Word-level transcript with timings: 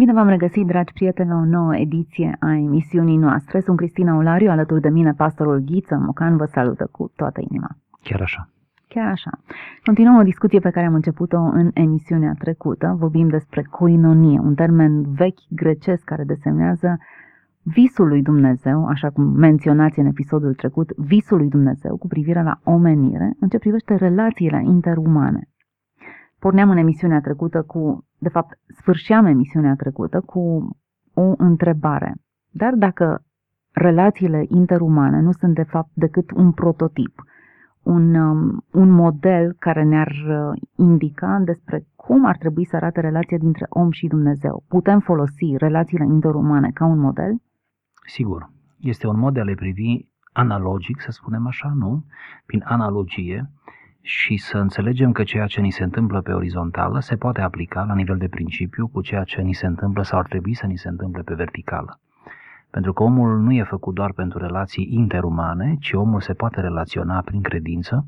Bine 0.00 0.12
v-am 0.12 0.28
regăsit, 0.28 0.66
dragi 0.66 0.92
prieteni, 0.92 1.28
la 1.28 1.34
o 1.34 1.44
nouă 1.44 1.76
ediție 1.76 2.36
a 2.38 2.54
emisiunii 2.54 3.16
noastre. 3.16 3.60
Sunt 3.60 3.76
Cristina 3.76 4.16
Olariu, 4.16 4.50
alături 4.50 4.80
de 4.80 4.88
mine 4.88 5.12
pastorul 5.12 5.58
Ghiță 5.58 5.96
Mocan 5.96 6.36
vă 6.36 6.44
salută 6.44 6.88
cu 6.92 7.12
toată 7.16 7.40
inima. 7.48 7.68
Chiar 8.02 8.20
așa. 8.20 8.48
Chiar 8.88 9.08
așa. 9.10 9.30
Continuăm 9.84 10.16
o 10.16 10.22
discuție 10.22 10.58
pe 10.58 10.70
care 10.70 10.86
am 10.86 10.94
început-o 10.94 11.38
în 11.38 11.70
emisiunea 11.74 12.34
trecută. 12.38 12.96
Vorbim 12.98 13.28
despre 13.28 13.62
coinonie, 13.62 14.38
un 14.38 14.54
termen 14.54 15.12
vechi 15.12 15.40
grecesc 15.48 16.04
care 16.04 16.24
desemnează 16.24 16.98
visul 17.62 18.08
lui 18.08 18.22
Dumnezeu, 18.22 18.86
așa 18.86 19.10
cum 19.10 19.24
menționați 19.24 19.98
în 19.98 20.06
episodul 20.06 20.54
trecut, 20.54 20.90
visul 20.96 21.38
lui 21.38 21.48
Dumnezeu 21.48 21.96
cu 21.96 22.06
privire 22.06 22.42
la 22.42 22.60
omenire 22.64 23.36
în 23.40 23.48
ce 23.48 23.58
privește 23.58 23.94
relațiile 23.94 24.62
interumane. 24.64 25.48
Porneam 26.38 26.70
în 26.70 26.76
emisiunea 26.76 27.20
trecută 27.20 27.62
cu, 27.62 28.04
de 28.20 28.28
fapt, 28.28 28.58
sfârșeam 28.66 29.24
emisiunea 29.26 29.74
trecută 29.74 30.20
cu 30.20 30.68
o 31.14 31.34
întrebare. 31.36 32.14
Dar 32.50 32.74
dacă 32.74 33.22
relațiile 33.72 34.44
interumane 34.48 35.20
nu 35.20 35.32
sunt 35.32 35.54
de 35.54 35.62
fapt 35.62 35.90
decât 35.92 36.30
un 36.30 36.52
prototip, 36.52 37.22
un, 37.82 38.14
um, 38.14 38.64
un 38.72 38.90
model 38.90 39.56
care 39.58 39.82
ne-ar 39.82 40.12
uh, 40.28 40.60
indica 40.76 41.40
despre 41.44 41.86
cum 41.96 42.24
ar 42.24 42.36
trebui 42.36 42.64
să 42.64 42.76
arate 42.76 43.00
relația 43.00 43.38
dintre 43.38 43.66
om 43.68 43.90
și 43.90 44.06
Dumnezeu. 44.06 44.64
Putem 44.68 45.00
folosi 45.00 45.56
relațiile 45.56 46.04
interumane 46.04 46.70
ca 46.70 46.84
un 46.84 46.98
model? 46.98 47.42
Sigur. 48.06 48.50
Este 48.80 49.06
un 49.06 49.18
mod 49.18 49.34
de 49.34 49.40
a 49.40 49.44
le 49.44 49.54
privi 49.54 50.08
analogic, 50.32 51.00
să 51.00 51.10
spunem 51.10 51.46
așa, 51.46 51.72
nu? 51.74 52.04
Prin 52.46 52.62
analogie 52.64 53.50
și 54.02 54.36
să 54.36 54.58
înțelegem 54.58 55.12
că 55.12 55.22
ceea 55.22 55.46
ce 55.46 55.60
ni 55.60 55.70
se 55.70 55.82
întâmplă 55.82 56.20
pe 56.20 56.32
orizontală 56.32 57.00
se 57.00 57.16
poate 57.16 57.40
aplica 57.40 57.82
la 57.82 57.94
nivel 57.94 58.16
de 58.16 58.28
principiu 58.28 58.88
cu 58.88 59.00
ceea 59.00 59.24
ce 59.24 59.40
ni 59.40 59.52
se 59.52 59.66
întâmplă 59.66 60.02
sau 60.02 60.18
ar 60.18 60.26
trebui 60.26 60.54
să 60.54 60.66
ni 60.66 60.76
se 60.76 60.88
întâmple 60.88 61.22
pe 61.22 61.34
verticală. 61.34 62.00
Pentru 62.70 62.92
că 62.92 63.02
omul 63.02 63.38
nu 63.38 63.52
e 63.52 63.62
făcut 63.62 63.94
doar 63.94 64.12
pentru 64.12 64.38
relații 64.38 64.88
interumane, 64.90 65.76
ci 65.80 65.92
omul 65.92 66.20
se 66.20 66.32
poate 66.32 66.60
relaționa 66.60 67.20
prin 67.20 67.42
credință 67.42 68.06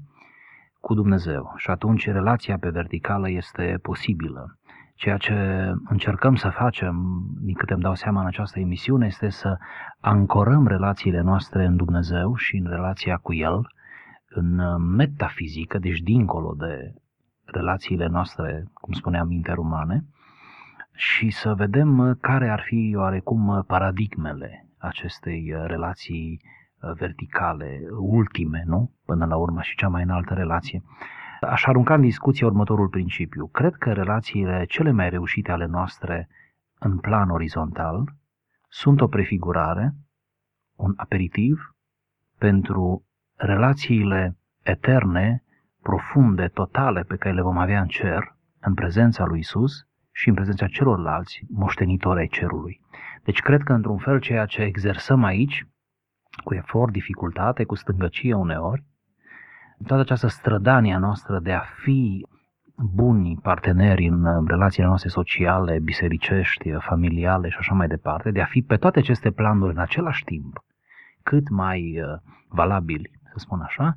cu 0.80 0.94
Dumnezeu. 0.94 1.52
Și 1.56 1.70
atunci 1.70 2.06
relația 2.06 2.58
pe 2.58 2.68
verticală 2.68 3.30
este 3.30 3.78
posibilă. 3.82 4.58
Ceea 4.94 5.16
ce 5.16 5.34
încercăm 5.88 6.34
să 6.34 6.48
facem, 6.48 7.24
din 7.40 7.54
câte 7.54 7.72
îmi 7.72 7.82
dau 7.82 7.94
seama 7.94 8.20
în 8.20 8.26
această 8.26 8.60
emisiune, 8.60 9.06
este 9.06 9.28
să 9.28 9.56
ancorăm 10.00 10.66
relațiile 10.66 11.20
noastre 11.20 11.64
în 11.64 11.76
Dumnezeu 11.76 12.34
și 12.34 12.56
în 12.56 12.70
relația 12.70 13.16
cu 13.16 13.34
El, 13.34 13.66
în 14.34 14.60
metafizică, 14.94 15.78
deci 15.78 15.98
dincolo 15.98 16.54
de 16.58 16.94
relațiile 17.44 18.06
noastre, 18.06 18.64
cum 18.72 18.92
spuneam, 18.92 19.30
interumane, 19.30 20.04
și 20.94 21.30
să 21.30 21.54
vedem 21.54 22.18
care 22.20 22.48
ar 22.48 22.60
fi 22.60 22.94
oarecum 22.96 23.64
paradigmele 23.66 24.66
acestei 24.78 25.54
relații 25.66 26.40
verticale, 26.94 27.80
ultime, 27.98 28.62
nu? 28.66 28.92
Până 29.04 29.26
la 29.26 29.36
urmă 29.36 29.60
și 29.62 29.76
cea 29.76 29.88
mai 29.88 30.02
înaltă 30.02 30.34
relație. 30.34 30.82
Aș 31.40 31.64
arunca 31.66 31.94
în 31.94 32.00
discuție 32.00 32.46
următorul 32.46 32.88
principiu. 32.88 33.46
Cred 33.46 33.74
că 33.74 33.92
relațiile 33.92 34.64
cele 34.64 34.90
mai 34.90 35.10
reușite 35.10 35.52
ale 35.52 35.66
noastre 35.66 36.28
în 36.78 36.98
plan 36.98 37.30
orizontal 37.30 38.14
sunt 38.68 39.00
o 39.00 39.06
prefigurare, 39.06 39.94
un 40.76 40.92
aperitiv 40.96 41.74
pentru 42.38 43.04
relațiile 43.44 44.36
eterne, 44.62 45.42
profunde, 45.82 46.48
totale 46.48 47.02
pe 47.02 47.16
care 47.16 47.34
le 47.34 47.42
vom 47.42 47.58
avea 47.58 47.80
în 47.80 47.86
cer, 47.86 48.36
în 48.60 48.74
prezența 48.74 49.24
lui 49.24 49.38
Isus 49.38 49.86
și 50.12 50.28
în 50.28 50.34
prezența 50.34 50.66
celorlalți 50.66 51.40
moștenitori 51.48 52.20
ai 52.20 52.26
cerului. 52.26 52.80
Deci 53.24 53.40
cred 53.40 53.62
că 53.62 53.72
într-un 53.72 53.98
fel 53.98 54.20
ceea 54.20 54.46
ce 54.46 54.62
exersăm 54.62 55.24
aici, 55.24 55.66
cu 56.44 56.54
efort, 56.54 56.92
dificultate, 56.92 57.64
cu 57.64 57.74
stângăcie 57.74 58.34
uneori, 58.34 58.84
toată 59.86 60.02
această 60.02 60.26
strădanie 60.26 60.96
noastră 60.96 61.38
de 61.38 61.52
a 61.52 61.62
fi 61.82 62.26
buni 62.76 63.38
parteneri 63.42 64.06
în 64.06 64.46
relațiile 64.46 64.86
noastre 64.86 65.08
sociale, 65.08 65.78
bisericești, 65.78 66.72
familiale 66.78 67.48
și 67.48 67.56
așa 67.58 67.74
mai 67.74 67.86
departe, 67.86 68.30
de 68.30 68.40
a 68.40 68.44
fi 68.44 68.62
pe 68.62 68.76
toate 68.76 68.98
aceste 68.98 69.30
planuri 69.30 69.72
în 69.72 69.78
același 69.78 70.24
timp, 70.24 70.64
cât 71.22 71.48
mai 71.48 72.00
uh, 72.00 72.18
valabili, 72.48 73.10
să 73.32 73.38
spun 73.38 73.60
așa, 73.60 73.94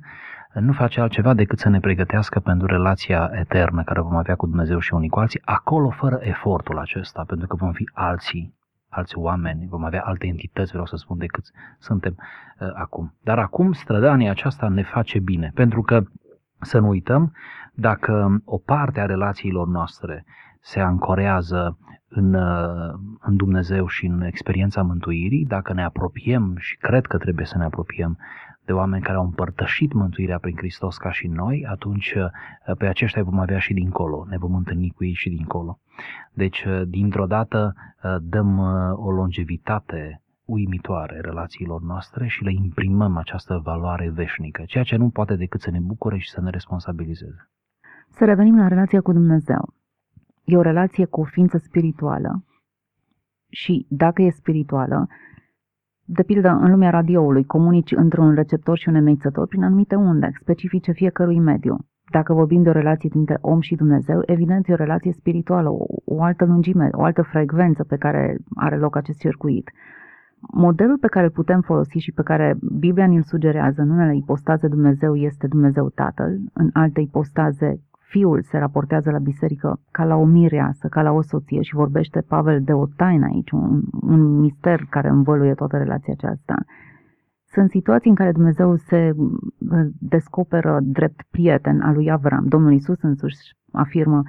nu 0.60 0.72
face 0.72 1.00
altceva 1.00 1.34
decât 1.34 1.58
să 1.58 1.68
ne 1.68 1.80
pregătească 1.80 2.40
pentru 2.40 2.66
relația 2.66 3.30
eternă 3.32 3.82
care 3.82 4.00
vom 4.00 4.16
avea 4.16 4.34
cu 4.34 4.46
Dumnezeu 4.46 4.78
și 4.78 4.94
unii 4.94 5.08
cu 5.08 5.18
alții, 5.18 5.40
acolo 5.44 5.90
fără 5.90 6.18
efortul 6.20 6.78
acesta, 6.78 7.24
pentru 7.26 7.46
că 7.46 7.56
vom 7.56 7.72
fi 7.72 7.90
alții, 7.92 8.54
alți 8.88 9.18
oameni, 9.18 9.66
vom 9.68 9.84
avea 9.84 10.02
alte 10.02 10.26
entități, 10.26 10.70
vreau 10.70 10.86
să 10.86 10.96
spun, 10.96 11.18
decât 11.18 11.44
suntem 11.78 12.14
uh, 12.18 12.68
acum. 12.74 13.14
Dar 13.22 13.38
acum 13.38 13.72
strădania 13.72 14.30
aceasta 14.30 14.68
ne 14.68 14.82
face 14.82 15.18
bine, 15.18 15.50
pentru 15.54 15.82
că, 15.82 16.02
să 16.60 16.78
nu 16.78 16.88
uităm, 16.88 17.32
dacă 17.74 18.42
o 18.44 18.58
parte 18.58 19.00
a 19.00 19.06
relațiilor 19.06 19.66
noastre 19.66 20.24
se 20.60 20.80
ancorează 20.80 21.78
în, 22.08 22.34
uh, 22.34 22.94
în 23.20 23.36
Dumnezeu 23.36 23.86
și 23.86 24.06
în 24.06 24.20
experiența 24.20 24.82
mântuirii, 24.82 25.44
dacă 25.44 25.72
ne 25.72 25.84
apropiem 25.84 26.54
și 26.58 26.76
cred 26.76 27.06
că 27.06 27.18
trebuie 27.18 27.46
să 27.46 27.58
ne 27.58 27.64
apropiem 27.64 28.18
de 28.66 28.72
oameni 28.72 29.02
care 29.02 29.16
au 29.16 29.24
împărtășit 29.24 29.92
mântuirea 29.92 30.38
prin 30.38 30.56
Hristos 30.56 30.96
ca 30.96 31.10
și 31.10 31.26
noi, 31.26 31.66
atunci 31.68 32.14
uh, 32.16 32.76
pe 32.78 32.86
aceștia 32.86 33.22
vom 33.22 33.38
avea 33.38 33.58
și 33.58 33.74
dincolo, 33.74 34.26
ne 34.28 34.38
vom 34.38 34.54
întâlni 34.54 34.90
cu 34.90 35.04
ei 35.04 35.12
și 35.12 35.28
dincolo. 35.28 35.78
Deci, 36.32 36.64
uh, 36.64 36.82
dintr-o 36.86 37.26
dată, 37.26 37.74
dăm 38.20 38.58
o 38.92 39.10
longevitate 39.10 40.20
uimitoare 40.46 41.20
relațiilor 41.20 41.82
noastre 41.82 42.26
și 42.26 42.44
le 42.44 42.52
imprimăm 42.52 43.16
această 43.16 43.60
valoare 43.64 44.10
veșnică, 44.10 44.62
ceea 44.66 44.84
ce 44.84 44.96
nu 44.96 45.08
poate 45.08 45.36
decât 45.36 45.60
să 45.60 45.70
ne 45.70 45.80
bucure 45.80 46.18
și 46.18 46.30
să 46.30 46.40
ne 46.40 46.50
responsabilizeze. 46.50 47.48
Să 48.08 48.24
revenim 48.24 48.58
la 48.58 48.68
relația 48.68 49.00
cu 49.00 49.12
Dumnezeu. 49.12 49.74
E 50.44 50.56
o 50.56 50.60
relație 50.60 51.04
cu 51.04 51.20
o 51.20 51.24
ființă 51.24 51.58
spirituală 51.58 52.44
și 53.48 53.86
dacă 53.88 54.22
e 54.22 54.30
spirituală, 54.30 55.08
de 56.06 56.22
pildă, 56.22 56.48
în 56.48 56.70
lumea 56.70 56.90
radioului, 56.90 57.44
comunici 57.44 57.92
între 57.92 58.20
un 58.20 58.34
receptor 58.34 58.78
și 58.78 58.88
un 58.88 58.94
emeițător 58.94 59.46
prin 59.46 59.62
anumite 59.62 59.94
unde 59.94 60.30
specifice 60.40 60.92
fiecărui 60.92 61.38
mediu. 61.38 61.76
Dacă 62.10 62.32
vorbim 62.32 62.62
de 62.62 62.68
o 62.68 62.72
relație 62.72 63.08
dintre 63.12 63.38
om 63.40 63.60
și 63.60 63.74
Dumnezeu, 63.74 64.22
evident 64.26 64.68
e 64.68 64.72
o 64.72 64.76
relație 64.76 65.12
spirituală, 65.12 65.68
o, 65.68 65.84
o 66.04 66.22
altă 66.22 66.44
lungime, 66.44 66.88
o 66.92 67.02
altă 67.02 67.22
frecvență 67.22 67.84
pe 67.84 67.96
care 67.96 68.36
are 68.54 68.76
loc 68.76 68.96
acest 68.96 69.18
circuit. 69.18 69.70
Modelul 70.52 70.98
pe 70.98 71.06
care 71.06 71.24
îl 71.24 71.30
putem 71.30 71.60
folosi 71.60 71.98
și 71.98 72.12
pe 72.12 72.22
care 72.22 72.56
Biblia 72.78 73.06
ne-l 73.06 73.22
sugerează 73.22 73.82
în 73.82 73.90
unele 73.90 74.16
ipostaze 74.16 74.68
Dumnezeu 74.68 75.14
este 75.14 75.46
Dumnezeu 75.46 75.88
Tatăl, 75.94 76.38
în 76.52 76.70
alte 76.72 77.00
ipostaze 77.00 77.80
fiul 78.08 78.42
se 78.42 78.58
raportează 78.58 79.10
la 79.10 79.18
biserică 79.18 79.80
ca 79.90 80.04
la 80.04 80.16
o 80.16 80.24
mireasă, 80.24 80.88
ca 80.88 81.02
la 81.02 81.12
o 81.12 81.22
soție 81.22 81.62
și 81.62 81.74
vorbește 81.74 82.20
Pavel 82.20 82.62
de 82.62 82.72
o 82.72 82.86
taină 82.86 83.26
aici, 83.26 83.50
un, 83.50 83.82
un 84.00 84.38
mister 84.38 84.80
care 84.90 85.08
învăluie 85.08 85.54
toată 85.54 85.76
relația 85.76 86.12
aceasta. 86.16 86.54
Sunt 87.44 87.70
situații 87.70 88.10
în 88.10 88.16
care 88.16 88.32
Dumnezeu 88.32 88.76
se 88.76 89.12
descoperă 89.98 90.78
drept 90.82 91.22
prieten 91.30 91.80
al 91.80 91.94
lui 91.94 92.10
Avram. 92.10 92.44
Domnul 92.48 92.72
Isus 92.72 93.02
însuși 93.02 93.56
afirmă 93.72 94.22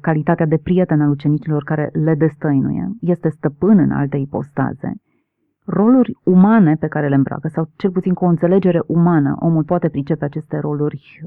calitatea 0.00 0.46
de 0.46 0.56
prieten 0.56 1.00
al 1.00 1.10
ucenicilor 1.10 1.62
care 1.62 1.90
le 1.92 2.14
destăinuie. 2.14 2.90
Este 3.00 3.28
stăpân 3.28 3.78
în 3.78 3.90
alte 3.90 4.16
ipostaze. 4.16 4.92
Roluri 5.64 6.12
umane 6.24 6.74
pe 6.74 6.86
care 6.86 7.08
le 7.08 7.14
îmbracă, 7.14 7.48
sau 7.48 7.68
cel 7.76 7.90
puțin 7.90 8.14
cu 8.14 8.24
o 8.24 8.28
înțelegere 8.28 8.82
umană, 8.86 9.36
omul 9.38 9.64
poate 9.64 9.88
pricepe 9.88 10.24
aceste 10.24 10.58
roluri 10.58 11.22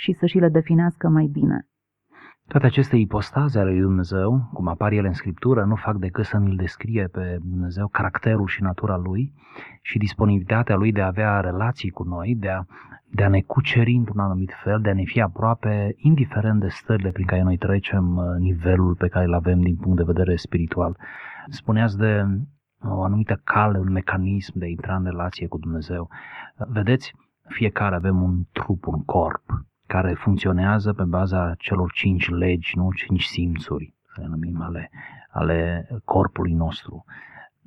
și 0.00 0.12
să 0.12 0.26
și 0.26 0.38
le 0.38 0.48
definească 0.48 1.08
mai 1.08 1.26
bine. 1.26 1.66
Toate 2.46 2.66
aceste 2.66 2.96
ipostaze 2.96 3.58
ale 3.58 3.70
lui 3.70 3.80
Dumnezeu, 3.80 4.50
cum 4.52 4.68
apar 4.68 4.92
ele 4.92 5.06
în 5.06 5.12
Scriptură, 5.12 5.64
nu 5.64 5.74
fac 5.74 5.96
decât 5.96 6.24
să 6.24 6.38
ne-l 6.38 6.56
descrie 6.56 7.06
pe 7.06 7.38
Dumnezeu 7.40 7.88
caracterul 7.88 8.46
și 8.46 8.62
natura 8.62 8.96
lui 8.96 9.32
și 9.82 9.98
disponibilitatea 9.98 10.76
lui 10.76 10.92
de 10.92 11.00
a 11.00 11.06
avea 11.06 11.40
relații 11.40 11.90
cu 11.90 12.02
noi, 12.02 12.36
de 12.38 12.48
a, 12.48 12.64
de 13.10 13.24
a 13.24 13.28
ne 13.28 13.40
cuceri 13.40 13.92
într-un 13.92 14.18
anumit 14.18 14.52
fel, 14.62 14.80
de 14.80 14.90
a 14.90 14.94
ne 14.94 15.04
fi 15.04 15.20
aproape, 15.20 15.94
indiferent 15.96 16.60
de 16.60 16.68
stările 16.68 17.10
prin 17.10 17.26
care 17.26 17.42
noi 17.42 17.56
trecem, 17.56 18.16
uh, 18.16 18.24
nivelul 18.38 18.94
pe 18.94 19.08
care 19.08 19.24
îl 19.24 19.34
avem 19.34 19.60
din 19.60 19.76
punct 19.76 19.96
de 19.96 20.12
vedere 20.12 20.36
spiritual. 20.36 20.96
Spuneați 21.48 21.98
de 21.98 22.24
o 22.82 23.02
anumită 23.02 23.40
cale, 23.44 23.78
un 23.78 23.92
mecanism 23.92 24.58
de 24.58 24.64
a 24.64 24.68
intra 24.68 24.96
în 24.96 25.04
relație 25.04 25.46
cu 25.46 25.58
Dumnezeu. 25.58 26.08
Vedeți, 26.56 27.14
fiecare 27.48 27.94
avem 27.94 28.22
un 28.22 28.42
trup, 28.52 28.86
un 28.86 29.04
corp, 29.04 29.44
care 29.94 30.14
funcționează 30.14 30.92
pe 30.92 31.04
baza 31.04 31.54
celor 31.58 31.92
cinci 31.92 32.28
legi, 32.28 32.76
nu 32.76 32.92
cinci 32.92 33.24
simțuri, 33.24 33.94
să 34.14 34.20
le 34.20 34.26
numim, 34.26 34.62
ale, 34.62 34.90
ale 35.30 35.88
corpului 36.04 36.52
nostru. 36.52 37.04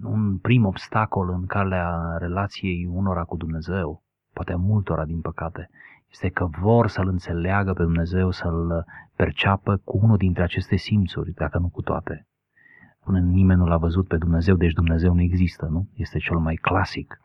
Un 0.03 0.37
prim 0.37 0.65
obstacol 0.65 1.29
în 1.29 1.45
calea 1.45 2.15
relației 2.17 2.85
unora 2.91 3.23
cu 3.23 3.35
Dumnezeu, 3.37 4.03
poate 4.33 4.55
multora 4.55 5.05
din 5.05 5.21
păcate, 5.21 5.69
este 6.11 6.29
că 6.29 6.45
vor 6.61 6.87
să-L 6.87 7.07
înțeleagă 7.07 7.73
pe 7.73 7.83
Dumnezeu, 7.83 8.31
să-L 8.31 8.85
perceapă 9.15 9.81
cu 9.83 9.99
unul 10.03 10.17
dintre 10.17 10.43
aceste 10.43 10.75
simțuri, 10.75 11.31
dacă 11.31 11.57
nu 11.57 11.69
cu 11.69 11.81
toate. 11.81 12.27
Spune, 12.99 13.19
nimeni 13.19 13.59
nu 13.59 13.65
l-a 13.65 13.77
văzut 13.77 14.07
pe 14.07 14.17
Dumnezeu, 14.17 14.55
deci 14.55 14.73
Dumnezeu 14.73 15.13
nu 15.13 15.21
există, 15.21 15.65
nu? 15.65 15.89
Este 15.93 16.17
cel 16.17 16.37
mai 16.37 16.55
clasic. 16.55 17.19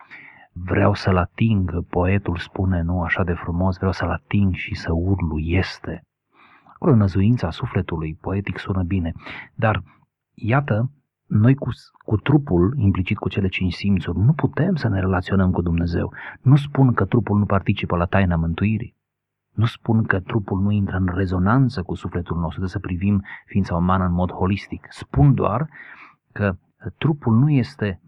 Vreau 0.53 0.95
să-l 0.95 1.17
ating, 1.17 1.85
poetul 1.85 2.37
spune, 2.37 2.83
nu, 2.83 3.03
așa 3.03 3.25
de 3.25 3.33
frumos, 3.33 3.77
vreau 3.77 3.93
să-l 3.93 4.11
ating 4.11 4.55
și 4.55 4.75
să 4.75 4.93
urlu, 4.93 5.39
este. 5.39 6.03
Acolo 6.75 6.95
năzuința 6.95 7.51
sufletului, 7.51 8.19
poetic 8.21 8.59
sună 8.59 8.83
bine, 8.83 9.13
dar 9.55 9.83
iată, 10.35 10.91
noi 11.27 11.55
cu, 11.55 11.69
cu 12.05 12.17
trupul, 12.17 12.75
implicit 12.77 13.19
cu 13.19 13.29
cele 13.29 13.49
cinci 13.49 13.73
simțuri, 13.73 14.19
nu 14.19 14.33
putem 14.33 14.75
să 14.75 14.89
ne 14.89 15.01
relaționăm 15.01 15.51
cu 15.51 15.63
Dumnezeu. 15.63 16.13
Nu 16.43 16.57
spun 16.57 16.93
că 16.93 17.05
trupul 17.05 17.39
nu 17.39 17.47
participă 17.47 17.97
la 17.97 18.05
taina 18.05 18.37
mântuirii. 18.37 18.97
Nu 19.55 19.65
spun 19.65 20.05
că 20.05 20.21
trupul 20.21 20.61
nu 20.61 20.71
intră 20.71 20.97
în 20.97 21.09
rezonanță 21.15 21.83
cu 21.83 21.95
sufletul 21.95 22.37
nostru, 22.37 22.61
de 22.61 22.67
să 22.67 22.79
privim 22.79 23.25
ființa 23.47 23.77
umană 23.77 24.05
în 24.05 24.13
mod 24.13 24.31
holistic. 24.31 24.87
Spun 24.91 25.35
doar 25.35 25.69
că 26.33 26.57
trupul 26.99 27.35
nu 27.35 27.51
este 27.51 28.01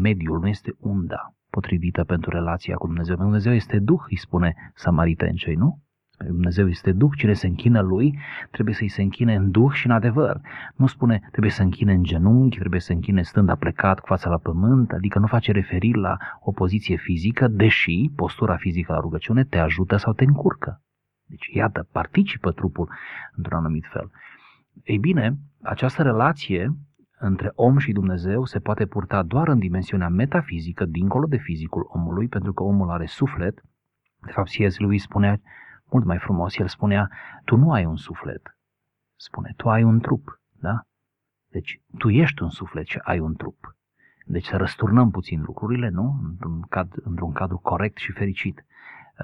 mediul, 0.00 0.40
nu 0.40 0.48
este 0.48 0.76
unda 0.78 1.35
potrivită 1.56 2.04
pentru 2.04 2.30
relația 2.30 2.76
cu 2.76 2.86
Dumnezeu. 2.86 3.16
Dumnezeu 3.16 3.52
este 3.52 3.78
Duh, 3.78 4.02
îi 4.08 4.16
spune 4.16 4.54
Samaritencei, 4.74 5.54
nu? 5.54 5.82
Dumnezeu 6.26 6.68
este 6.68 6.92
Duh, 6.92 7.10
cine 7.16 7.32
se 7.32 7.46
închină 7.46 7.80
Lui 7.80 8.18
trebuie 8.50 8.74
să-i 8.74 8.88
se 8.88 9.02
închine 9.02 9.34
în 9.34 9.50
Duh 9.50 9.72
și 9.72 9.86
în 9.86 9.92
adevăr. 9.92 10.40
Nu 10.74 10.86
spune 10.86 11.28
trebuie 11.30 11.52
să 11.52 11.62
închine 11.62 11.92
în 11.92 12.02
genunchi, 12.02 12.58
trebuie 12.58 12.80
să 12.80 12.92
închine 12.92 13.22
stând 13.22 13.48
aplecat 13.48 14.00
cu 14.00 14.06
fața 14.06 14.30
la 14.30 14.38
pământ, 14.38 14.92
adică 14.92 15.18
nu 15.18 15.26
face 15.26 15.52
referire 15.52 15.98
la 15.98 16.16
o 16.40 16.52
poziție 16.52 16.96
fizică, 16.96 17.48
deși 17.48 18.10
postura 18.16 18.56
fizică 18.56 18.92
la 18.92 19.00
rugăciune 19.00 19.44
te 19.44 19.58
ajută 19.58 19.96
sau 19.96 20.12
te 20.12 20.24
încurcă. 20.24 20.82
Deci, 21.26 21.46
iată, 21.52 21.88
participă 21.92 22.52
trupul 22.52 22.88
într-un 23.36 23.58
anumit 23.58 23.84
fel. 23.92 24.10
Ei 24.84 24.98
bine, 24.98 25.36
această 25.62 26.02
relație 26.02 26.76
între 27.18 27.52
om 27.54 27.78
și 27.78 27.92
Dumnezeu 27.92 28.44
se 28.44 28.58
poate 28.58 28.86
purta 28.86 29.22
doar 29.22 29.48
în 29.48 29.58
dimensiunea 29.58 30.08
metafizică, 30.08 30.84
dincolo 30.84 31.26
de 31.26 31.36
fizicul 31.36 31.86
omului, 31.88 32.28
pentru 32.28 32.52
că 32.52 32.62
omul 32.62 32.90
are 32.90 33.06
suflet. 33.06 33.62
De 34.26 34.32
fapt, 34.32 34.48
C.S. 34.48 34.78
Lewis 34.78 35.02
spunea 35.02 35.40
mult 35.90 36.04
mai 36.04 36.18
frumos, 36.18 36.58
el 36.58 36.68
spunea, 36.68 37.10
tu 37.44 37.56
nu 37.56 37.72
ai 37.72 37.84
un 37.84 37.96
suflet, 37.96 38.58
spune, 39.16 39.52
tu 39.56 39.68
ai 39.68 39.82
un 39.82 40.00
trup, 40.00 40.40
da? 40.52 40.80
Deci, 41.50 41.80
tu 41.98 42.08
ești 42.08 42.42
un 42.42 42.50
suflet 42.50 42.86
și 42.86 42.98
ai 43.02 43.18
un 43.18 43.34
trup. 43.34 43.76
Deci 44.24 44.46
să 44.46 44.56
răsturnăm 44.56 45.10
puțin 45.10 45.42
lucrurile, 45.42 45.88
nu? 45.88 46.20
Într-un, 46.22 46.60
cad, 46.60 46.92
într-un 47.02 47.32
cadru 47.32 47.58
corect 47.58 47.96
și 47.96 48.12
fericit. 48.12 48.64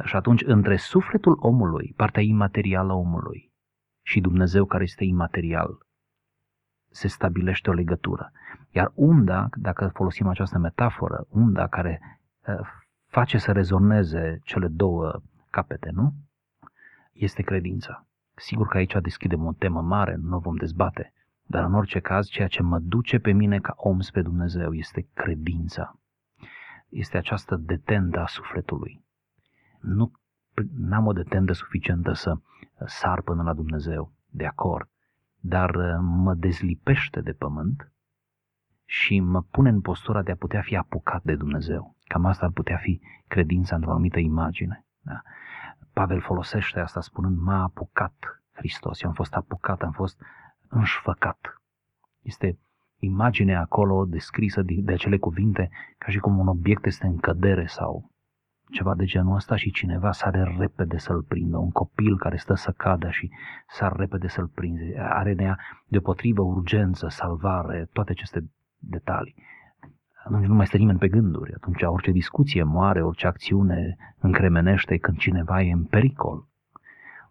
Și 0.05 0.17
atunci, 0.17 0.43
între 0.43 0.77
sufletul 0.77 1.37
omului, 1.41 1.93
partea 1.97 2.23
imaterială 2.23 2.93
a 2.93 2.97
omului, 2.97 3.53
și 4.03 4.21
Dumnezeu 4.21 4.65
care 4.65 4.83
este 4.83 5.05
imaterial, 5.05 5.79
se 6.93 7.09
stabilește 7.09 7.71
o 7.71 7.73
legătură. 7.73 8.33
Iar 8.71 8.93
unda, 8.95 9.49
dacă 9.57 9.91
folosim 9.95 10.27
această 10.27 10.59
metaforă, 10.59 11.27
unda 11.29 11.67
care 11.67 12.21
uh, 12.47 12.61
face 13.07 13.39
să 13.39 13.53
rezoneze 13.53 14.39
cele 14.45 14.69
două 14.69 15.23
capete, 15.51 15.91
nu? 15.93 16.13
Este 17.13 17.43
credința. 17.43 18.07
Sigur 18.35 18.67
că 18.67 18.77
aici 18.77 18.97
deschidem 19.03 19.45
o 19.45 19.53
temă 19.53 19.81
mare, 19.81 20.17
nu 20.21 20.37
o 20.37 20.39
vom 20.39 20.57
dezbate, 20.57 21.13
dar 21.43 21.65
în 21.65 21.75
orice 21.75 22.01
caz, 22.01 22.27
ceea 22.27 22.49
ce 22.49 22.63
mă 22.63 22.79
duce 22.79 23.19
pe 23.19 23.33
mine 23.33 23.59
ca 23.59 23.75
om 23.77 24.01
spre 24.01 24.23
Dumnezeu 24.23 24.73
este 24.73 25.09
credința. 25.15 25.99
Este 26.89 27.17
această 27.17 27.57
detendă 27.57 28.21
a 28.21 28.27
sufletului. 28.27 29.05
Nu 29.81 30.13
am 30.91 31.07
o 31.07 31.13
detendă 31.13 31.53
suficientă 31.53 32.13
să 32.13 32.35
sar 32.87 33.23
până 33.23 33.43
la 33.43 33.53
Dumnezeu, 33.53 34.13
de 34.31 34.47
acord, 34.47 34.89
dar 35.45 35.75
uh, 35.75 35.99
mă 36.01 36.35
dezlipește 36.35 37.21
de 37.21 37.33
pământ 37.33 37.93
și 38.85 39.21
mă 39.21 39.43
pune 39.43 39.69
în 39.69 39.81
postura 39.81 40.23
de 40.23 40.31
a 40.31 40.37
putea 40.37 40.63
fi 40.63 40.77
apucat 40.77 41.23
de 41.23 41.35
Dumnezeu. 41.35 41.97
Cam 42.05 42.25
asta 42.25 42.45
ar 42.45 42.51
putea 42.51 42.77
fi 42.77 43.01
credința 43.29 43.75
într-o 43.75 43.91
anumită 43.91 44.19
imagine. 44.19 44.87
Da? 45.01 45.23
Pavel 45.93 46.21
folosește 46.21 46.81
asta 46.81 47.01
spunând, 47.01 47.39
m-a 47.39 47.63
apucat 47.63 48.43
Hristos, 48.53 49.03
eu 49.03 49.09
am 49.09 49.15
fost 49.15 49.35
apucat, 49.35 49.83
am 49.83 49.91
fost 49.91 50.21
înșfăcat. 50.69 51.63
Este 52.21 52.59
imaginea 52.99 53.61
acolo 53.61 54.05
descrisă 54.05 54.63
de, 54.63 54.75
de 54.79 54.93
acele 54.93 55.19
cuvinte 55.19 55.71
ca 55.99 56.11
și 56.11 56.19
cum 56.19 56.39
un 56.39 56.47
obiect 56.47 56.87
este 56.87 57.07
în 57.07 57.17
cădere 57.17 57.67
sau 57.67 58.12
ceva 58.73 58.95
de 58.95 59.05
genul 59.05 59.35
ăsta 59.35 59.57
și 59.57 59.71
cineva 59.71 60.13
sare 60.13 60.57
repede 60.59 60.99
să-l 60.99 61.23
prindă, 61.23 61.57
un 61.57 61.71
copil 61.71 62.19
care 62.19 62.37
stă 62.37 62.55
să 62.55 62.71
cadă 62.77 63.11
și 63.11 63.31
sar 63.69 63.93
repede 63.97 64.29
să-l 64.29 64.47
prinde, 64.47 64.97
are 64.99 65.33
nea 65.33 65.59
deopotrivă 65.87 66.43
urgență, 66.43 67.09
salvare, 67.09 67.89
toate 67.93 68.11
aceste 68.11 68.51
detalii. 68.79 69.35
Atunci 70.25 70.47
nu 70.47 70.55
mai 70.55 70.67
stă 70.67 70.77
nimeni 70.77 70.99
pe 70.99 71.09
gânduri, 71.09 71.55
atunci 71.55 71.83
orice 71.83 72.11
discuție 72.11 72.63
moare, 72.63 73.03
orice 73.03 73.27
acțiune 73.27 73.97
încremenește 74.19 74.97
când 74.97 75.17
cineva 75.17 75.63
e 75.63 75.73
în 75.73 75.85
pericol. 75.85 76.47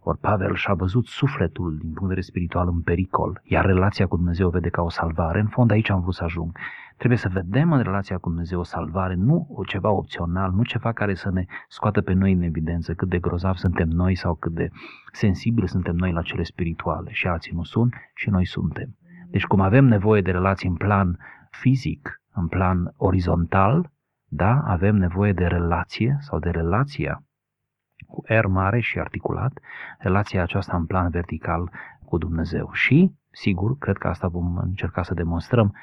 Ori 0.04 0.18
Pavel 0.18 0.54
și-a 0.54 0.74
văzut 0.74 1.06
sufletul 1.06 1.70
din 1.70 1.84
punct 1.84 2.00
de 2.00 2.06
vedere 2.06 2.20
spiritual 2.20 2.68
în 2.68 2.80
pericol, 2.80 3.40
iar 3.44 3.64
relația 3.64 4.06
cu 4.06 4.16
Dumnezeu 4.16 4.48
vede 4.48 4.68
ca 4.68 4.82
o 4.82 4.88
salvare. 4.88 5.40
În 5.40 5.46
fond, 5.46 5.70
aici 5.70 5.90
am 5.90 6.00
vrut 6.00 6.14
să 6.14 6.24
ajung. 6.24 6.56
Trebuie 6.96 7.18
să 7.18 7.28
vedem 7.28 7.72
în 7.72 7.82
relația 7.82 8.18
cu 8.18 8.28
Dumnezeu 8.28 8.58
o 8.58 8.62
salvare, 8.62 9.14
nu 9.14 9.46
o 9.50 9.64
ceva 9.64 9.90
opțional, 9.90 10.52
nu 10.52 10.62
ceva 10.62 10.92
care 10.92 11.14
să 11.14 11.30
ne 11.30 11.44
scoată 11.68 12.00
pe 12.00 12.12
noi 12.12 12.32
în 12.32 12.42
evidență 12.42 12.94
cât 12.94 13.08
de 13.08 13.18
grozav 13.18 13.54
suntem 13.54 13.88
noi 13.88 14.14
sau 14.14 14.34
cât 14.34 14.52
de 14.52 14.68
sensibili 15.12 15.68
suntem 15.68 15.94
noi 15.94 16.12
la 16.12 16.22
cele 16.22 16.42
spirituale. 16.42 17.10
Și 17.12 17.26
alții 17.26 17.52
nu 17.54 17.62
sunt 17.62 17.94
și 18.14 18.30
noi 18.30 18.46
suntem. 18.46 18.96
Deci 19.30 19.44
cum 19.44 19.60
avem 19.60 19.84
nevoie 19.84 20.20
de 20.20 20.30
relații 20.30 20.68
în 20.68 20.74
plan 20.74 21.18
fizic, 21.50 22.20
în 22.32 22.48
plan 22.48 22.94
orizontal, 22.96 23.90
da, 24.28 24.62
avem 24.64 24.96
nevoie 24.96 25.32
de 25.32 25.44
relație 25.44 26.16
sau 26.20 26.38
de 26.38 26.50
relația 26.50 27.22
cu 28.06 28.22
R 28.26 28.46
mare 28.46 28.80
și 28.80 28.98
articulat, 28.98 29.52
relația 29.98 30.42
aceasta 30.42 30.76
în 30.76 30.86
plan 30.86 31.10
vertical 31.10 31.70
cu 32.04 32.18
Dumnezeu. 32.18 32.68
Și, 32.72 33.12
sigur, 33.30 33.78
cred 33.78 33.96
că 33.96 34.08
asta 34.08 34.28
vom 34.28 34.56
încerca 34.56 35.02
să 35.02 35.14
demonstrăm, 35.14 35.74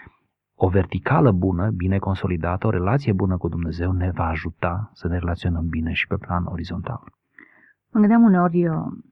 o 0.55 0.67
verticală 0.67 1.31
bună, 1.31 1.69
bine 1.69 1.97
consolidată, 1.97 2.67
o 2.67 2.69
relație 2.69 3.13
bună 3.13 3.37
cu 3.37 3.47
Dumnezeu 3.47 3.91
ne 3.91 4.11
va 4.11 4.25
ajuta 4.27 4.89
să 4.93 5.07
ne 5.07 5.17
relaționăm 5.17 5.67
bine 5.67 5.91
și 5.93 6.07
pe 6.07 6.17
plan 6.17 6.45
orizontal. 6.45 7.03
Mă 7.91 7.99
gândeam 7.99 8.23
uneori, 8.23 8.65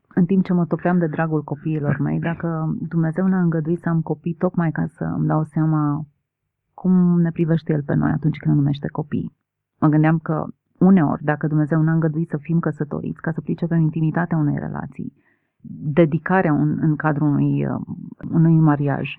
în 0.08 0.26
timp 0.26 0.44
ce 0.44 0.54
mă 0.54 0.66
topeam 0.66 0.98
de 0.98 1.08
dragul 1.08 1.44
copiilor 1.44 1.98
mei, 2.00 2.20
dacă 2.20 2.76
Dumnezeu 2.80 3.28
ne-a 3.28 3.40
îngăduit 3.40 3.80
să 3.80 3.90
am 3.90 4.02
copii 4.02 4.34
tocmai 4.34 4.72
ca 4.72 4.86
să 4.86 5.04
îmi 5.04 5.28
dau 5.28 5.44
seama 5.44 6.06
cum 6.74 7.22
ne 7.22 7.32
privește 7.32 7.74
El 7.74 7.84
pe 7.84 7.94
noi 7.94 8.12
atunci 8.12 8.38
când 8.38 8.54
ne 8.56 8.62
numește 8.62 8.88
copii. 8.88 9.36
Mă 9.80 9.88
gândeam 9.88 10.18
că 10.18 10.46
uneori, 10.78 11.24
dacă 11.24 11.48
Dumnezeu 11.48 11.82
ne-a 11.82 11.94
îngăduit 11.94 12.30
să 12.30 12.38
fim 12.38 12.60
căsătoriți, 12.60 13.22
ca 13.22 13.32
să 13.32 13.42
pricepem 13.42 13.80
intimitatea 13.80 14.38
unei 14.38 14.58
relații, 14.60 15.14
dedicarea 15.94 16.54
în, 16.54 16.78
în 16.82 16.96
cadrul 16.96 17.28
unui, 17.28 17.66
uh, 17.66 17.80
unui 18.32 18.54
mariaj, 18.60 19.16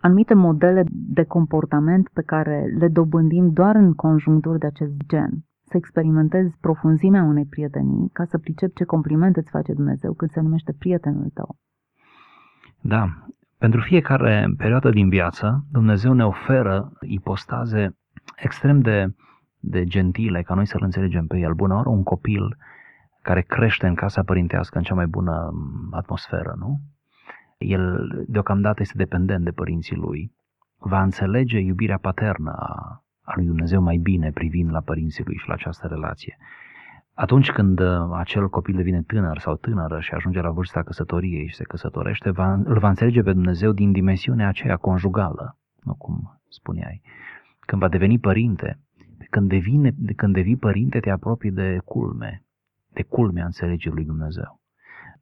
anumite 0.00 0.34
modele 0.34 0.84
de 0.92 1.24
comportament 1.24 2.08
pe 2.08 2.22
care 2.22 2.74
le 2.78 2.88
dobândim 2.88 3.52
doar 3.52 3.76
în 3.76 3.94
conjuncturi 3.94 4.58
de 4.58 4.66
acest 4.66 4.94
gen. 5.06 5.30
Să 5.64 5.76
experimentezi 5.76 6.56
profunzimea 6.60 7.22
unei 7.22 7.44
prietenii 7.44 8.10
ca 8.12 8.24
să 8.24 8.38
pricepi 8.38 8.74
ce 8.74 8.84
complimente 8.84 9.38
îți 9.38 9.50
face 9.50 9.72
Dumnezeu 9.72 10.12
când 10.12 10.30
se 10.30 10.40
numește 10.40 10.74
prietenul 10.78 11.30
tău. 11.34 11.56
Da, 12.80 13.08
pentru 13.58 13.80
fiecare 13.80 14.54
perioadă 14.56 14.90
din 14.90 15.08
viață, 15.08 15.64
Dumnezeu 15.70 16.12
ne 16.12 16.24
oferă 16.24 16.92
ipostaze 17.00 17.96
extrem 18.36 18.80
de, 18.80 19.14
de 19.64 19.84
gentile, 19.84 20.42
ca 20.42 20.54
noi 20.54 20.66
să-L 20.66 20.82
înțelegem 20.82 21.26
pe 21.26 21.38
El. 21.38 21.52
Bună 21.52 21.74
oară, 21.74 21.88
un 21.88 22.02
copil 22.02 22.56
care 23.22 23.40
crește 23.40 23.86
în 23.86 23.94
casa 23.94 24.22
părintească 24.22 24.78
în 24.78 24.84
cea 24.84 24.94
mai 24.94 25.06
bună 25.06 25.52
atmosferă, 25.90 26.54
nu? 26.58 26.80
El 27.58 28.08
deocamdată 28.28 28.82
este 28.82 28.96
dependent 28.96 29.44
de 29.44 29.50
părinții 29.50 29.96
lui. 29.96 30.32
Va 30.78 31.02
înțelege 31.02 31.58
iubirea 31.58 31.98
paternă 31.98 32.50
a, 32.50 33.02
a 33.22 33.32
lui 33.34 33.46
Dumnezeu 33.46 33.82
mai 33.82 33.96
bine 33.96 34.30
privind 34.30 34.70
la 34.70 34.80
părinții 34.80 35.24
lui 35.24 35.36
și 35.36 35.48
la 35.48 35.54
această 35.54 35.86
relație. 35.86 36.36
Atunci 37.14 37.50
când 37.50 37.80
uh, 37.80 37.86
acel 38.12 38.48
copil 38.48 38.76
devine 38.76 39.02
tânăr 39.02 39.38
sau 39.38 39.54
tânără 39.54 40.00
și 40.00 40.14
ajunge 40.14 40.40
la 40.40 40.50
vârsta 40.50 40.82
căsătoriei 40.82 41.48
și 41.48 41.54
se 41.54 41.64
căsătorește, 41.64 42.30
va, 42.30 42.52
îl 42.52 42.78
va 42.78 42.88
înțelege 42.88 43.22
pe 43.22 43.32
Dumnezeu 43.32 43.72
din 43.72 43.92
dimensiunea 43.92 44.48
aceea 44.48 44.76
conjugală, 44.76 45.58
nu 45.82 45.94
cum 45.94 46.40
spuneai. 46.48 47.02
Când 47.60 47.82
va 47.82 47.88
deveni 47.88 48.18
părinte, 48.18 48.78
când, 49.34 49.48
devine, 49.48 49.94
când 50.16 50.34
devii 50.34 50.56
părinte, 50.56 51.00
te 51.00 51.10
apropii 51.10 51.50
de 51.50 51.78
culme, 51.84 52.44
de 52.92 53.02
culmea 53.02 53.44
înțelegerii 53.44 53.96
lui 53.96 54.04
Dumnezeu. 54.04 54.60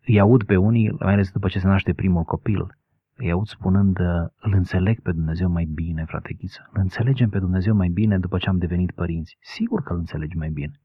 Îi 0.07 0.21
aud 0.21 0.43
pe 0.45 0.57
unii, 0.57 0.91
mai 0.91 1.13
ales 1.13 1.31
după 1.31 1.49
ce 1.49 1.59
se 1.59 1.67
naște 1.67 1.93
primul 1.93 2.23
copil, 2.23 2.79
îi 3.17 3.31
aud 3.31 3.47
spunând, 3.47 3.99
îl 4.47 4.53
înțeleg 4.53 5.01
pe 5.01 5.13
Dumnezeu 5.13 5.49
mai 5.49 5.65
bine, 5.65 6.05
frate 6.05 6.35
Ghiță. 6.39 6.69
Îl 6.73 6.81
înțelegem 6.81 7.29
pe 7.29 7.39
Dumnezeu 7.39 7.75
mai 7.75 7.89
bine 7.89 8.19
după 8.19 8.39
ce 8.39 8.49
am 8.49 8.59
devenit 8.59 8.91
părinți. 8.91 9.37
Sigur 9.41 9.83
că 9.83 9.93
îl 9.93 9.99
înțelegi 9.99 10.37
mai 10.37 10.51
bine. 10.51 10.81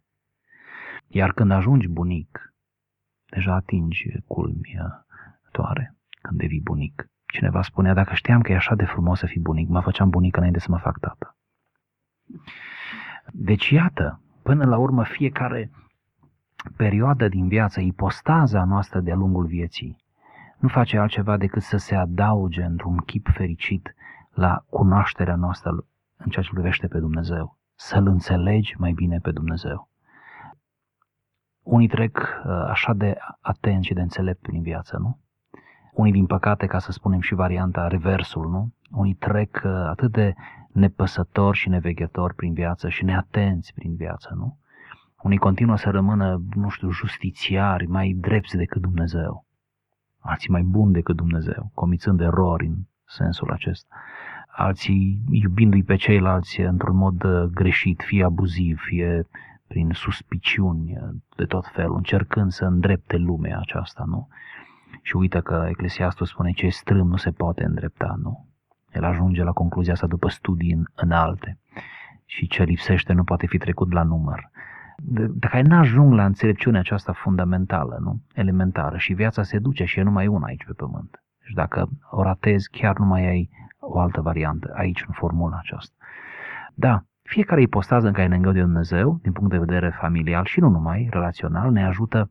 Iar 1.08 1.34
când 1.34 1.52
ajungi 1.52 1.88
bunic, 1.88 2.54
deja 3.30 3.54
atingi 3.54 4.22
culmi 4.28 4.78
toare 5.52 5.96
când 6.22 6.40
devii 6.40 6.62
bunic. 6.62 7.10
Cineva 7.26 7.62
spunea, 7.62 7.94
dacă 7.94 8.14
știam 8.14 8.42
că 8.42 8.52
e 8.52 8.56
așa 8.56 8.76
de 8.76 8.86
frumos 8.86 9.20
să 9.20 9.26
fii 9.26 9.42
bunic, 9.42 9.68
mă 9.68 9.82
făceam 9.82 10.10
bunic 10.10 10.38
înainte 10.38 10.60
să 10.60 10.68
mă 10.70 10.78
fac 10.78 11.00
tată. 11.00 11.38
Deci 13.32 13.70
iată, 13.70 14.22
până 14.42 14.66
la 14.66 14.78
urmă 14.78 15.04
fiecare 15.04 15.72
perioadă 16.76 17.28
din 17.28 17.48
viață, 17.48 17.80
ipostaza 17.80 18.64
noastră 18.64 19.00
de-a 19.00 19.16
lungul 19.16 19.46
vieții, 19.46 20.04
nu 20.58 20.68
face 20.68 20.98
altceva 20.98 21.38
decât 21.38 21.62
să 21.62 21.78
se 21.78 21.96
adauge 21.96 22.64
într-un 22.64 22.98
chip 22.98 23.28
fericit 23.34 23.96
la 24.34 24.66
cunoașterea 24.70 25.36
noastră 25.36 25.72
în 26.18 26.30
ceea 26.30 26.46
ce 26.46 26.54
privește 26.54 26.88
pe 26.88 27.00
Dumnezeu. 27.00 27.58
Să-L 27.76 28.08
înțelegi 28.08 28.76
mai 28.78 28.92
bine 28.92 29.20
pe 29.20 29.32
Dumnezeu. 29.32 29.90
Unii 31.64 31.88
trec 31.88 32.18
uh, 32.18 32.52
așa 32.70 32.94
de 32.94 33.18
atenți 33.42 33.88
și 33.88 33.94
de 33.94 34.02
înțelept 34.02 34.42
prin 34.42 34.62
viață, 34.62 34.98
nu? 34.98 35.20
Unii, 35.94 36.12
din 36.12 36.26
păcate, 36.26 36.66
ca 36.66 36.80
să 36.80 36.92
spunem 36.92 37.20
și 37.20 37.34
varianta 37.34 37.88
reversul, 37.88 38.50
nu? 38.50 38.74
Unii 38.92 39.14
trec 39.14 39.62
uh, 39.66 39.72
atât 39.72 40.12
de 40.12 40.34
nepăsători 40.72 41.58
și 41.58 41.70
neveghetori 41.70 42.36
prin 42.36 42.54
viață 42.54 42.90
și 42.90 43.04
neatenți 43.04 43.74
prin 43.74 43.96
viață, 43.96 44.34
nu? 44.36 44.58
Unii 45.22 45.38
continuă 45.38 45.78
să 45.78 45.90
rămână, 45.90 46.42
nu 46.56 46.70
știu, 46.70 46.90
justițiari, 46.90 47.88
mai 47.88 48.16
drepți 48.20 48.58
decât 48.58 48.82
Dumnezeu. 48.82 49.46
Alții 50.20 50.50
mai 50.50 50.62
buni 50.62 50.94
decât 50.94 51.16
Dumnezeu, 51.16 51.72
comițând 51.74 52.20
erori 52.22 52.66
în 52.66 52.76
sensul 53.06 53.52
acesta. 53.52 53.96
Alții 54.48 55.22
iubindu-i 55.30 55.84
pe 55.84 55.96
ceilalți 55.96 56.60
într-un 56.60 56.96
mod 56.96 57.24
uh, 57.24 57.44
greșit, 57.44 58.02
fie 58.06 58.24
abuziv, 58.24 58.80
fie 58.80 59.28
prin 59.68 59.92
suspiciuni 59.94 60.98
de 61.36 61.46
tot 61.46 61.68
felul, 61.68 61.96
încercând 61.96 62.52
să 62.52 62.66
îndrepte 62.66 63.18
lumea 63.18 63.60
aceasta, 63.60 64.04
nu? 64.08 64.28
Și 65.02 65.16
uită 65.16 65.42
că 65.42 65.66
Eclesiastul 65.70 66.26
spune 66.26 66.52
ce 66.52 66.66
e 66.66 66.70
strâm 66.70 67.08
nu 67.08 67.16
se 67.16 67.32
poate 67.32 67.64
îndrepta, 67.64 68.16
nu? 68.22 68.45
El 68.98 69.04
ajunge 69.04 69.44
la 69.44 69.52
concluzia 69.52 69.94
asta 69.94 70.08
după 70.08 70.30
studii 70.30 70.84
înalte 70.96 71.58
și 72.26 72.48
ce 72.48 72.64
lipsește 72.64 73.14
nu 73.14 73.24
poate 73.24 73.48
fi 73.48 73.58
trecut 73.58 73.94
la 73.94 74.04
număr. 74.04 74.50
Dacă 75.32 75.62
nu 75.62 75.76
ajung 75.76 76.14
la 76.14 76.26
înțelepciunea 76.26 76.80
aceasta 76.80 77.12
fundamentală, 77.12 77.98
nu? 78.02 78.22
elementară, 78.34 78.98
și 78.98 79.14
viața 79.14 79.44
se 79.44 79.60
duce 79.60 79.86
și 79.86 80.00
e 80.00 80.04
numai 80.04 80.28
una 80.28 80.46
aici 80.46 80.66
pe 80.66 80.74
pământ. 80.74 81.24
Și 81.42 81.54
dacă 81.54 81.90
o 82.12 82.24
ratezi, 82.24 82.70
chiar 82.70 82.98
nu 82.98 83.06
mai 83.06 83.28
ai 83.28 83.50
o 83.80 84.00
altă 84.00 84.22
variantă 84.22 84.74
aici, 84.76 85.04
în 85.08 85.14
formula 85.14 85.58
aceasta. 85.60 85.96
Da, 86.74 87.04
fiecare 87.22 87.62
ipostază 87.62 88.08
în 88.08 88.14
care 88.14 88.28
ne 88.28 88.36
îngăduie 88.36 88.64
Dumnezeu, 88.64 89.20
din 89.22 89.32
punct 89.32 89.52
de 89.52 89.58
vedere 89.58 89.90
familial 89.90 90.46
și 90.46 90.60
nu 90.60 90.70
numai, 90.70 91.08
relațional, 91.12 91.72
ne 91.72 91.86
ajută 91.86 92.30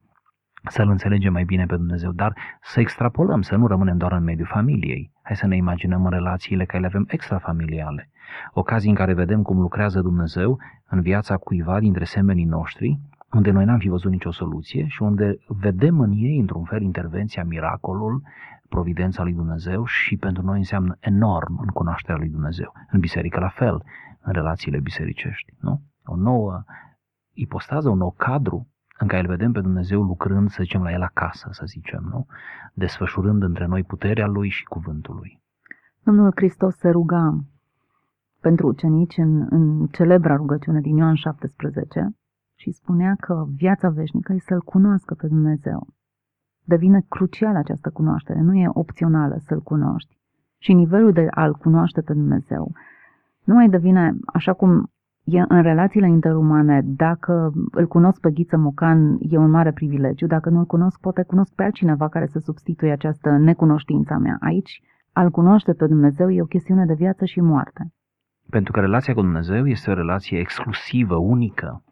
să-L 0.69 0.89
înțelegem 0.89 1.33
mai 1.33 1.45
bine 1.45 1.67
pe 1.67 1.77
Dumnezeu, 1.77 2.11
dar 2.11 2.37
să 2.63 2.81
extrapolăm, 2.81 3.43
să 3.43 3.57
nu 3.57 3.67
rămânem 3.67 3.97
doar 3.97 4.13
în 4.13 4.23
mediul 4.23 4.47
familiei. 4.47 5.13
Hai 5.27 5.37
să 5.37 5.47
ne 5.47 5.57
imaginăm 5.57 6.05
în 6.05 6.11
relațiile 6.11 6.65
care 6.65 6.81
le 6.81 6.87
avem 6.87 7.07
extrafamiliale. 7.09 8.11
Ocazii 8.53 8.89
în 8.89 8.95
care 8.95 9.15
vedem 9.15 9.43
cum 9.43 9.61
lucrează 9.61 10.01
Dumnezeu 10.01 10.59
în 10.89 11.01
viața 11.01 11.37
cuiva 11.37 11.81
dintre 11.81 12.05
semenii 12.05 12.45
noștri, 12.45 13.01
unde 13.33 13.51
noi 13.51 13.65
n-am 13.65 13.79
fi 13.79 13.89
văzut 13.89 14.11
nicio 14.11 14.31
soluție 14.31 14.87
și 14.87 15.03
unde 15.03 15.39
vedem 15.47 16.01
în 16.01 16.13
ei, 16.13 16.39
într-un 16.39 16.65
fel, 16.65 16.83
intervenția, 16.83 17.45
miracolul, 17.45 18.23
providența 18.69 19.23
lui 19.23 19.33
Dumnezeu 19.33 19.85
și 19.85 20.17
pentru 20.17 20.43
noi 20.43 20.59
înseamnă 20.59 20.97
enorm 21.01 21.59
în 21.61 21.69
cunoașterea 21.69 22.17
lui 22.17 22.29
Dumnezeu. 22.29 22.73
În 22.91 23.01
biserică 23.01 23.41
la 23.41 23.49
fel 23.49 23.83
în 24.21 24.33
relațiile 24.33 24.81
bisericești. 24.81 25.53
Nu? 25.61 25.83
O 26.05 26.17
nouă 26.17 26.65
ipostază, 27.33 27.89
un 27.89 27.99
nou 27.99 28.15
cadru 28.17 28.69
în 28.99 29.07
care 29.09 29.23
îl 29.23 29.29
vedem 29.29 29.53
pe 29.53 29.61
Dumnezeu 29.61 30.03
lucrând, 30.03 30.51
să 30.51 30.63
zicem, 30.63 30.83
la 30.83 30.93
el 30.93 31.03
acasă, 31.03 31.49
să 31.51 31.63
zicem, 31.67 32.07
nu? 32.11 32.27
Desfășurând 32.75 33.43
între 33.43 33.67
noi 33.67 33.83
puterea 33.83 34.27
lui 34.27 34.49
și 34.49 34.65
cuvântul 34.65 35.15
lui. 35.15 35.41
Domnul 36.03 36.33
Hristos 36.35 36.77
se 36.77 36.89
ruga 36.91 37.45
pentru 38.41 38.67
ucenici 38.67 39.17
în, 39.17 39.47
în 39.51 39.87
celebra 39.87 40.37
rugăciune 40.37 40.81
din 40.81 40.97
Ioan 40.97 41.15
17 41.15 42.17
și 42.55 42.71
spunea 42.71 43.15
că 43.21 43.45
viața 43.57 43.89
veșnică 43.89 44.33
e 44.33 44.39
să-L 44.39 44.61
cunoască 44.61 45.15
pe 45.15 45.27
Dumnezeu. 45.27 45.87
Devine 46.65 47.05
crucială 47.09 47.59
această 47.59 47.91
cunoaștere, 47.91 48.41
nu 48.41 48.55
e 48.55 48.69
opțională 48.73 49.37
să-L 49.39 49.61
cunoști. 49.61 50.19
Și 50.59 50.73
nivelul 50.73 51.13
de 51.13 51.27
a-L 51.31 51.55
cunoaște 51.55 52.01
pe 52.01 52.13
Dumnezeu 52.13 52.73
nu 53.45 53.55
mai 53.55 53.69
devine, 53.69 54.15
așa 54.27 54.53
cum 54.53 54.91
e 55.25 55.41
în 55.49 55.63
relațiile 55.63 56.09
interumane, 56.09 56.81
dacă 56.85 57.53
îl 57.71 57.87
cunosc 57.87 58.21
pe 58.21 58.31
Ghiță 58.31 58.57
Mocan, 58.57 59.17
e 59.21 59.37
un 59.37 59.51
mare 59.51 59.73
privilegiu, 59.73 60.27
dacă 60.27 60.51
nu 60.51 60.59
îl 60.59 60.65
cunosc, 60.65 61.01
poate 61.01 61.23
cunosc 61.23 61.55
pe 61.55 61.63
altcineva 61.63 62.09
care 62.09 62.27
să 62.27 62.39
substituie 62.39 62.93
această 62.93 63.31
necunoștință 63.31 64.13
a 64.13 64.19
mea. 64.19 64.37
Aici, 64.41 64.83
al 65.13 65.31
cunoaște 65.31 65.73
pe 65.73 65.87
Dumnezeu 65.87 66.31
e 66.31 66.43
o 66.43 66.47
chestiune 66.47 66.87
de 66.87 66.95
viață 66.95 67.25
și 67.25 67.41
moarte. 67.41 67.93
Pentru 68.51 68.73
că 68.73 68.81
relația 68.81 69.15
cu 69.15 69.21
Dumnezeu 69.21 69.67
este 69.67 69.91
o 69.91 69.95
relație 69.95 70.39
exclusivă, 70.39 71.17
unică. 71.17 71.83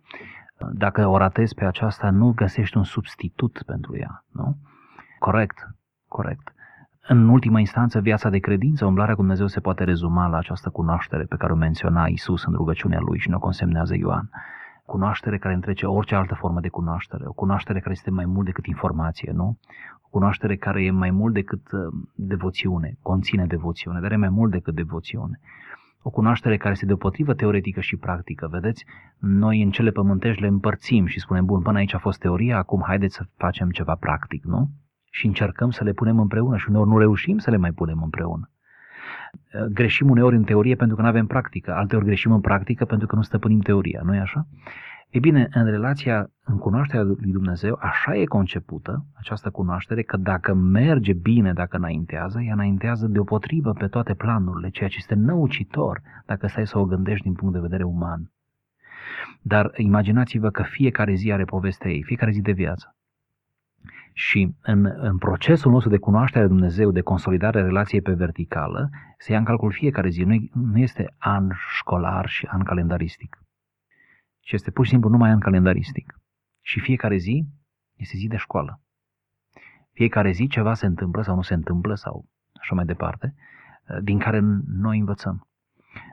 Dacă 0.72 1.06
o 1.06 1.16
ratezi 1.16 1.54
pe 1.54 1.64
aceasta, 1.64 2.10
nu 2.10 2.32
găsești 2.36 2.76
un 2.76 2.84
substitut 2.84 3.62
pentru 3.66 3.96
ea, 3.96 4.24
nu? 4.30 4.56
Corect, 5.18 5.68
corect. 6.08 6.52
În 7.08 7.28
ultima 7.28 7.58
instanță, 7.58 8.00
viața 8.00 8.30
de 8.30 8.38
credință, 8.38 8.86
umblarea 8.86 9.14
cu 9.14 9.20
Dumnezeu 9.20 9.46
se 9.46 9.60
poate 9.60 9.84
rezuma 9.84 10.26
la 10.26 10.36
această 10.36 10.70
cunoaștere 10.70 11.24
pe 11.24 11.36
care 11.36 11.52
o 11.52 11.56
menționa 11.56 12.06
Isus 12.06 12.44
în 12.44 12.52
rugăciunea 12.52 13.00
lui 13.00 13.18
și 13.18 13.28
ne-o 13.28 13.38
consemnează 13.38 13.96
Ioan. 13.96 14.30
Cunoaștere 14.86 15.38
care 15.38 15.54
întrece 15.54 15.86
orice 15.86 16.14
altă 16.14 16.34
formă 16.34 16.60
de 16.60 16.68
cunoaștere, 16.68 17.24
o 17.26 17.32
cunoaștere 17.32 17.78
care 17.78 17.92
este 17.92 18.10
mai 18.10 18.24
mult 18.24 18.46
decât 18.46 18.66
informație, 18.66 19.32
nu? 19.34 19.58
O 20.02 20.08
cunoaștere 20.10 20.56
care 20.56 20.84
e 20.84 20.90
mai 20.90 21.10
mult 21.10 21.34
decât 21.34 21.72
uh, 21.72 21.80
devoțiune, 22.14 22.96
conține 23.02 23.46
devoțiune, 23.46 24.00
dar 24.00 24.12
e 24.12 24.16
mai 24.16 24.28
mult 24.28 24.50
decât 24.50 24.74
devoțiune. 24.74 25.40
O 26.02 26.10
cunoaștere 26.10 26.56
care 26.56 26.72
este 26.72 26.86
deopotrivă 26.86 27.34
teoretică 27.34 27.80
și 27.80 27.96
practică. 27.96 28.48
Vedeți, 28.50 28.84
noi 29.18 29.62
în 29.62 29.70
cele 29.70 29.90
pământești 29.90 30.40
le 30.40 30.46
împărțim 30.46 31.06
și 31.06 31.20
spunem, 31.20 31.44
bun, 31.44 31.62
până 31.62 31.78
aici 31.78 31.94
a 31.94 31.98
fost 31.98 32.18
teoria, 32.18 32.56
acum 32.56 32.82
haideți 32.86 33.14
să 33.14 33.24
facem 33.36 33.70
ceva 33.70 33.94
practic, 33.94 34.44
nu? 34.44 34.70
Și 35.14 35.26
încercăm 35.26 35.70
să 35.70 35.84
le 35.84 35.92
punem 35.92 36.18
împreună 36.18 36.56
și 36.56 36.66
uneori 36.68 36.88
nu 36.88 36.98
reușim 36.98 37.38
să 37.38 37.50
le 37.50 37.56
mai 37.56 37.72
punem 37.72 38.02
împreună. 38.02 38.50
Greșim 39.68 40.10
uneori 40.10 40.36
în 40.36 40.44
teorie 40.44 40.74
pentru 40.74 40.96
că 40.96 41.02
nu 41.02 41.08
avem 41.08 41.26
practică, 41.26 41.74
alteori 41.74 42.04
greșim 42.04 42.32
în 42.32 42.40
practică 42.40 42.84
pentru 42.84 43.06
că 43.06 43.16
nu 43.16 43.22
stăpânim 43.22 43.60
teoria, 43.60 44.00
nu 44.04 44.14
e 44.14 44.18
așa? 44.18 44.46
E 45.08 45.18
bine, 45.18 45.48
în 45.52 45.64
relația, 45.64 46.30
în 46.44 46.58
cunoașterea 46.58 47.02
lui 47.02 47.32
Dumnezeu, 47.32 47.78
așa 47.80 48.16
e 48.16 48.24
concepută 48.24 49.04
această 49.12 49.50
cunoaștere 49.50 50.02
că 50.02 50.16
dacă 50.16 50.54
merge 50.54 51.12
bine, 51.12 51.52
dacă 51.52 51.76
înaintează, 51.76 52.40
ea 52.40 52.52
înaintează 52.52 53.06
deopotrivă 53.06 53.72
pe 53.72 53.86
toate 53.86 54.14
planurile, 54.14 54.68
ceea 54.68 54.88
ce 54.88 54.96
este 54.98 55.14
năucitor 55.14 56.00
dacă 56.26 56.46
stai 56.46 56.66
să 56.66 56.78
o 56.78 56.84
gândești 56.84 57.22
din 57.22 57.32
punct 57.34 57.54
de 57.54 57.60
vedere 57.60 57.82
uman. 57.82 58.32
Dar 59.42 59.72
imaginați-vă 59.76 60.50
că 60.50 60.62
fiecare 60.62 61.14
zi 61.14 61.32
are 61.32 61.44
povestea 61.44 61.90
ei, 61.90 62.02
fiecare 62.02 62.30
zi 62.30 62.40
de 62.40 62.52
viață. 62.52 62.96
Și 64.12 64.54
în, 64.62 64.92
în 64.96 65.18
procesul 65.18 65.70
nostru 65.70 65.90
de 65.90 65.98
cunoaștere 65.98 66.44
a 66.44 66.48
Dumnezeu, 66.48 66.90
de 66.90 67.00
consolidare 67.00 67.58
a 67.60 67.62
relației 67.62 68.00
pe 68.00 68.12
verticală, 68.12 68.90
se 69.18 69.32
ia 69.32 69.38
în 69.38 69.44
calcul 69.44 69.72
fiecare 69.72 70.08
zi. 70.08 70.22
Nu, 70.22 70.34
nu 70.52 70.78
este 70.78 71.14
an 71.18 71.50
școlar 71.78 72.28
și 72.28 72.46
an 72.46 72.62
calendaristic, 72.62 73.44
ci 74.40 74.52
este 74.52 74.70
pur 74.70 74.84
și 74.84 74.90
simplu 74.90 75.08
numai 75.08 75.30
an 75.30 75.40
calendaristic. 75.40 76.20
Și 76.60 76.80
fiecare 76.80 77.16
zi 77.16 77.46
este 77.96 78.16
zi 78.16 78.26
de 78.26 78.36
școală. 78.36 78.80
Fiecare 79.92 80.30
zi 80.30 80.46
ceva 80.46 80.74
se 80.74 80.86
întâmplă 80.86 81.22
sau 81.22 81.34
nu 81.34 81.42
se 81.42 81.54
întâmplă 81.54 81.94
sau 81.94 82.28
așa 82.60 82.74
mai 82.74 82.84
departe, 82.84 83.34
din 84.02 84.18
care 84.18 84.40
noi 84.66 84.98
învățăm. 84.98 85.46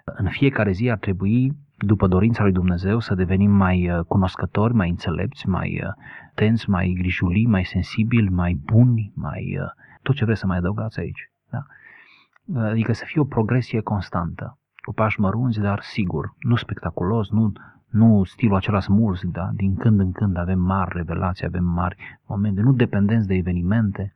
În 0.04 0.30
fiecare 0.30 0.72
zi 0.72 0.90
ar 0.90 0.98
trebui 0.98 1.58
după 1.86 2.08
dorința 2.08 2.44
lui 2.44 2.52
Dumnezeu, 2.52 3.00
să 3.00 3.16
devenim 3.16 3.52
mai 3.52 3.90
uh, 3.90 4.06
cunoscători, 4.06 4.74
mai 4.74 4.90
înțelepți, 4.90 5.48
mai 5.48 5.82
uh, 5.84 5.94
tenți, 6.34 6.70
mai 6.70 6.96
grijuli, 6.98 7.46
mai 7.46 7.66
sensibili, 7.66 8.30
mai 8.30 8.54
buni, 8.54 9.12
mai 9.16 9.58
uh, 9.62 9.68
tot 10.02 10.16
ce 10.16 10.26
vreți 10.26 10.40
să 10.40 10.48
mai 10.48 10.58
adăugați 10.58 11.00
aici. 11.00 11.32
Da? 11.50 11.66
Adică 12.62 12.94
să 12.94 13.04
fie 13.06 13.22
o 13.22 13.26
progresie 13.26 13.82
constantă, 13.82 14.58
cu 14.76 14.94
pași 14.94 15.20
mărunți, 15.20 15.60
dar 15.60 15.80
sigur, 15.82 16.34
nu 16.40 16.56
spectaculos, 16.56 17.30
nu, 17.30 17.52
nu 17.90 18.24
stilul 18.24 18.56
acela 18.56 18.80
smuls, 18.80 19.22
da? 19.26 19.50
din 19.54 19.76
când 19.76 20.00
în 20.00 20.12
când 20.12 20.38
avem 20.38 20.60
mari 20.60 20.92
revelații, 20.96 21.46
avem 21.46 21.64
mari 21.64 22.20
momente, 22.26 22.62
nu 22.62 22.74
dependenți 22.74 23.28
de 23.28 23.34
evenimente. 23.34 24.14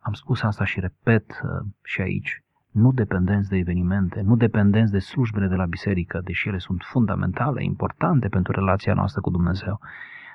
Am 0.00 0.12
spus 0.12 0.42
asta 0.42 0.64
și 0.64 0.80
repet 0.80 1.40
și 1.82 2.00
aici 2.00 2.41
nu 2.72 2.92
dependenți 2.92 3.48
de 3.48 3.56
evenimente, 3.56 4.20
nu 4.20 4.36
dependenți 4.36 4.92
de 4.92 4.98
slujbele 4.98 5.46
de 5.46 5.54
la 5.54 5.66
biserică, 5.66 6.20
deși 6.24 6.48
ele 6.48 6.58
sunt 6.58 6.82
fundamentale, 6.82 7.64
importante 7.64 8.28
pentru 8.28 8.52
relația 8.52 8.94
noastră 8.94 9.20
cu 9.20 9.30
Dumnezeu, 9.30 9.80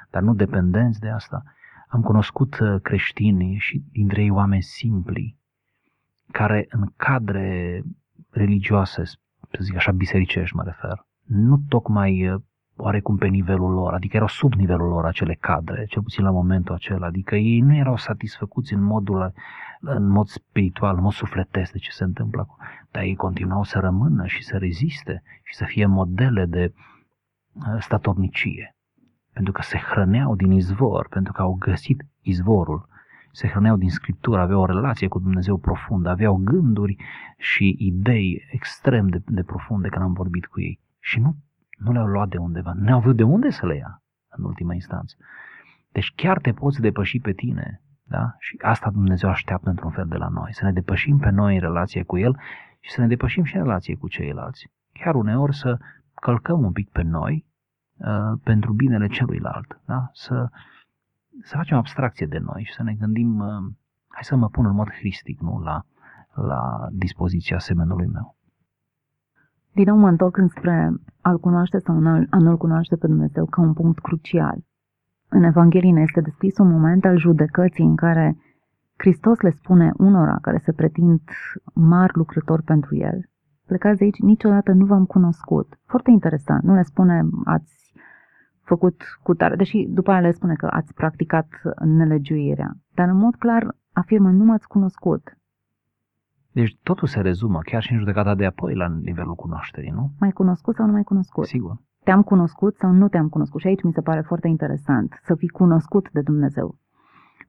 dar 0.10 0.22
nu 0.22 0.34
dependenți 0.34 1.00
de 1.00 1.10
asta. 1.10 1.44
Am 1.88 2.02
cunoscut 2.02 2.60
uh, 2.60 2.82
creștini 2.82 3.58
și 3.60 3.84
dintre 3.92 4.22
ei 4.22 4.30
oameni 4.30 4.62
simpli, 4.62 5.38
care 6.32 6.66
în 6.70 6.92
cadre 6.96 7.82
religioase, 8.30 9.04
să 9.04 9.60
zic 9.60 9.76
așa, 9.76 9.92
bisericești 9.92 10.56
mă 10.56 10.64
refer, 10.64 11.06
nu 11.26 11.58
tocmai 11.70 12.30
uh, 12.30 12.42
oarecum 12.78 13.16
pe 13.16 13.28
nivelul 13.28 13.72
lor, 13.72 13.94
adică 13.94 14.16
erau 14.16 14.28
sub 14.28 14.54
nivelul 14.54 14.88
lor 14.88 15.06
acele 15.06 15.34
cadre, 15.34 15.86
cel 15.86 16.02
puțin 16.02 16.24
la 16.24 16.32
momentul 16.32 16.76
acela, 16.76 17.06
adică 17.06 17.36
ei 17.36 17.60
nu 17.60 17.76
erau 17.76 17.98
satisfăcuți 17.98 18.74
în 18.74 18.82
modul 18.82 19.34
în 19.80 20.08
mod 20.08 20.28
spiritual, 20.28 20.96
în 20.96 21.02
mod 21.02 21.12
sufletesc 21.12 21.72
de 21.72 21.78
ce 21.78 21.92
se 21.92 22.04
întâmplă 22.04 22.42
acum, 22.42 22.58
dar 22.92 23.04
ei 23.04 23.16
continuau 23.16 23.64
să 23.64 23.80
rămână 23.80 24.26
și 24.26 24.44
să 24.44 24.58
reziste 24.58 25.24
și 25.44 25.56
să 25.56 25.64
fie 25.66 25.86
modele 25.86 26.46
de 26.46 26.74
uh, 26.74 27.64
statornicie, 27.80 28.76
pentru 29.34 29.54
că 29.54 29.62
se 29.62 29.78
hrăneau 29.78 30.36
din 30.36 30.52
izvor, 30.52 31.08
pentru 31.10 31.34
că 31.34 31.42
au 31.42 31.56
găsit 31.60 32.06
izvorul, 32.22 32.88
se 33.32 33.48
hrăneau 33.48 33.78
din 33.78 33.90
Scriptură, 33.90 34.42
aveau 34.42 34.62
o 34.62 34.66
relație 34.66 35.08
cu 35.08 35.20
Dumnezeu 35.20 35.58
profundă, 35.58 36.10
aveau 36.10 36.36
gânduri 36.44 36.96
și 37.38 37.76
idei 37.80 38.48
extrem 38.52 39.08
de, 39.08 39.22
de 39.26 39.44
profunde 39.44 39.88
când 39.88 40.04
am 40.04 40.14
vorbit 40.14 40.46
cu 40.46 40.62
ei. 40.62 40.80
Și 41.00 41.20
nu, 41.20 41.36
nu 41.78 41.92
le-au 41.92 42.06
luat 42.06 42.30
de 42.30 42.38
undeva, 42.38 42.72
nu 42.76 42.92
au 42.92 42.98
avut 42.98 43.16
de 43.16 43.24
unde 43.24 43.50
să 43.50 43.66
le 43.66 43.76
ia 43.76 44.02
în 44.30 44.44
ultima 44.44 44.74
instanță. 44.74 45.16
Deci 45.92 46.14
chiar 46.16 46.40
te 46.40 46.52
poți 46.52 46.82
depăși 46.82 47.20
pe 47.20 47.32
tine 47.32 47.82
da? 48.08 48.36
Și 48.40 48.58
asta 48.62 48.90
Dumnezeu 48.90 49.30
așteaptă 49.30 49.70
într-un 49.70 49.92
fel 49.92 50.08
de 50.08 50.16
la 50.16 50.28
noi, 50.28 50.54
să 50.54 50.66
ne 50.66 50.72
depășim 50.72 51.18
pe 51.18 51.30
noi 51.30 51.54
în 51.54 51.60
relație 51.60 52.04
cu 52.04 52.18
El 52.18 52.40
și 52.80 52.92
să 52.92 53.02
ne 53.02 53.08
depășim 53.08 53.44
și 53.44 53.56
în 53.56 53.64
relație 53.64 53.96
cu 53.96 54.08
ceilalți. 54.08 54.72
Chiar 54.94 55.16
uneori 55.16 55.56
să 55.56 55.78
călcăm 56.14 56.64
un 56.64 56.72
pic 56.72 56.90
pe 56.90 57.02
noi 57.02 57.46
uh, 57.98 58.40
pentru 58.44 58.74
binele 58.74 59.08
celuilalt, 59.08 59.80
da? 59.86 60.10
să, 60.14 60.50
să 61.42 61.56
facem 61.56 61.78
abstracție 61.78 62.26
de 62.26 62.38
noi 62.38 62.64
și 62.64 62.74
să 62.74 62.84
ne 62.84 62.94
gândim, 62.94 63.40
uh, 63.40 63.74
hai 64.08 64.24
să 64.24 64.36
mă 64.36 64.50
pun 64.50 64.66
în 64.66 64.74
mod 64.74 64.90
hristic 64.92 65.40
nu? 65.40 65.60
La, 65.60 65.86
la 66.34 66.88
dispoziția 66.92 67.60
semenului 67.60 68.08
meu. 68.08 68.37
Din 69.78 69.86
nou 69.88 69.98
mă 69.98 70.08
întorc 70.08 70.38
înspre 70.38 70.94
al 71.22 71.40
cunoaște 71.40 71.78
sau 71.80 71.96
a 72.30 72.38
nu-L 72.38 72.58
cunoaște 72.58 72.96
pe 72.96 73.08
Dumnezeu 73.08 73.46
ca 73.46 73.62
un 73.62 73.74
punct 73.74 74.00
crucial. 74.00 74.58
În 75.30 75.44
Evanghelie 75.44 75.92
ne 75.92 76.02
este 76.02 76.22
descris 76.22 76.58
un 76.58 76.72
moment 76.72 77.06
al 77.06 77.18
judecății 77.18 77.86
în 77.86 77.96
care 77.96 78.38
Hristos 78.96 79.40
le 79.40 79.50
spune 79.50 79.92
unora 79.98 80.38
care 80.42 80.58
se 80.58 80.72
pretind 80.72 81.22
mari 81.74 82.12
lucrători 82.16 82.64
pentru 82.64 82.96
El, 82.96 83.30
plecați 83.66 83.98
de 83.98 84.04
aici, 84.04 84.20
niciodată 84.20 84.72
nu 84.72 84.86
v-am 84.86 85.06
cunoscut. 85.06 85.80
Foarte 85.86 86.12
interesant, 86.12 86.64
nu 86.64 86.74
le 86.74 86.82
spune 86.82 87.22
ați 87.44 87.94
făcut 88.62 89.02
cu 89.24 89.34
tare, 89.34 89.56
deși 89.56 89.88
după 89.90 90.12
aia 90.12 90.20
le 90.20 90.32
spune 90.32 90.54
că 90.54 90.68
ați 90.72 90.94
practicat 90.94 91.48
nelegiuirea, 91.86 92.72
dar 92.94 93.10
în 93.10 93.18
mod 93.18 93.36
clar 93.36 93.76
afirmă 93.94 94.30
nu 94.30 94.44
m-ați 94.44 94.68
cunoscut. 94.68 95.37
Deci 96.60 96.78
totul 96.84 97.08
se 97.08 97.22
rezumă, 97.22 97.60
chiar 97.60 97.82
și 97.82 97.92
în 97.92 98.00
judecata 98.00 98.36
de 98.36 98.46
apoi, 98.46 98.76
la 98.76 98.88
nivelul 98.88 99.36
cunoașterii, 99.36 99.90
nu? 99.90 100.12
Mai 100.20 100.32
cunoscut 100.32 100.76
sau 100.76 100.86
nu 100.86 100.92
mai 100.92 101.04
cunoscut? 101.04 101.46
Sigur 101.46 101.78
te-am 102.08 102.22
cunoscut 102.22 102.76
sau 102.76 102.92
nu 102.92 103.08
te-am 103.08 103.30
cunoscut. 103.30 103.62
Și 103.62 103.68
aici 103.68 103.84
mi 103.84 103.92
se 103.94 104.02
pare 104.02 104.22
foarte 104.22 104.48
interesant 104.48 105.20
să 105.22 105.36
fii 105.36 105.48
cunoscut 105.48 106.12
de 106.12 106.22
Dumnezeu. 106.22 106.78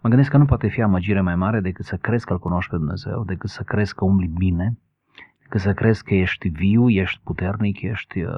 Mă 0.02 0.08
gândesc 0.08 0.30
că 0.30 0.36
nu 0.36 0.44
poate 0.44 0.68
fi 0.68 0.82
amăgire 0.82 1.20
mai 1.20 1.36
mare 1.36 1.60
decât 1.60 1.84
să 1.84 1.96
crezi 1.96 2.24
că 2.24 2.32
îl 2.32 2.38
cunoști 2.38 2.70
pe 2.70 2.76
Dumnezeu, 2.76 3.24
decât 3.24 3.50
să 3.50 3.62
crezi 3.62 3.94
că 3.94 4.04
umbli 4.04 4.26
bine, 4.26 4.78
decât 5.42 5.60
să 5.60 5.72
crezi 5.72 6.04
că 6.04 6.14
ești 6.14 6.48
viu, 6.48 6.88
ești 6.88 7.20
puternic, 7.24 7.82
ești, 7.82 8.22
uh, 8.22 8.32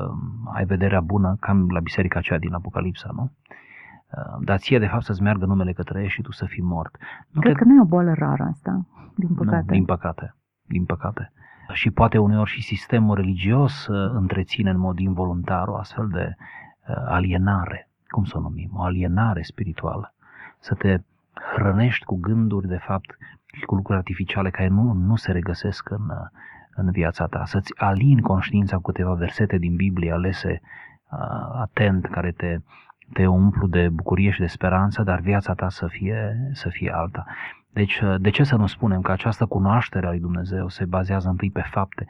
ai 0.54 0.64
vederea 0.64 1.00
bună, 1.00 1.36
cam 1.40 1.70
la 1.70 1.80
biserica 1.80 2.18
aceea 2.18 2.38
din 2.38 2.52
Apocalipsa, 2.52 3.10
nu? 3.12 3.22
Uh, 3.22 4.44
dar 4.44 4.58
ție, 4.58 4.78
de 4.78 4.86
fapt, 4.86 5.04
să-ți 5.04 5.22
meargă 5.22 5.46
numele 5.46 5.72
către 5.72 6.02
ești 6.02 6.14
și 6.14 6.22
tu 6.22 6.32
să 6.32 6.44
fii 6.44 6.62
mort. 6.62 6.96
Nu 7.30 7.40
cred, 7.40 7.54
cred 7.54 7.66
că 7.66 7.72
nu 7.72 7.78
e 7.78 7.80
o 7.80 7.84
boală 7.94 8.12
rară 8.12 8.42
asta, 8.42 8.86
din 9.16 9.34
păcate. 9.34 9.64
Nu, 9.66 9.72
din 9.72 9.84
păcate, 9.84 10.34
din 10.70 10.84
păcate 10.84 11.32
și 11.72 11.90
poate 11.90 12.18
uneori 12.18 12.50
și 12.50 12.62
sistemul 12.62 13.16
religios 13.16 13.86
uh, 13.86 14.10
întreține 14.12 14.70
în 14.70 14.78
mod 14.78 14.98
involuntar 14.98 15.68
o 15.68 15.76
astfel 15.76 16.08
de 16.08 16.34
uh, 16.36 16.94
alienare, 17.08 17.88
cum 18.08 18.24
să 18.24 18.36
o 18.36 18.40
numim, 18.40 18.70
o 18.74 18.82
alienare 18.82 19.42
spirituală. 19.42 20.14
Să 20.58 20.74
te 20.74 20.98
hrănești 21.54 22.04
cu 22.04 22.16
gânduri, 22.16 22.68
de 22.68 22.76
fapt, 22.76 23.16
și 23.52 23.64
cu 23.64 23.74
lucruri 23.74 23.98
artificiale 23.98 24.50
care 24.50 24.68
nu, 24.68 24.92
nu 24.92 25.16
se 25.16 25.32
regăsesc 25.32 25.90
în, 25.90 26.08
uh, 26.08 26.40
în 26.74 26.90
viața 26.90 27.26
ta. 27.26 27.44
Să-ți 27.44 27.72
alini 27.76 28.20
conștiința 28.20 28.76
cu 28.76 28.82
câteva 28.82 29.14
versete 29.14 29.58
din 29.58 29.76
Biblie 29.76 30.12
alese 30.12 30.60
atent, 31.54 32.06
care 32.06 32.30
te, 32.30 32.58
te 33.12 33.26
umplu 33.26 33.66
de 33.66 33.88
bucurie 33.88 34.30
și 34.30 34.40
de 34.40 34.46
speranță, 34.46 35.02
dar 35.02 35.20
viața 35.20 35.54
ta 35.54 35.68
să 35.68 35.86
fie, 35.86 36.50
să 36.52 36.68
fie 36.68 36.90
alta. 36.94 37.26
Deci, 37.72 38.00
uh, 38.00 38.14
de 38.20 38.30
ce 38.30 38.42
să 38.44 38.56
nu 38.56 38.66
spunem 38.66 39.00
că 39.00 39.12
această 39.12 39.46
cunoaștere 39.46 40.06
a 40.06 40.10
lui 40.10 40.20
Dumnezeu 40.20 40.68
se 40.68 40.84
bazează 40.84 41.28
întâi 41.28 41.50
pe 41.50 41.64
fapte? 41.70 42.06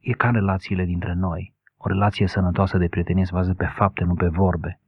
E 0.00 0.12
ca 0.12 0.30
relațiile 0.30 0.84
dintre 0.84 1.12
noi. 1.12 1.54
O 1.76 1.88
relație 1.88 2.26
sănătoasă 2.26 2.78
de 2.78 2.88
prietenie 2.88 3.24
se 3.24 3.32
bazează 3.32 3.56
pe 3.56 3.66
fapte, 3.66 4.04
nu 4.04 4.14
pe 4.14 4.28
vorbe. 4.28 4.80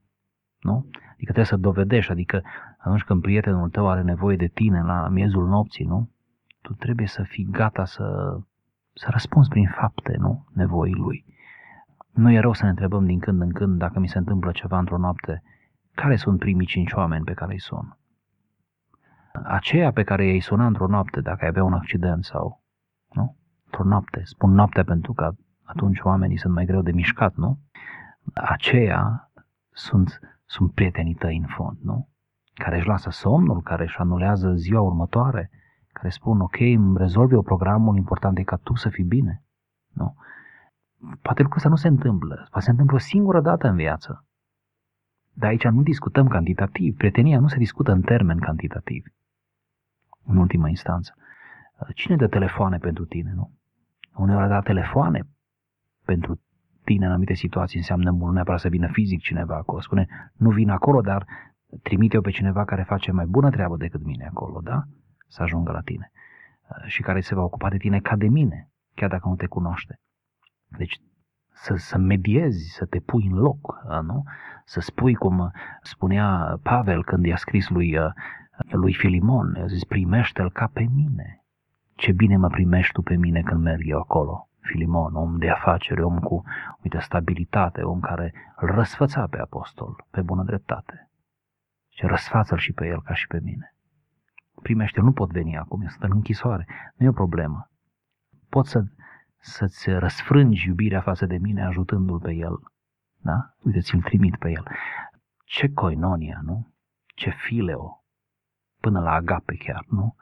Nu? 0.61 0.87
Adică 0.92 1.33
trebuie 1.33 1.44
să 1.44 1.56
dovedești, 1.56 2.11
adică 2.11 2.42
atunci 2.78 3.02
când 3.02 3.20
prietenul 3.20 3.68
tău 3.68 3.88
are 3.88 4.02
nevoie 4.02 4.37
de 4.37 4.46
tine 4.46 4.83
la 4.83 5.09
miezul 5.09 5.48
nopții, 5.48 5.85
nu? 5.85 6.11
Tu 6.62 6.72
trebuie 6.72 7.06
să 7.06 7.22
fii 7.22 7.48
gata 7.50 7.85
să, 7.85 8.37
să 8.92 9.09
răspunzi 9.11 9.48
prin 9.48 9.68
fapte, 9.68 10.16
nu? 10.18 10.44
Nevoii 10.52 10.94
lui. 10.94 11.24
Nu 12.12 12.33
e 12.33 12.40
rău 12.40 12.52
să 12.52 12.64
ne 12.64 12.70
întrebăm 12.70 13.06
din 13.06 13.18
când 13.18 13.40
în 13.40 13.52
când 13.52 13.78
dacă 13.78 13.98
mi 13.98 14.09
se 14.09 14.18
întâmplă 14.18 14.50
ceva 14.52 14.78
într-o 14.78 14.98
noapte, 14.98 15.42
care 15.94 16.16
sunt 16.16 16.38
primii 16.38 16.66
cinci 16.66 16.92
oameni 16.92 17.24
pe 17.24 17.33
care 17.33 17.52
îi 17.52 17.61
sun? 17.61 17.98
Aceea 19.33 19.93
pe 19.93 20.03
care 20.03 20.27
i-ai 20.27 20.40
suna 20.40 20.66
într-o 20.66 20.87
noapte 20.87 21.21
dacă 21.21 21.38
ai 21.43 21.49
avea 21.49 21.64
un 21.64 21.73
accident 21.73 22.25
sau, 22.25 22.62
nu? 23.12 23.37
Într-o 23.64 23.85
noapte, 23.85 24.21
spun 24.25 24.51
noapte 24.53 24.83
pentru 24.83 25.12
că 25.12 25.33
atunci 25.62 26.01
oamenii 26.01 26.38
sunt 26.38 26.55
mai 26.55 26.64
greu 26.64 26.83
de 26.83 26.93
mișcat, 26.93 27.35
nu? 27.35 27.59
Aceia 28.35 29.31
sunt, 29.71 30.21
sunt 30.45 30.73
prietenii 30.73 31.14
tăi 31.14 31.37
în 31.37 31.47
fond, 31.47 31.79
nu? 31.83 32.09
Care 32.55 32.77
își 32.77 32.87
lasă 32.87 33.11
somnul, 33.11 33.62
care 33.62 33.83
își 33.83 33.99
anulează 33.99 34.53
ziua 34.55 34.81
următoare, 34.81 35.51
care 35.93 36.09
spun, 36.09 36.40
ok, 36.40 36.61
îmi 36.61 36.99
rezolvi 36.99 37.35
o 37.35 37.43
programul, 37.43 37.97
important 37.97 38.38
e 38.38 38.43
ca 38.43 38.57
tu 38.57 38.75
să 38.75 38.88
fii 38.88 39.05
bine, 39.05 39.43
nu? 39.88 40.14
Poate 41.23 41.43
lucrul 41.43 41.57
ăsta 41.57 41.69
nu 41.69 41.77
se 41.77 41.88
întâmplă, 41.88 42.47
poate 42.51 42.64
se 42.64 42.71
întâmplă 42.71 42.95
o 42.97 42.99
singură 42.99 43.40
dată 43.40 43.69
în 43.69 43.77
viață. 43.77 44.25
Dar 45.33 45.49
aici 45.49 45.64
nu 45.64 45.83
discutăm 45.83 46.29
cantitativ, 46.29 46.97
prietenia 46.97 47.40
nu 47.40 47.49
se 47.49 47.57
discută 47.57 47.93
în 47.93 48.01
termeni 48.01 48.40
cantitativi 48.40 49.11
în 50.24 50.37
ultima 50.37 50.68
instanță. 50.68 51.14
Cine 51.94 52.16
dă 52.16 52.26
telefoane 52.28 52.78
pentru 52.78 53.04
tine, 53.04 53.33
nu? 53.35 53.52
Uneori 54.14 54.48
da 54.48 54.61
telefoane 54.61 55.28
pentru 56.04 56.40
tine 56.85 57.04
în 57.04 57.11
anumite 57.11 57.35
situații 57.35 57.78
înseamnă 57.78 58.11
mult, 58.11 58.35
neapărat 58.35 58.61
să 58.61 58.68
vină 58.68 58.88
fizic 58.92 59.20
cineva 59.20 59.56
acolo. 59.56 59.80
Spune, 59.80 60.33
nu 60.37 60.50
vin 60.50 60.70
acolo, 60.70 61.00
dar 61.00 61.26
trimite 61.83 62.14
eu 62.14 62.22
pe 62.22 62.30
cineva 62.30 62.64
care 62.64 62.83
face 62.83 63.12
mai 63.12 63.26
bună 63.26 63.50
treabă 63.50 63.76
decât 63.76 64.04
mine 64.04 64.26
acolo, 64.26 64.61
da? 64.61 64.83
Să 65.28 65.42
ajungă 65.42 65.72
la 65.72 65.80
tine. 65.80 66.11
Și 66.87 67.02
care 67.02 67.20
se 67.20 67.35
va 67.35 67.42
ocupa 67.42 67.68
de 67.68 67.76
tine 67.76 68.00
ca 68.00 68.16
de 68.16 68.28
mine, 68.28 68.70
chiar 68.94 69.09
dacă 69.09 69.28
nu 69.28 69.37
te 69.37 69.46
cunoaște. 69.46 70.00
Deci 70.66 71.00
să, 71.52 71.74
să 71.74 71.98
mediezi, 71.98 72.74
să 72.74 72.87
te 72.87 73.00
pui 73.00 73.26
în 73.26 73.38
loc, 73.38 73.85
nu? 74.02 74.22
Să 74.64 74.80
spui 74.80 75.14
cum 75.14 75.50
spunea 75.83 76.59
Pavel 76.62 77.04
când 77.04 77.24
i-a 77.24 77.37
scris 77.37 77.68
lui 77.68 77.98
lui 78.68 78.94
Filimon, 78.94 79.55
i-a 79.55 79.66
zis, 79.66 79.85
primește-l 79.85 80.51
ca 80.51 80.70
pe 80.73 80.87
mine. 80.94 81.44
Ce 81.94 82.12
bine 82.12 82.37
mă 82.37 82.49
primești 82.49 82.92
tu 82.92 83.03
pe 83.03 83.16
mine 83.16 83.40
când 83.40 83.62
merg 83.62 83.83
eu 83.85 83.99
acolo. 83.99 84.49
Filimon, 84.61 85.14
om 85.14 85.38
de 85.38 85.51
afaceri, 85.51 86.03
om 86.03 86.18
cu, 86.18 86.42
uite, 86.83 86.99
stabilitate, 86.99 87.83
om 87.83 88.01
care 88.01 88.33
îl 88.57 88.68
răsfăța 88.68 89.27
pe 89.27 89.38
apostol, 89.38 90.05
pe 90.11 90.23
bună 90.23 90.42
dreptate. 90.42 91.11
Și 91.88 92.07
răsfață-l 92.07 92.59
și 92.59 92.73
pe 92.73 92.87
el 92.87 93.03
ca 93.03 93.14
și 93.14 93.27
pe 93.27 93.40
mine. 93.42 93.75
Primește, 94.62 95.01
nu 95.01 95.12
pot 95.12 95.31
veni 95.31 95.59
acum, 95.59 95.83
eu 95.83 95.88
sunt 95.88 96.03
în 96.03 96.11
închisoare, 96.12 96.66
nu 96.96 97.07
e 97.07 97.09
o 97.09 97.12
problemă. 97.12 97.70
Pot 98.49 98.66
să, 98.66 98.85
să-ți 99.38 99.90
răsfrângi 99.90 100.66
iubirea 100.66 101.01
față 101.01 101.27
de 101.27 101.37
mine 101.37 101.64
ajutându-l 101.64 102.20
pe 102.20 102.33
el. 102.33 102.61
Da? 103.16 103.55
Uite, 103.62 103.81
ți-l 103.81 104.03
trimit 104.03 104.37
pe 104.37 104.51
el. 104.51 104.66
Ce 105.44 105.73
coinonia, 105.73 106.40
nu? 106.42 106.73
Ce 107.07 107.31
fileo, 107.31 107.99
până 108.81 109.01
la 109.01 109.12
agape 109.12 109.57
chiar, 109.57 109.85
nu? 109.88 110.14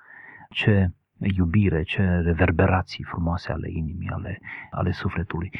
Ce 0.51 0.91
iubire, 1.19 1.83
ce 1.83 2.03
reverberații 2.03 3.05
frumoase 3.05 3.53
ale 3.53 3.71
inimii, 3.71 4.09
ale, 4.09 4.41
ale 4.71 4.91
sufletului. 4.91 5.53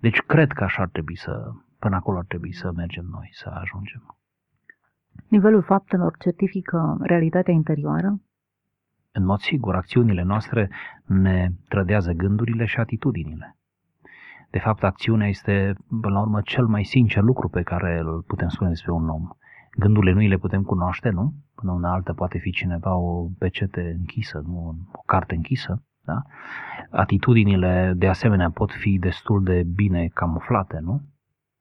Deci 0.00 0.20
cred 0.20 0.52
că 0.52 0.64
așa 0.64 0.82
ar 0.82 0.88
trebui 0.88 1.16
să, 1.16 1.50
până 1.78 1.96
acolo 1.96 2.18
ar 2.18 2.24
trebui 2.24 2.52
să 2.52 2.72
mergem 2.72 3.04
noi, 3.10 3.28
să 3.32 3.48
ajungem. 3.48 4.16
Nivelul 5.28 5.62
faptelor 5.62 6.16
certifică 6.18 6.96
realitatea 7.00 7.54
interioară? 7.54 8.20
În 9.12 9.24
mod 9.24 9.38
sigur, 9.38 9.74
acțiunile 9.74 10.22
noastre 10.22 10.70
ne 11.06 11.48
trădează 11.68 12.12
gândurile 12.12 12.64
și 12.64 12.78
atitudinile. 12.78 13.56
De 14.50 14.58
fapt, 14.58 14.82
acțiunea 14.82 15.28
este, 15.28 15.74
până 16.00 16.14
la 16.14 16.20
urmă, 16.20 16.40
cel 16.40 16.66
mai 16.66 16.84
sincer 16.84 17.22
lucru 17.22 17.48
pe 17.48 17.62
care 17.62 17.98
îl 17.98 18.22
putem 18.26 18.48
spune 18.48 18.68
despre 18.68 18.92
un 18.92 19.08
om. 19.08 19.28
Gândurile 19.78 20.12
nu 20.12 20.20
le 20.20 20.36
putem 20.36 20.62
cunoaște, 20.62 21.08
nu? 21.08 21.34
Până 21.54 21.72
una 21.72 21.92
altă 21.92 22.12
poate 22.12 22.38
fi 22.38 22.50
cineva 22.50 22.96
o 22.96 23.28
pecete 23.38 23.94
închisă, 23.98 24.42
nu 24.46 24.76
o 24.92 25.02
carte 25.06 25.34
închisă. 25.34 25.82
Da? 26.04 26.22
Atitudinile, 26.90 27.92
de 27.96 28.08
asemenea, 28.08 28.50
pot 28.50 28.72
fi 28.72 28.98
destul 28.98 29.42
de 29.42 29.62
bine 29.74 30.06
camuflate, 30.14 30.78
nu? 30.80 31.02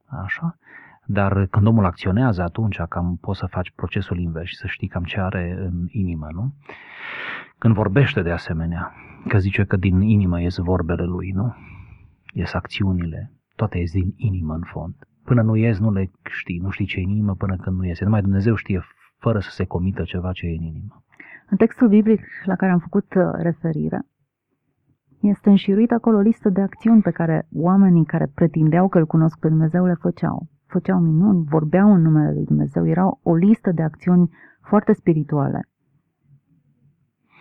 Așa? 0.06 0.58
Dar 1.06 1.46
când 1.46 1.68
omul 1.68 1.86
acționează, 1.86 2.42
atunci 2.42 2.82
cam 2.90 3.18
poți 3.22 3.40
să 3.40 3.46
faci 3.46 3.72
procesul 3.76 4.20
invers 4.20 4.48
și 4.48 4.56
să 4.56 4.68
știi 4.68 4.88
cam 4.88 5.04
ce 5.04 5.20
are 5.20 5.56
în 5.60 5.86
inimă, 5.88 6.28
nu? 6.32 6.54
Când 7.58 7.74
vorbește 7.74 8.22
de 8.22 8.32
asemenea, 8.32 8.94
că 9.28 9.38
zice 9.38 9.64
că 9.64 9.76
din 9.76 10.02
inimă 10.02 10.42
ies 10.42 10.58
vorbele 10.58 11.04
lui, 11.04 11.32
nu? 11.32 11.56
Ies 12.34 12.54
acțiunile, 12.54 13.32
toate 13.56 13.78
ies 13.78 13.92
din 13.92 14.14
inimă 14.16 14.54
în 14.54 14.64
fond. 14.66 14.96
Până 15.30 15.42
nu 15.42 15.56
ies, 15.56 15.80
nu 15.80 15.92
le 15.92 16.12
știi, 16.40 16.60
nu 16.60 16.70
știi 16.70 16.86
ce 16.86 17.00
e 17.00 17.04
în 17.04 17.10
inimă 17.10 17.34
până 17.36 17.56
când 17.56 17.78
nu 17.78 17.86
iese. 17.86 18.04
Numai 18.04 18.22
Dumnezeu 18.22 18.56
știe 18.56 18.82
fără 19.18 19.40
să 19.40 19.50
se 19.52 19.66
comită 19.66 20.04
ceva 20.04 20.32
ce 20.32 20.46
e 20.46 20.58
în 20.60 20.64
inimă. 20.64 21.04
În 21.50 21.58
textul 21.58 21.88
biblic 21.88 22.22
la 22.44 22.56
care 22.56 22.72
am 22.72 22.80
făcut 22.80 23.14
uh, 23.16 23.24
referire, 23.34 24.00
este 25.22 25.50
înșiruit 25.50 25.92
acolo 25.92 26.18
o 26.18 26.20
listă 26.30 26.50
de 26.50 26.62
acțiuni 26.62 27.02
pe 27.02 27.12
care 27.12 27.48
oamenii 27.54 28.06
care 28.06 28.32
pretindeau 28.36 28.88
că 28.88 28.98
îl 28.98 29.06
cunosc 29.06 29.40
pe 29.40 29.48
Dumnezeu 29.48 29.86
le 29.86 29.94
făceau. 29.94 30.48
Făceau 30.66 31.00
minuni, 31.00 31.46
vorbeau 31.50 31.94
în 31.94 32.02
numele 32.02 32.34
lui 32.34 32.46
Dumnezeu, 32.46 32.88
era 32.88 33.06
o 33.24 33.36
listă 33.36 33.72
de 33.72 33.82
acțiuni 33.82 34.30
foarte 34.62 34.94
spirituale. 34.94 35.70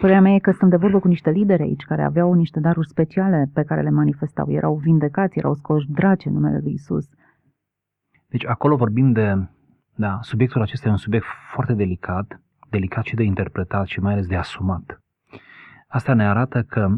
Părerea 0.00 0.20
mea 0.20 0.32
e 0.32 0.38
că 0.38 0.50
sunt 0.50 0.70
de 0.70 0.76
vorbă 0.76 0.98
cu 0.98 1.08
niște 1.08 1.30
lideri 1.30 1.62
aici 1.62 1.84
care 1.84 2.02
aveau 2.02 2.32
niște 2.32 2.60
daruri 2.60 2.88
speciale 2.88 3.50
pe 3.52 3.62
care 3.62 3.82
le 3.82 3.90
manifestau. 3.90 4.50
Erau 4.50 4.74
vindecați, 4.76 5.38
erau 5.38 5.54
scoși 5.54 5.90
draci 5.90 6.24
în 6.24 6.32
numele 6.32 6.58
lui 6.62 6.72
Isus. 6.72 7.06
Deci 8.26 8.46
acolo 8.46 8.76
vorbim 8.76 9.12
de, 9.12 9.48
da, 9.94 10.18
subiectul 10.22 10.62
acesta 10.62 10.88
e 10.88 10.90
un 10.90 10.96
subiect 10.96 11.26
foarte 11.52 11.72
delicat, 11.74 12.40
delicat 12.70 13.04
și 13.04 13.14
de 13.14 13.22
interpretat 13.22 13.86
și 13.86 14.00
mai 14.00 14.12
ales 14.12 14.26
de 14.26 14.36
asumat. 14.36 15.00
Asta 15.88 16.14
ne 16.14 16.28
arată 16.28 16.62
că 16.62 16.88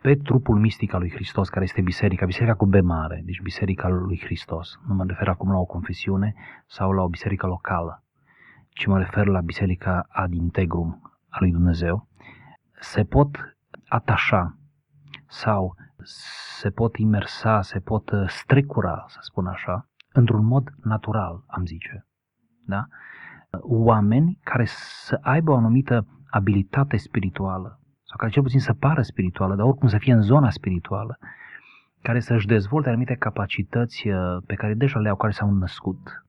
pe 0.00 0.16
trupul 0.16 0.58
mistic 0.58 0.92
al 0.92 1.00
lui 1.00 1.10
Hristos, 1.10 1.48
care 1.48 1.64
este 1.64 1.80
biserica, 1.80 2.26
biserica 2.26 2.54
cu 2.54 2.66
B 2.66 2.74
mare, 2.74 3.22
deci 3.24 3.40
biserica 3.40 3.88
lui 3.88 4.20
Hristos. 4.24 4.78
Nu 4.86 4.94
mă 4.94 5.04
refer 5.06 5.28
acum 5.28 5.50
la 5.50 5.58
o 5.58 5.64
confesiune 5.64 6.34
sau 6.66 6.92
la 6.92 7.02
o 7.02 7.08
biserică 7.08 7.46
locală, 7.46 8.04
ci 8.68 8.86
mă 8.86 8.98
refer 8.98 9.26
la 9.26 9.40
biserica 9.40 10.06
ad 10.08 10.32
integrum 10.32 11.00
a 11.28 11.36
lui 11.40 11.50
Dumnezeu. 11.50 12.08
Se 12.80 13.04
pot 13.04 13.56
atașa 13.88 14.58
sau 15.26 15.74
se 16.58 16.70
pot 16.70 16.96
imersa, 16.96 17.62
se 17.62 17.80
pot 17.80 18.10
strecura, 18.26 19.04
să 19.08 19.18
spun 19.20 19.46
așa, 19.46 19.89
într-un 20.12 20.44
mod 20.44 20.74
natural, 20.82 21.44
am 21.46 21.66
zice. 21.66 22.06
Da? 22.66 22.86
Oameni 23.60 24.38
care 24.42 24.64
să 24.66 25.18
aibă 25.22 25.50
o 25.50 25.56
anumită 25.56 26.06
abilitate 26.30 26.96
spirituală, 26.96 27.80
sau 28.02 28.16
care 28.16 28.30
cel 28.30 28.42
puțin 28.42 28.60
să 28.60 28.72
pară 28.72 29.02
spirituală, 29.02 29.54
dar 29.54 29.66
oricum 29.66 29.88
să 29.88 29.98
fie 29.98 30.12
în 30.12 30.22
zona 30.22 30.50
spirituală, 30.50 31.18
care 32.02 32.20
să-și 32.20 32.46
dezvolte 32.46 32.88
anumite 32.88 33.14
capacități 33.14 34.08
uh, 34.08 34.36
pe 34.46 34.54
care 34.54 34.74
deja 34.74 34.98
le 34.98 35.08
au, 35.08 35.16
care 35.16 35.32
s-au 35.32 35.50
născut 35.50 36.24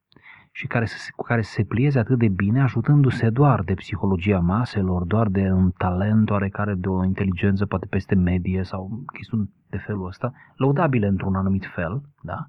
și 0.51 0.67
care 0.67 0.85
să, 0.85 0.95
cu 1.15 1.23
care 1.23 1.41
să 1.41 1.51
se 1.51 1.63
plieze 1.63 1.99
atât 1.99 2.17
de 2.17 2.27
bine, 2.27 2.61
ajutându-se 2.61 3.29
doar 3.29 3.61
de 3.61 3.73
psihologia 3.73 4.39
maselor, 4.39 5.03
doar 5.03 5.27
de 5.27 5.51
un 5.51 5.71
talent 5.77 6.29
oarecare, 6.29 6.73
de 6.73 6.87
o 6.87 7.03
inteligență 7.03 7.65
poate 7.65 7.85
peste 7.85 8.15
medie 8.15 8.63
sau 8.63 9.03
chestiuni 9.13 9.49
de 9.69 9.77
felul 9.77 10.07
ăsta, 10.07 10.33
lăudabile 10.55 11.07
într-un 11.07 11.35
anumit 11.35 11.65
fel, 11.65 12.01
da? 12.21 12.47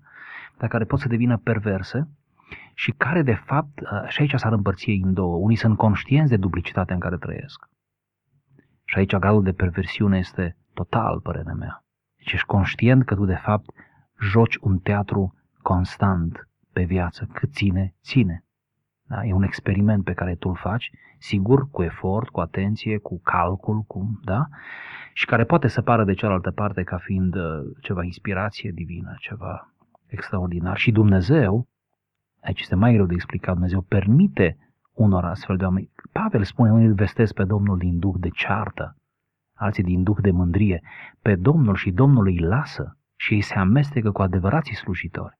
Dar 0.59 0.69
care 0.69 0.85
pot 0.85 0.99
să 0.99 1.09
devină 1.09 1.37
perverse 1.37 2.09
și 2.75 2.91
care, 2.91 3.23
de 3.23 3.35
fapt, 3.35 3.81
uh, 3.81 4.09
și 4.09 4.21
aici 4.21 4.35
s-ar 4.35 4.53
împărți 4.53 4.91
ei 4.91 5.01
în 5.05 5.15
două. 5.15 5.37
Unii 5.37 5.57
sunt 5.57 5.77
conștienți 5.77 6.31
de 6.31 6.37
duplicitatea 6.37 6.95
în 6.95 7.01
care 7.01 7.17
trăiesc 7.17 7.71
și 8.93 8.99
aici 8.99 9.17
gradul 9.17 9.43
de 9.43 9.53
perversiune 9.53 10.19
este 10.19 10.57
total, 10.75 11.21
părerea 11.21 11.55
mea. 11.55 11.85
Deci 12.17 12.33
ești 12.33 12.47
conștient 12.47 13.05
că 13.05 13.15
tu, 13.15 13.25
de 13.25 13.35
fapt, 13.35 13.71
joci 14.21 14.57
un 14.57 14.79
teatru 14.79 15.35
constant 15.62 16.49
pe 16.73 16.83
viață. 16.83 17.29
Cât 17.33 17.53
ține, 17.53 17.95
ține. 18.03 18.45
Da? 19.03 19.25
E 19.25 19.33
un 19.33 19.43
experiment 19.43 20.05
pe 20.05 20.12
care 20.12 20.35
tu 20.35 20.49
îl 20.49 20.57
faci, 20.57 20.91
sigur, 21.19 21.71
cu 21.71 21.83
efort, 21.83 22.29
cu 22.29 22.41
atenție, 22.41 22.99
cu 22.99 23.21
calcul, 23.21 23.81
cu, 23.81 24.21
da? 24.25 24.49
și 25.12 25.27
care 25.27 25.45
poate 25.45 25.69
să 25.69 25.83
pară 25.83 26.05
de 26.05 26.15
cealaltă 26.15 26.51
parte 26.51 26.83
ca 26.83 26.99
fiind 26.99 27.35
uh, 27.35 27.43
ceva 27.81 28.03
inspirație 28.03 28.71
divină, 28.71 29.15
ceva 29.19 29.72
extraordinar. 30.12 30.77
Și 30.77 30.92
Dumnezeu, 30.92 31.68
aici 32.40 32.61
este 32.61 32.75
mai 32.75 32.92
greu 32.92 33.07
de 33.07 33.14
explicat, 33.14 33.53
Dumnezeu 33.53 33.81
permite 33.81 34.57
unor 34.92 35.25
astfel 35.25 35.57
de 35.57 35.64
oameni. 35.64 35.90
Pavel 36.12 36.44
spune, 36.44 36.72
unii 36.72 36.87
îl 36.87 36.94
vestesc 36.94 37.35
pe 37.35 37.44
Domnul 37.44 37.79
din 37.79 37.98
duh 37.98 38.14
de 38.18 38.29
ceartă, 38.29 38.96
alții 39.55 39.83
din 39.83 40.03
duh 40.03 40.16
de 40.20 40.31
mândrie. 40.31 40.83
Pe 41.22 41.35
Domnul 41.35 41.75
și 41.75 41.90
Domnul 41.90 42.27
îi 42.27 42.38
lasă 42.38 42.96
și 43.16 43.35
ei 43.35 43.40
se 43.40 43.55
amestecă 43.55 44.11
cu 44.11 44.22
adevărații 44.22 44.75
slujitori. 44.75 45.38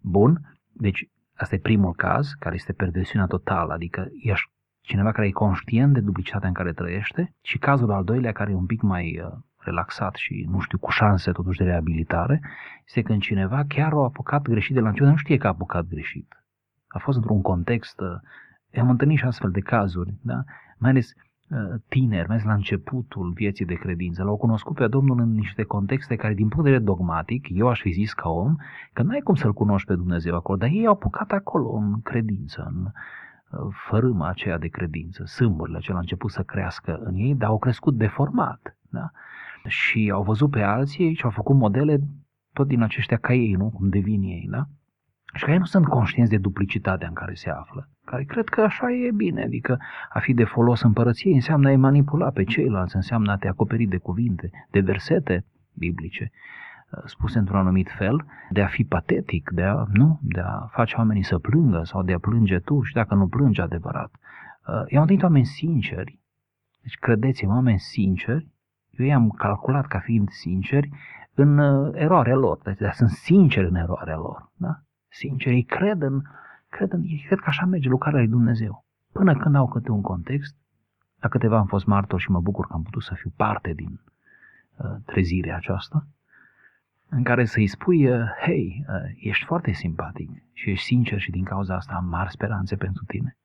Bun, 0.00 0.56
deci 0.72 1.08
asta 1.34 1.54
e 1.54 1.58
primul 1.58 1.94
caz, 1.94 2.30
care 2.38 2.54
este 2.54 2.72
perversiunea 2.72 3.26
totală, 3.26 3.72
adică 3.72 4.08
ești 4.22 4.50
cineva 4.80 5.12
care 5.12 5.26
e 5.26 5.30
conștient 5.30 5.92
de 5.92 6.00
duplicitatea 6.00 6.48
în 6.48 6.54
care 6.54 6.72
trăiește 6.72 7.34
și 7.42 7.58
cazul 7.58 7.90
al 7.90 8.04
doilea, 8.04 8.32
care 8.32 8.50
e 8.50 8.54
un 8.54 8.66
pic 8.66 8.82
mai 8.82 9.20
uh, 9.20 9.32
relaxat 9.66 10.14
și, 10.14 10.46
nu 10.50 10.60
știu, 10.60 10.78
cu 10.78 10.90
șanse 10.90 11.32
totuși 11.32 11.58
de 11.58 11.64
reabilitare, 11.64 12.40
este 12.86 13.02
când 13.02 13.20
cineva 13.20 13.64
chiar 13.68 13.92
a 13.92 14.02
apucat 14.02 14.42
greșit 14.42 14.74
de 14.74 14.80
la 14.80 14.88
început, 14.88 15.10
nu 15.10 15.16
știe 15.16 15.36
că 15.36 15.46
a 15.46 15.50
apucat 15.50 15.86
greșit 15.86 16.36
a 16.96 16.98
fost 16.98 17.16
într-un 17.16 17.42
context, 17.42 18.00
uh, 18.00 18.80
am 18.80 18.90
întâlnit 18.90 19.18
și 19.18 19.24
astfel 19.24 19.50
de 19.50 19.60
cazuri, 19.60 20.14
da? 20.22 20.44
mai 20.78 20.90
ales 20.90 21.12
uh, 21.50 21.80
tineri, 21.88 22.28
mai 22.28 22.36
ales 22.36 22.44
la 22.44 22.54
începutul 22.54 23.32
vieții 23.32 23.64
de 23.64 23.74
credință, 23.74 24.22
l-au 24.22 24.36
cunoscut 24.36 24.74
pe 24.74 24.86
Domnul 24.86 25.20
în 25.20 25.32
niște 25.32 25.62
contexte 25.62 26.16
care, 26.16 26.34
din 26.34 26.48
punct 26.48 26.64
de 26.64 26.70
vedere 26.70 26.84
dogmatic, 26.84 27.46
eu 27.50 27.68
aș 27.68 27.80
fi 27.80 27.90
zis 27.90 28.12
ca 28.12 28.28
om, 28.28 28.56
că 28.92 29.02
nu 29.02 29.10
ai 29.10 29.20
cum 29.20 29.34
să-L 29.34 29.52
cunoști 29.52 29.86
pe 29.86 29.94
Dumnezeu 29.94 30.34
acolo, 30.34 30.58
dar 30.58 30.68
ei 30.68 30.86
au 30.86 30.92
apucat 30.92 31.30
acolo 31.30 31.70
în 31.72 32.00
credință, 32.02 32.72
în 32.74 32.84
uh, 32.84 33.74
fărâma 33.88 34.28
aceea 34.28 34.58
de 34.58 34.68
credință, 34.68 35.24
sâmburile 35.24 35.76
acelea 35.76 35.96
au 35.96 36.02
început 36.02 36.30
să 36.30 36.42
crească 36.42 37.00
în 37.02 37.14
ei, 37.14 37.34
dar 37.34 37.48
au 37.48 37.58
crescut 37.58 37.94
deformat, 37.94 38.76
da? 38.90 39.10
Și 39.66 40.10
au 40.12 40.22
văzut 40.22 40.50
pe 40.50 40.62
alții 40.62 41.14
și 41.14 41.24
au 41.24 41.30
făcut 41.30 41.56
modele 41.56 41.98
tot 42.52 42.66
din 42.66 42.82
aceștia 42.82 43.16
ca 43.16 43.34
ei, 43.34 43.52
nu? 43.52 43.70
Cum 43.70 43.88
devin 43.88 44.22
ei, 44.22 44.46
da? 44.50 44.66
și 45.36 45.44
care 45.44 45.58
nu 45.58 45.64
sunt 45.64 45.86
conștienți 45.86 46.30
de 46.30 46.38
duplicitatea 46.38 47.08
în 47.08 47.14
care 47.14 47.34
se 47.34 47.50
află, 47.50 47.88
care 48.04 48.24
cred 48.24 48.48
că 48.48 48.60
așa 48.60 48.90
e 48.90 49.10
bine, 49.10 49.42
adică 49.42 49.78
a 50.08 50.18
fi 50.18 50.34
de 50.34 50.44
folos 50.44 50.82
împărăției 50.82 51.34
înseamnă 51.34 51.68
a-i 51.68 51.76
manipula 51.76 52.30
pe 52.30 52.44
ceilalți, 52.44 52.96
înseamnă 52.96 53.32
a 53.32 53.36
te 53.36 53.48
acoperi 53.48 53.84
de 53.84 53.96
cuvinte, 53.96 54.50
de 54.70 54.80
versete 54.80 55.44
biblice, 55.74 56.30
uh, 56.90 57.02
spuse 57.04 57.38
într-un 57.38 57.58
anumit 57.58 57.90
fel, 57.90 58.24
de 58.50 58.62
a 58.62 58.66
fi 58.66 58.84
patetic, 58.84 59.50
de 59.50 59.62
a, 59.62 59.84
nu, 59.92 60.18
de 60.22 60.40
a 60.40 60.68
face 60.70 60.94
oamenii 60.96 61.24
să 61.24 61.38
plângă 61.38 61.82
sau 61.84 62.02
de 62.02 62.12
a 62.12 62.18
plânge 62.18 62.58
tu 62.58 62.82
și 62.82 62.92
dacă 62.92 63.14
nu 63.14 63.28
plângi 63.28 63.60
adevărat. 63.60 64.10
Uh, 64.12 64.74
eu 64.74 64.96
am 64.96 65.00
întâlnit 65.00 65.22
oameni 65.22 65.44
sinceri, 65.44 66.18
deci 66.82 66.96
credeți-mă, 67.00 67.52
oameni 67.52 67.78
sinceri, 67.78 68.48
eu 68.98 69.06
i-am 69.06 69.30
calculat 69.30 69.86
ca 69.86 69.98
fiind 69.98 70.28
sinceri 70.30 70.90
în 71.34 71.58
uh, 71.58 71.90
eroarea 71.94 72.34
lor, 72.34 72.58
deci 72.62 72.92
sunt 72.92 73.10
sinceri 73.10 73.68
în 73.68 73.74
eroarea 73.74 74.16
lor. 74.16 74.50
Da? 74.54 74.80
sincer, 75.16 75.52
ei 75.52 75.64
cred 75.64 76.02
în, 76.02 76.22
cred, 76.68 76.92
în, 76.92 77.02
ei 77.02 77.24
cred 77.26 77.38
că 77.38 77.44
așa 77.46 77.66
merge 77.66 77.88
lucrarea 77.88 78.18
lui 78.18 78.28
Dumnezeu. 78.28 78.84
Până 79.12 79.36
când 79.36 79.54
au 79.54 79.68
câte 79.68 79.90
un 79.90 80.00
context, 80.00 80.56
la 81.20 81.28
câteva 81.28 81.58
am 81.58 81.66
fost 81.66 81.86
martor 81.86 82.20
și 82.20 82.30
mă 82.30 82.40
bucur 82.40 82.66
că 82.66 82.72
am 82.72 82.82
putut 82.82 83.02
să 83.02 83.14
fiu 83.14 83.32
parte 83.36 83.72
din 83.72 84.00
uh, 84.76 84.96
trezirea 85.04 85.56
aceasta, 85.56 86.06
în 87.08 87.22
care 87.22 87.44
să-i 87.44 87.66
spui, 87.66 88.10
uh, 88.10 88.28
hei, 88.44 88.84
uh, 88.88 88.94
ești 89.16 89.44
foarte 89.44 89.72
simpatic 89.72 90.30
și 90.52 90.70
ești 90.70 90.84
sincer 90.84 91.18
și 91.18 91.30
din 91.30 91.44
cauza 91.44 91.74
asta 91.74 91.94
am 91.94 92.04
mari 92.04 92.30
speranțe 92.30 92.76
pentru 92.76 93.04
tine. 93.04 93.36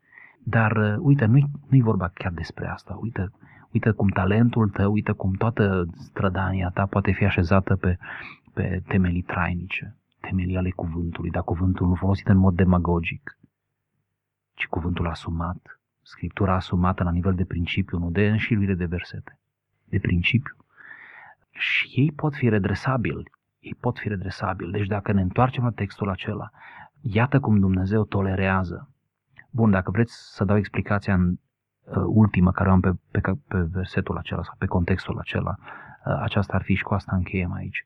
Dar, 0.43 0.71
uh, 0.71 0.95
uite, 0.99 1.25
nu-i, 1.25 1.51
nu-i 1.69 1.81
vorba 1.81 2.07
chiar 2.07 2.31
despre 2.31 2.67
asta. 2.67 2.97
Uite, 3.01 3.31
uite 3.71 3.91
cum 3.91 4.07
talentul 4.07 4.69
tău, 4.69 4.91
uite 4.91 5.11
cum 5.11 5.33
toată 5.33 5.85
strădania 5.93 6.69
ta 6.73 6.85
poate 6.85 7.11
fi 7.11 7.25
așezată 7.25 7.75
pe, 7.75 7.97
pe 8.53 8.81
temelii 8.87 9.21
trainice 9.21 9.95
temelii 10.21 10.57
ale 10.57 10.69
cuvântului, 10.69 11.29
dar 11.29 11.43
cuvântul 11.43 11.87
nu 11.87 11.95
folosit 11.95 12.27
în 12.27 12.37
mod 12.37 12.55
demagogic, 12.55 13.37
ci 14.53 14.65
cuvântul 14.67 15.07
asumat, 15.07 15.79
scriptura 16.01 16.55
asumată 16.55 17.03
la 17.03 17.11
nivel 17.11 17.35
de 17.35 17.45
principiu, 17.45 17.97
nu 17.97 18.09
de 18.09 18.27
înșiruire 18.27 18.73
de 18.73 18.85
versete, 18.85 19.39
de 19.85 19.99
principiu. 19.99 20.55
Și 21.51 21.91
ei 21.95 22.11
pot 22.11 22.35
fi 22.35 22.49
redresabili, 22.49 23.31
ei 23.59 23.75
pot 23.79 23.99
fi 23.99 24.07
redresabili. 24.07 24.71
Deci 24.71 24.87
dacă 24.87 25.11
ne 25.11 25.21
întoarcem 25.21 25.63
la 25.63 25.71
textul 25.71 26.09
acela, 26.09 26.49
iată 27.01 27.39
cum 27.39 27.59
Dumnezeu 27.59 28.05
tolerează. 28.05 28.89
Bun, 29.49 29.71
dacă 29.71 29.91
vreți 29.91 30.13
să 30.35 30.43
dau 30.43 30.57
explicația 30.57 31.13
în 31.13 31.29
uh, 31.29 31.37
ultimă 32.05 32.51
care 32.51 32.69
o 32.69 32.71
am 32.71 32.79
pe, 32.79 32.91
pe, 33.11 33.21
pe 33.47 33.59
versetul 33.59 34.17
acela 34.17 34.43
sau 34.43 34.55
pe 34.57 34.65
contextul 34.65 35.19
acela, 35.19 35.55
uh, 35.59 36.19
aceasta 36.21 36.53
ar 36.55 36.61
fi 36.61 36.73
și 36.73 36.83
cu 36.83 36.93
asta 36.93 37.15
încheiem 37.15 37.51
aici. 37.51 37.83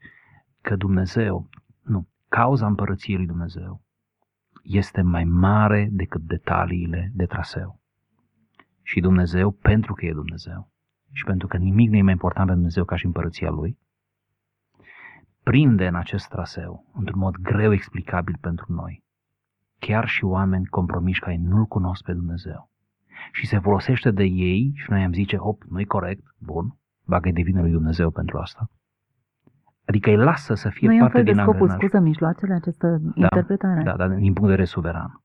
Că 0.61 0.75
Dumnezeu, 0.75 1.49
nu, 1.81 2.07
cauza 2.29 2.65
împărăției 2.65 3.17
lui 3.17 3.25
Dumnezeu 3.25 3.81
este 4.63 5.01
mai 5.01 5.23
mare 5.23 5.89
decât 5.91 6.21
detaliile 6.21 7.11
de 7.13 7.25
traseu. 7.25 7.79
Și 8.81 8.99
Dumnezeu, 8.99 9.51
pentru 9.51 9.93
că 9.93 10.05
e 10.05 10.13
Dumnezeu 10.13 10.71
și 11.11 11.23
pentru 11.23 11.47
că 11.47 11.57
nimic 11.57 11.89
nu 11.89 11.95
e 11.95 12.01
mai 12.01 12.11
important 12.11 12.47
pentru 12.47 12.55
Dumnezeu 12.55 12.83
ca 12.83 12.95
și 12.95 13.05
împărăția 13.05 13.49
Lui, 13.49 13.77
prinde 15.43 15.87
în 15.87 15.95
acest 15.95 16.27
traseu, 16.27 16.85
într-un 16.93 17.19
mod 17.19 17.35
greu 17.35 17.71
explicabil 17.71 18.37
pentru 18.41 18.73
noi. 18.73 19.03
Chiar 19.79 20.07
și 20.07 20.23
oameni 20.23 20.65
compromiși 20.65 21.19
care 21.19 21.37
nu-L 21.37 21.65
cunosc 21.65 22.03
pe 22.03 22.13
Dumnezeu. 22.13 22.69
Și 23.31 23.47
se 23.47 23.59
folosește 23.59 24.11
de 24.11 24.23
ei 24.23 24.71
și 24.75 24.89
noi 24.89 25.03
am 25.03 25.13
zice, 25.13 25.35
op, 25.39 25.63
nu-i 25.63 25.85
corect, 25.85 26.23
bun, 26.37 26.77
bagă-i 27.05 27.33
de 27.33 27.41
vină 27.41 27.61
lui 27.61 27.71
Dumnezeu 27.71 28.09
pentru 28.09 28.37
asta. 28.37 28.69
Adică 29.85 30.09
îi 30.09 30.15
lasă 30.15 30.53
să 30.53 30.69
fie 30.69 30.87
nu 30.87 30.97
parte 30.99 31.17
e 31.17 31.19
un 31.19 31.23
fel 31.23 31.23
din 31.23 31.33
de 31.33 31.41
scopul 31.41 31.69
angrenaj. 31.69 31.83
scuză 31.83 32.03
mijloacele 32.03 32.53
această 32.53 33.01
interpretare. 33.15 33.83
Da, 33.83 33.95
dar 33.95 34.07
din 34.07 34.33
punct 34.33 34.41
de 34.41 34.47
vedere 34.47 34.65
suveran. 34.65 35.21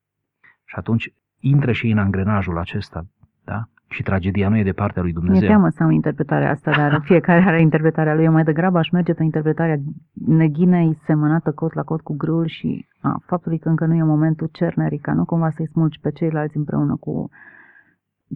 Și 0.64 0.74
atunci 0.78 1.14
intră 1.38 1.72
și 1.72 1.90
în 1.90 1.98
angrenajul 1.98 2.58
acesta, 2.58 3.06
da? 3.44 3.62
Și 3.88 4.02
tragedia 4.02 4.48
nu 4.48 4.56
e 4.56 4.62
de 4.62 4.72
partea 4.72 5.02
lui 5.02 5.12
Mi-e 5.12 5.20
Dumnezeu. 5.20 5.48
teamă 5.48 5.68
să 5.68 5.82
am 5.82 5.90
interpretarea 5.90 6.50
asta, 6.50 6.70
dar 6.70 7.00
fiecare 7.10 7.40
are 7.40 7.60
interpretarea 7.60 8.14
lui. 8.14 8.24
Eu 8.24 8.32
mai 8.32 8.44
degrabă 8.44 8.78
aș 8.78 8.90
merge 8.90 9.14
pe 9.14 9.22
interpretarea 9.22 9.76
neghinei 10.26 10.98
semănată 11.04 11.52
cot 11.52 11.74
la 11.74 11.82
cot 11.82 12.00
cu 12.00 12.16
grâul 12.16 12.46
și 12.46 12.86
a, 13.00 13.22
faptului 13.26 13.58
că 13.58 13.68
încă 13.68 13.86
nu 13.86 13.94
e 13.94 14.02
momentul 14.02 14.48
cernerii, 14.52 14.98
ca 14.98 15.12
nu 15.12 15.24
cumva 15.24 15.50
să-i 15.50 15.66
smulgi 15.66 16.00
pe 16.00 16.10
ceilalți 16.10 16.56
împreună 16.56 16.96
cu 16.96 17.30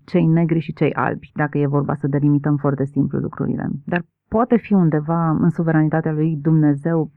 cei 0.05 0.27
negri 0.27 0.59
și 0.59 0.73
cei 0.73 0.93
albi, 0.93 1.31
dacă 1.35 1.59
e 1.59 1.67
vorba 1.67 1.95
să 1.95 2.07
delimităm 2.07 2.57
foarte 2.57 2.85
simplu 2.85 3.19
lucrurile. 3.19 3.69
Dar 3.85 4.03
poate 4.29 4.57
fi 4.57 4.73
undeva 4.73 5.29
în 5.31 5.51
suveranitatea 5.51 6.13
lui 6.13 6.37
Dumnezeu 6.43 7.11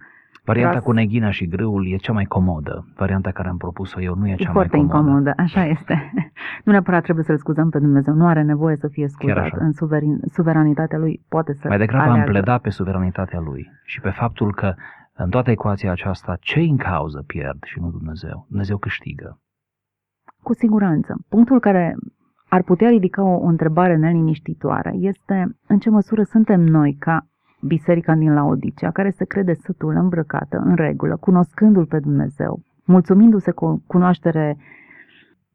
Varianta 0.46 0.72
Tras- 0.74 0.84
cu 0.84 0.92
neghina 0.92 1.30
și 1.32 1.48
grâul 1.48 1.88
e 1.92 1.96
cea 1.96 2.14
mai 2.14 2.24
comodă. 2.26 2.88
Varianta 2.96 3.32
care 3.32 3.48
am 3.50 3.58
propus-o 3.58 4.02
eu 4.02 4.16
nu 4.16 4.28
e 4.28 4.32
E 4.32 4.36
cea 4.36 4.52
foarte 4.52 4.78
mai 4.78 4.86
comodă. 4.86 5.08
incomodă, 5.08 5.34
așa 5.38 5.66
este. 5.66 6.12
Nu 6.64 6.72
neapărat 6.72 7.04
trebuie 7.04 7.24
să-l 7.26 7.38
scuzăm 7.38 7.70
pe 7.70 7.80
Dumnezeu, 7.80 8.14
nu 8.14 8.26
are 8.28 8.42
nevoie 8.42 8.76
să 8.76 8.88
fie 8.88 9.08
scuzat. 9.08 9.38
așa. 9.38 9.58
În 9.60 9.72
suverin, 9.72 10.20
suveranitatea 10.34 10.98
lui 10.98 11.26
poate 11.30 11.54
să 11.54 11.68
Mai 11.68 11.78
degrabă 11.78 12.04
am 12.04 12.10
aleagă. 12.12 12.30
pledat 12.32 12.62
pe 12.62 12.70
suveranitatea 12.70 13.40
lui 13.40 13.70
și 13.84 14.02
pe 14.02 14.10
faptul 14.10 14.54
că 14.54 14.74
în 15.14 15.30
toată 15.30 15.52
ecuația 15.52 15.92
aceasta, 15.92 16.38
ce 16.40 16.60
în 16.60 16.78
cauză 16.78 17.24
pierd 17.28 17.64
și 17.64 17.80
nu 17.80 17.90
Dumnezeu? 17.90 18.46
Dumnezeu 18.50 18.78
câștigă. 18.78 19.40
Cu 20.44 20.54
siguranță. 20.54 21.16
Punctul 21.30 21.60
care 21.60 21.96
ar 22.50 22.64
putea 22.64 22.90
ridica 22.90 23.24
o, 23.24 23.36
o 23.36 23.46
întrebare 23.46 23.96
neliniștitoare 23.96 24.94
este 24.96 25.58
în 25.68 25.80
ce 25.80 25.90
măsură 25.90 26.24
suntem 26.24 26.62
noi 26.62 26.96
ca 27.00 27.28
biserica 27.62 28.16
din 28.16 28.34
Laodicea, 28.34 28.92
care 28.92 29.10
se 29.10 29.26
crede 29.26 29.54
sătul 29.54 29.96
îmbrăcată, 29.96 30.58
în 30.58 30.76
regulă, 30.76 31.18
cunoscându-L 31.18 31.86
pe 31.86 32.00
Dumnezeu, 32.00 32.62
mulțumindu-se 32.86 33.52
cu 33.52 33.66
o 33.66 33.78
cunoaștere 33.88 34.58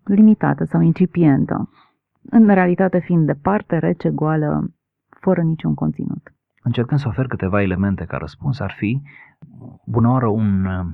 limitată 0.04 0.64
sau 0.64 0.80
incipientă, 0.80 1.70
în 2.30 2.48
realitate 2.48 2.98
fiind 2.98 3.26
departe, 3.26 3.78
rece, 3.78 4.10
goală, 4.10 4.72
fără 5.20 5.42
niciun 5.42 5.74
conținut. 5.74 6.34
Încercând 6.62 7.00
să 7.00 7.08
ofer 7.08 7.26
câteva 7.26 7.62
elemente 7.62 8.04
ca 8.04 8.16
răspuns, 8.16 8.60
ar 8.60 8.74
fi 8.76 9.02
bună 9.86 10.08
oară 10.08 10.26
un, 10.26 10.64
uh, 10.64 10.86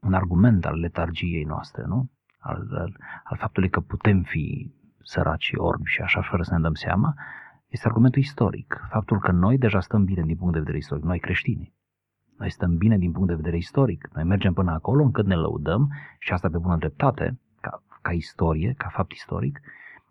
un 0.00 0.12
argument 0.12 0.64
al 0.64 0.78
letargiei 0.78 1.44
noastre, 1.44 1.84
nu? 1.86 2.10
Al, 2.46 2.68
al, 2.70 2.96
al 3.24 3.36
faptului 3.36 3.68
că 3.68 3.80
putem 3.80 4.22
fi 4.22 4.74
săraci, 5.02 5.52
orbi 5.56 5.90
și 5.90 6.00
așa 6.00 6.22
fără 6.22 6.42
să 6.42 6.54
ne 6.54 6.60
dăm 6.60 6.74
seama, 6.74 7.14
este 7.68 7.86
argumentul 7.86 8.22
istoric. 8.22 8.86
Faptul 8.90 9.18
că 9.18 9.32
noi 9.32 9.58
deja 9.58 9.80
stăm 9.80 10.04
bine 10.04 10.22
din 10.22 10.36
punct 10.36 10.52
de 10.52 10.58
vedere 10.58 10.76
istoric, 10.76 11.04
noi 11.04 11.18
creștini. 11.18 11.74
Noi 12.38 12.50
stăm 12.50 12.76
bine 12.76 12.98
din 12.98 13.12
punct 13.12 13.28
de 13.28 13.34
vedere 13.34 13.56
istoric. 13.56 14.08
Noi 14.12 14.24
mergem 14.24 14.52
până 14.52 14.72
acolo 14.72 15.02
încât 15.02 15.26
ne 15.26 15.34
lăudăm 15.34 15.92
și 16.18 16.32
asta 16.32 16.48
pe 16.48 16.58
bună 16.58 16.76
dreptate, 16.76 17.38
ca, 17.60 17.82
ca 18.02 18.12
istorie, 18.12 18.74
ca 18.76 18.88
fapt 18.88 19.12
istoric, 19.12 19.60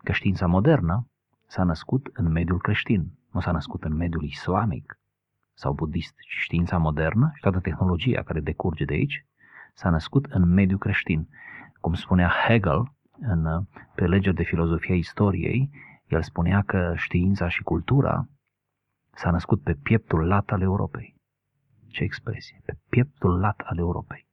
că 0.02 0.12
știința 0.12 0.46
modernă 0.46 1.06
s-a 1.46 1.62
născut 1.62 2.10
în 2.12 2.32
mediul 2.32 2.58
creștin, 2.58 3.12
nu 3.32 3.40
s-a 3.40 3.52
născut 3.52 3.84
în 3.84 3.94
mediul 3.94 4.24
islamic 4.24 4.98
sau 5.54 5.72
budist, 5.72 6.14
ci 6.18 6.36
știința 6.38 6.78
modernă 6.78 7.30
și 7.34 7.40
toată 7.40 7.60
tehnologia 7.60 8.22
care 8.22 8.40
decurge 8.40 8.84
de 8.84 8.92
aici 8.92 9.26
s-a 9.74 9.90
născut 9.90 10.24
în 10.24 10.48
mediul 10.48 10.78
creștin. 10.78 11.28
Cum 11.86 11.94
spunea 11.94 12.32
Hegel 12.46 12.92
în 13.20 13.64
prelegeri 13.94 14.36
de 14.36 14.42
filozofia 14.42 14.94
istoriei, 14.94 15.70
el 16.06 16.22
spunea 16.22 16.62
că 16.66 16.92
știința 16.96 17.48
și 17.48 17.62
cultura 17.62 18.28
s-a 19.14 19.30
născut 19.30 19.62
pe 19.62 19.76
pieptul 19.82 20.26
lat 20.26 20.50
al 20.50 20.60
Europei. 20.60 21.16
Ce 21.88 22.02
expresie! 22.02 22.62
Pe 22.64 22.72
pieptul 22.88 23.38
lat 23.38 23.60
al 23.64 23.78
Europei. 23.78 24.26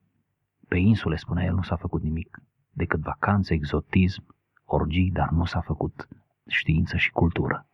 Pe 0.67 0.77
insule, 0.77 1.15
spunea 1.15 1.43
el, 1.43 1.53
nu 1.53 1.61
s-a 1.61 1.75
făcut 1.75 2.01
nimic 2.01 2.37
decât 2.71 2.99
vacanțe, 2.99 3.53
exotism, 3.53 4.23
orgii, 4.65 5.11
dar 5.11 5.29
nu 5.29 5.45
s-a 5.45 5.61
făcut 5.61 6.07
știință 6.47 6.97
și 6.97 7.11
cultură. 7.11 7.65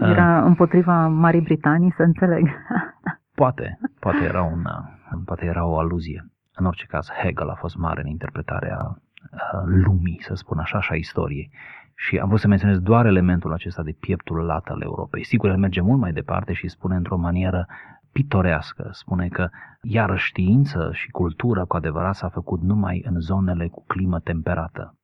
Era 0.00 0.44
împotriva 0.44 1.08
Marii 1.08 1.40
Britanii, 1.40 1.92
să 1.96 2.02
înțeleg. 2.02 2.48
Poate, 3.34 3.78
poate 3.98 4.24
era, 4.24 4.42
un, 4.42 4.66
poate 5.24 5.44
era 5.44 5.64
o 5.64 5.78
aluzie. 5.78 6.29
În 6.60 6.66
orice 6.66 6.86
caz, 6.86 7.08
Hegel 7.22 7.48
a 7.48 7.54
fost 7.54 7.76
mare 7.76 8.00
în 8.00 8.06
interpretarea 8.06 8.78
uh, 8.86 9.62
lumii, 9.64 10.18
să 10.22 10.34
spun 10.34 10.58
așa, 10.58 10.80
și 10.80 10.92
a 10.92 10.94
istoriei. 10.94 11.50
Și 11.94 12.18
am 12.18 12.28
vrut 12.28 12.40
să 12.40 12.48
menționez 12.48 12.78
doar 12.78 13.06
elementul 13.06 13.52
acesta 13.52 13.82
de 13.82 13.96
pieptul 14.00 14.44
lat 14.44 14.66
al 14.66 14.82
Europei. 14.82 15.24
Sigur, 15.24 15.48
el 15.48 15.56
merge 15.56 15.80
mult 15.80 16.00
mai 16.00 16.12
departe 16.12 16.52
și 16.52 16.68
spune 16.68 16.96
într-o 16.96 17.16
manieră 17.16 17.66
pitorească. 18.12 18.88
Spune 18.92 19.28
că 19.28 19.48
iară 19.82 20.16
știință 20.16 20.90
și 20.92 21.10
cultură 21.10 21.64
cu 21.64 21.76
adevărat 21.76 22.14
s-a 22.14 22.28
făcut 22.28 22.60
numai 22.60 23.02
în 23.06 23.20
zonele 23.20 23.68
cu 23.68 23.84
climă 23.86 24.18
temperată, 24.18 24.98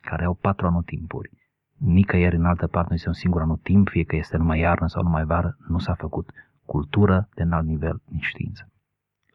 care 0.00 0.24
au 0.24 0.34
patru 0.34 0.66
anotimpuri. 0.66 1.30
Nicăieri 1.76 2.36
în 2.36 2.44
altă 2.44 2.66
parte 2.66 2.88
nu 2.88 2.94
este 2.94 3.08
un 3.08 3.14
singur 3.14 3.40
anotimp, 3.40 3.88
fie 3.88 4.04
că 4.04 4.16
este 4.16 4.36
numai 4.36 4.58
iarnă 4.58 4.86
sau 4.86 5.02
numai 5.02 5.24
vară, 5.24 5.56
nu 5.68 5.78
s-a 5.78 5.94
făcut 5.94 6.30
cultură 6.66 7.28
de 7.34 7.42
înalt 7.42 7.66
nivel, 7.66 8.02
nici 8.04 8.24
știință. 8.24 8.68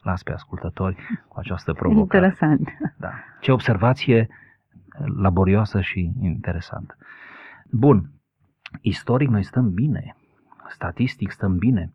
Las 0.04 0.24
pe 0.24 0.32
ascultători 0.32 0.96
cu 1.28 1.40
această 1.40 1.74
provocare. 1.82 2.26
Interesant. 2.26 2.70
Da. 2.98 3.12
Ce 3.40 3.52
observație 3.52 4.28
laborioasă 5.16 5.82
și 5.82 6.12
interesantă. 6.22 6.98
Bun. 7.70 8.10
Istoric 8.82 9.30
noi 9.30 9.44
stăm 9.44 9.74
bine. 9.74 10.16
Statistic 10.70 11.32
stăm 11.32 11.58
bine. 11.58 11.94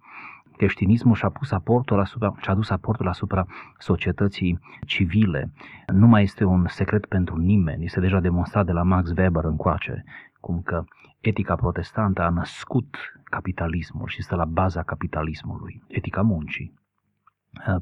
Creștinismul 0.56 1.14
și-a 1.14 1.28
pus 1.28 1.50
aportul 1.50 2.00
asupra, 2.00 2.34
și-a 2.40 2.54
dus 2.54 2.70
aportul 2.70 3.08
asupra 3.08 3.46
societății 3.78 4.58
civile. 4.86 5.52
Nu 5.86 6.06
mai 6.06 6.22
este 6.22 6.44
un 6.44 6.66
secret 6.66 7.06
pentru 7.06 7.36
nimeni. 7.36 7.84
Este 7.84 8.00
deja 8.00 8.20
demonstrat 8.20 8.66
de 8.66 8.72
la 8.72 8.82
Max 8.82 9.10
Weber 9.10 9.44
încoace, 9.44 10.04
cum 10.40 10.62
că 10.62 10.84
etica 11.20 11.54
protestantă 11.54 12.22
a 12.22 12.28
născut 12.28 12.96
capitalismul 13.24 14.08
și 14.08 14.16
este 14.18 14.34
la 14.34 14.44
baza 14.44 14.82
capitalismului, 14.82 15.82
etica 15.88 16.22
muncii 16.22 16.77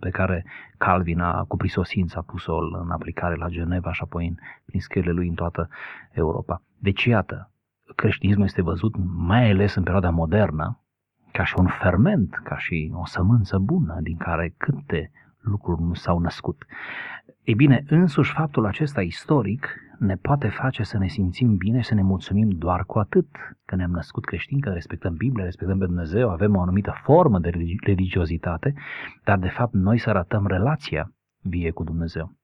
pe 0.01 0.11
care 0.11 0.45
Calvin 0.79 1.21
a 1.21 1.45
cu 1.45 1.57
prisosință 1.57 2.19
a 2.19 2.23
pus-o 2.23 2.57
în 2.57 2.91
aplicare 2.91 3.35
la 3.35 3.49
Geneva 3.49 3.93
și 3.93 4.03
apoi 4.03 4.27
în, 4.27 4.35
prin 4.65 4.81
scrierile 4.81 5.13
lui 5.13 5.29
în 5.29 5.35
toată 5.35 5.69
Europa. 6.11 6.63
Deci, 6.79 7.05
iată, 7.05 7.51
creștinismul 7.95 8.45
este 8.45 8.63
văzut 8.63 8.95
mai 9.17 9.51
ales 9.51 9.75
în 9.75 9.83
perioada 9.83 10.11
modernă 10.11 10.81
ca 11.33 11.45
și 11.45 11.55
un 11.59 11.67
ferment, 11.67 12.41
ca 12.45 12.59
și 12.59 12.93
o 12.95 13.07
sămânță 13.07 13.59
bună 13.59 13.99
din 14.01 14.17
care 14.17 14.55
câte 14.57 15.11
lucruri 15.41 15.83
nu 15.83 15.95
s-au 15.95 16.19
născut. 16.19 16.67
Ei 17.47 17.55
bine, 17.55 17.85
însuși 17.89 18.33
faptul 18.33 18.67
acesta 18.67 19.03
istoric 19.03 19.81
ne 19.99 20.15
poate 20.17 20.49
face 20.49 20.83
să 20.83 20.99
ne 20.99 21.07
simțim 21.07 21.57
bine 21.57 21.81
și 21.81 21.89
să 21.89 21.95
ne 21.95 22.03
mulțumim 22.03 22.49
doar 22.49 22.85
cu 22.85 22.99
atât 22.99 23.27
că 23.65 23.77
ne-am 23.77 23.91
născut 23.91 24.25
creștini, 24.25 24.61
că 24.61 24.71
respectăm 24.71 25.15
Biblia, 25.15 25.45
respectăm 25.45 25.79
pe 25.79 25.85
Dumnezeu, 25.85 26.31
avem 26.31 26.57
o 26.57 26.61
anumită 26.61 26.95
formă 27.03 27.39
de 27.39 27.51
religiozitate, 27.81 28.75
dar 29.25 29.39
de 29.39 29.49
fapt 29.49 29.73
noi 29.73 29.99
să 29.99 30.11
arătăm 30.11 30.47
relația 30.47 31.13
vie 31.43 31.71
cu 31.71 31.85
Dumnezeu. 31.85 32.37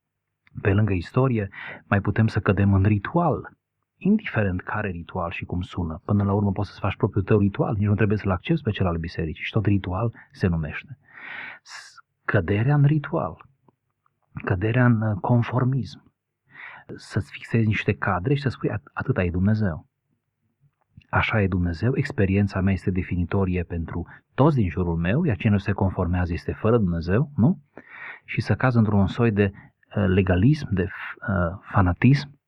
Pe 0.61 0.73
lângă 0.73 0.93
istorie, 0.93 1.49
mai 1.87 2.01
putem 2.01 2.27
să 2.27 2.39
cădem 2.39 2.73
în 2.73 2.83
ritual, 2.83 3.49
indiferent 3.97 4.61
care 4.61 4.89
ritual 4.89 5.31
și 5.31 5.45
cum 5.45 5.61
sună. 5.61 6.01
Până 6.05 6.23
la 6.23 6.33
urmă 6.33 6.51
poți 6.51 6.69
să-ți 6.69 6.81
faci 6.81 6.95
propriul 6.95 7.23
tău 7.23 7.39
ritual, 7.39 7.75
nici 7.77 7.87
nu 7.87 7.95
trebuie 7.95 8.17
să-l 8.17 8.31
accepti 8.31 8.63
pe 8.63 8.71
cel 8.71 8.85
al 8.85 8.97
bisericii 8.97 9.43
și 9.43 9.51
tot 9.51 9.65
ritual 9.65 10.13
se 10.31 10.47
numește. 10.47 10.97
Căderea 12.25 12.75
în 12.75 12.83
ritual, 12.83 13.51
căderea 14.45 14.85
în 14.85 15.15
conformism, 15.15 16.11
să-ți 16.95 17.31
fixezi 17.31 17.67
niște 17.67 17.93
cadre 17.93 18.33
și 18.33 18.41
să 18.41 18.49
spui 18.49 18.69
atâta 18.93 19.23
e 19.23 19.29
Dumnezeu. 19.29 19.87
Așa 21.09 21.41
e 21.41 21.47
Dumnezeu, 21.47 21.91
experiența 21.95 22.61
mea 22.61 22.73
este 22.73 22.91
definitorie 22.91 23.63
pentru 23.63 24.07
toți 24.33 24.55
din 24.55 24.69
jurul 24.69 24.95
meu, 24.95 25.23
iar 25.23 25.35
cine 25.35 25.51
nu 25.51 25.57
se 25.57 25.71
conformează 25.71 26.33
este 26.33 26.51
fără 26.51 26.77
Dumnezeu, 26.77 27.31
nu? 27.35 27.61
Și 28.25 28.41
să 28.41 28.55
caz 28.55 28.75
într-un 28.75 29.07
soi 29.07 29.31
de 29.31 29.51
legalism, 30.07 30.73
de 30.73 30.87
fanatism, 31.61 32.39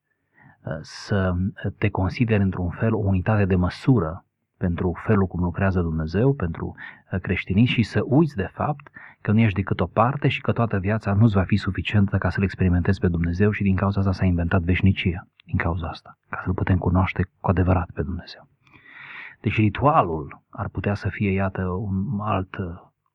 să 0.80 1.34
te 1.78 1.88
consideri 1.88 2.42
într-un 2.42 2.70
fel 2.70 2.94
o 2.94 2.98
unitate 2.98 3.44
de 3.44 3.56
măsură 3.56 4.25
pentru 4.58 4.98
felul 5.06 5.26
cum 5.26 5.42
lucrează 5.42 5.80
Dumnezeu, 5.80 6.34
pentru 6.34 6.74
creștinism 7.22 7.72
și 7.72 7.82
să 7.82 8.00
uiți 8.04 8.36
de 8.36 8.50
fapt 8.52 8.90
că 9.20 9.32
nu 9.32 9.40
ești 9.40 9.54
decât 9.54 9.80
o 9.80 9.86
parte 9.86 10.28
și 10.28 10.40
că 10.40 10.52
toată 10.52 10.78
viața 10.78 11.12
nu-ți 11.12 11.34
va 11.34 11.42
fi 11.42 11.56
suficientă 11.56 12.18
ca 12.18 12.30
să-L 12.30 12.42
experimentezi 12.42 13.00
pe 13.00 13.08
Dumnezeu 13.08 13.50
și 13.50 13.62
din 13.62 13.76
cauza 13.76 13.98
asta 13.98 14.12
s-a 14.12 14.24
inventat 14.24 14.62
veșnicia, 14.62 15.28
din 15.44 15.56
cauza 15.56 15.88
asta, 15.88 16.18
ca 16.28 16.40
să-L 16.44 16.54
putem 16.54 16.78
cunoaște 16.78 17.22
cu 17.40 17.50
adevărat 17.50 17.90
pe 17.94 18.02
Dumnezeu. 18.02 18.48
Deci 19.40 19.56
ritualul 19.56 20.42
ar 20.50 20.68
putea 20.68 20.94
să 20.94 21.08
fie, 21.08 21.30
iată, 21.30 21.62
un 21.62 22.20
alt 22.20 22.56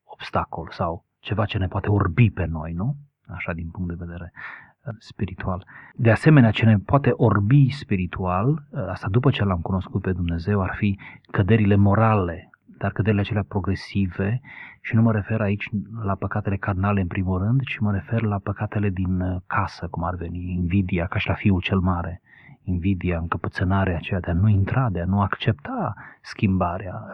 obstacol 0.04 0.68
sau 0.72 1.06
ceva 1.20 1.46
ce 1.46 1.58
ne 1.58 1.68
poate 1.68 1.90
orbi 1.90 2.30
pe 2.30 2.46
noi, 2.46 2.74
nu? 2.74 2.96
Așa 3.28 3.54
din 3.54 3.70
punct 3.70 3.90
de 3.90 4.04
vedere 4.06 4.32
uh, 4.34 4.71
spiritual. 4.98 5.66
De 5.96 6.12
asemenea, 6.12 6.52
ce 6.52 6.66
ne 6.66 6.78
poate 6.78 7.12
orbi 7.16 7.70
spiritual, 7.70 8.48
uh, 8.50 8.88
asta 8.88 9.08
după 9.10 9.30
ce 9.30 9.44
l-am 9.44 9.62
cunoscut 9.62 10.02
pe 10.02 10.12
Dumnezeu, 10.12 10.62
ar 10.62 10.74
fi 10.76 11.00
căderile 11.32 11.76
morale, 11.76 12.50
dar 12.78 12.92
căderile 12.92 13.22
acelea 13.22 13.46
progresive 13.48 14.42
și 14.82 14.96
nu 14.96 15.02
mă 15.02 15.12
refer 15.12 15.42
aici 15.42 15.70
la 16.04 16.16
păcatele 16.16 16.58
carnale 16.58 17.02
în 17.02 17.08
primul 17.08 17.38
rând, 17.38 17.62
ci 17.62 17.80
mă 17.80 17.92
refer 17.92 18.22
la 18.22 18.38
păcatele 18.38 18.90
din 18.90 19.22
uh, 19.22 19.42
casă, 19.48 19.88
cum 19.88 20.04
ar 20.04 20.16
veni, 20.16 20.54
invidia, 20.54 21.06
ca 21.06 21.20
și 21.20 21.28
la 21.28 21.34
fiul 21.34 21.62
cel 21.62 21.80
mare, 21.80 22.22
invidia, 22.64 23.18
încăpățânarea 23.18 23.96
aceea 23.96 24.20
de 24.20 24.32
a 24.32 24.34
nu 24.34 24.48
intra, 24.48 24.90
de 24.90 25.02
a 25.02 25.06
nu 25.06 25.22
accepta 25.22 25.94
schimbarea, 26.22 27.06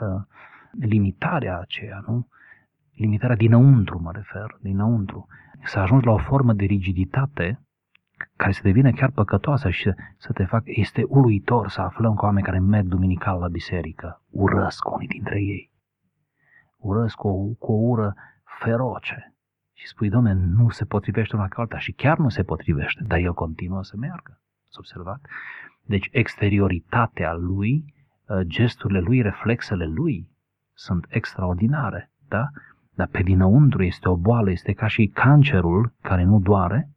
limitarea 0.79 1.59
aceea, 1.59 2.03
nu? 2.07 2.27
Limitarea 2.97 3.35
dinăuntru, 3.35 4.01
mă 4.01 4.11
refer, 4.11 4.57
dinăuntru. 4.61 5.27
S-a 5.63 5.81
ajuns 5.81 6.03
la 6.03 6.11
o 6.11 6.17
formă 6.17 6.53
de 6.53 6.65
rigiditate 6.65 7.61
care 8.35 8.51
să 8.51 8.61
devină 8.63 8.91
chiar 8.91 9.11
păcătoasă 9.11 9.69
și 9.69 9.93
să 10.17 10.31
te 10.33 10.45
facă, 10.45 10.63
este 10.65 11.03
uluitor 11.07 11.69
să 11.69 11.81
aflăm 11.81 12.15
că 12.15 12.25
oameni 12.25 12.45
care 12.45 12.59
merg 12.59 12.87
duminical 12.87 13.39
la 13.39 13.47
biserică 13.47 14.21
urăsc 14.29 14.89
unii 14.89 15.07
dintre 15.07 15.39
ei. 15.41 15.71
Urăsc 16.77 17.15
cu 17.15 17.27
o, 17.27 17.53
cu 17.53 17.71
o 17.71 17.89
ură 17.89 18.15
feroce. 18.59 19.35
Și 19.73 19.87
spui, 19.87 20.09
domne, 20.09 20.33
nu 20.33 20.69
se 20.69 20.85
potrivește 20.85 21.35
una 21.35 21.47
ca 21.47 21.61
alta 21.61 21.77
și 21.77 21.91
chiar 21.91 22.17
nu 22.17 22.29
se 22.29 22.43
potrivește, 22.43 23.03
dar 23.03 23.17
el 23.17 23.33
continuă 23.33 23.83
să 23.83 23.95
meargă. 23.97 24.41
Ați 24.67 24.77
observat? 24.77 25.21
Deci 25.85 26.09
exterioritatea 26.11 27.33
lui, 27.33 27.93
gesturile 28.41 28.99
lui, 28.99 29.21
reflexele 29.21 29.85
lui 29.85 30.31
sunt 30.73 31.05
extraordinare, 31.09 32.11
da? 32.27 32.49
Dar 32.97 33.07
pe 33.07 33.21
dinăuntru 33.21 33.83
este 33.83 34.09
o 34.09 34.15
boală, 34.15 34.51
este 34.51 34.73
ca 34.73 34.87
și 34.87 35.07
cancerul 35.07 35.93
care 36.01 36.23
nu 36.23 36.39
doare, 36.39 36.89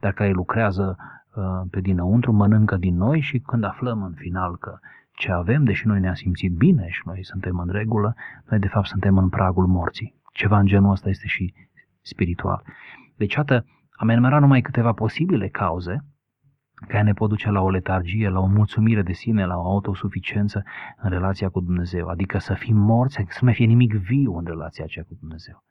dar 0.00 0.12
care 0.12 0.30
lucrează 0.30 0.96
uh, 1.34 1.44
pe 1.70 1.80
dinăuntru, 1.80 2.32
mănâncă 2.32 2.76
din 2.76 2.96
noi 2.96 3.20
și 3.20 3.38
când 3.38 3.64
aflăm 3.64 4.02
în 4.02 4.12
final 4.12 4.56
că 4.56 4.78
ce 5.12 5.32
avem, 5.32 5.64
deși 5.64 5.86
noi 5.86 6.00
ne-am 6.00 6.14
simțit 6.14 6.52
bine 6.52 6.88
și 6.88 7.02
noi 7.04 7.24
suntem 7.24 7.58
în 7.58 7.68
regulă, 7.68 8.14
noi 8.48 8.58
de 8.58 8.68
fapt 8.68 8.86
suntem 8.86 9.18
în 9.18 9.28
pragul 9.28 9.66
morții. 9.66 10.14
Ceva 10.32 10.58
în 10.58 10.66
genul 10.66 10.90
ăsta 10.90 11.08
este 11.08 11.26
și 11.26 11.54
spiritual. 12.00 12.62
Deci, 13.16 13.34
iată, 13.34 13.66
am 13.90 14.08
enumerat 14.08 14.40
numai 14.40 14.60
câteva 14.60 14.92
posibile 14.92 15.48
cauze 15.48 16.04
care 16.88 17.02
ne 17.02 17.12
pot 17.12 17.28
duce 17.28 17.50
la 17.50 17.60
o 17.60 17.70
letargie, 17.70 18.28
la 18.28 18.40
o 18.40 18.46
mulțumire 18.46 19.02
de 19.02 19.12
sine, 19.12 19.46
la 19.46 19.56
o 19.56 19.70
autosuficiență 19.70 20.62
în 20.96 21.10
relația 21.10 21.48
cu 21.48 21.60
Dumnezeu. 21.60 22.08
Adică 22.08 22.38
să 22.38 22.54
fim 22.54 22.76
morți, 22.76 23.14
să 23.14 23.22
nu 23.22 23.38
mai 23.40 23.54
fie 23.54 23.66
nimic 23.66 23.94
viu 23.94 24.36
în 24.36 24.44
relația 24.44 24.84
aceea 24.84 25.04
cu 25.08 25.16
Dumnezeu. 25.20 25.64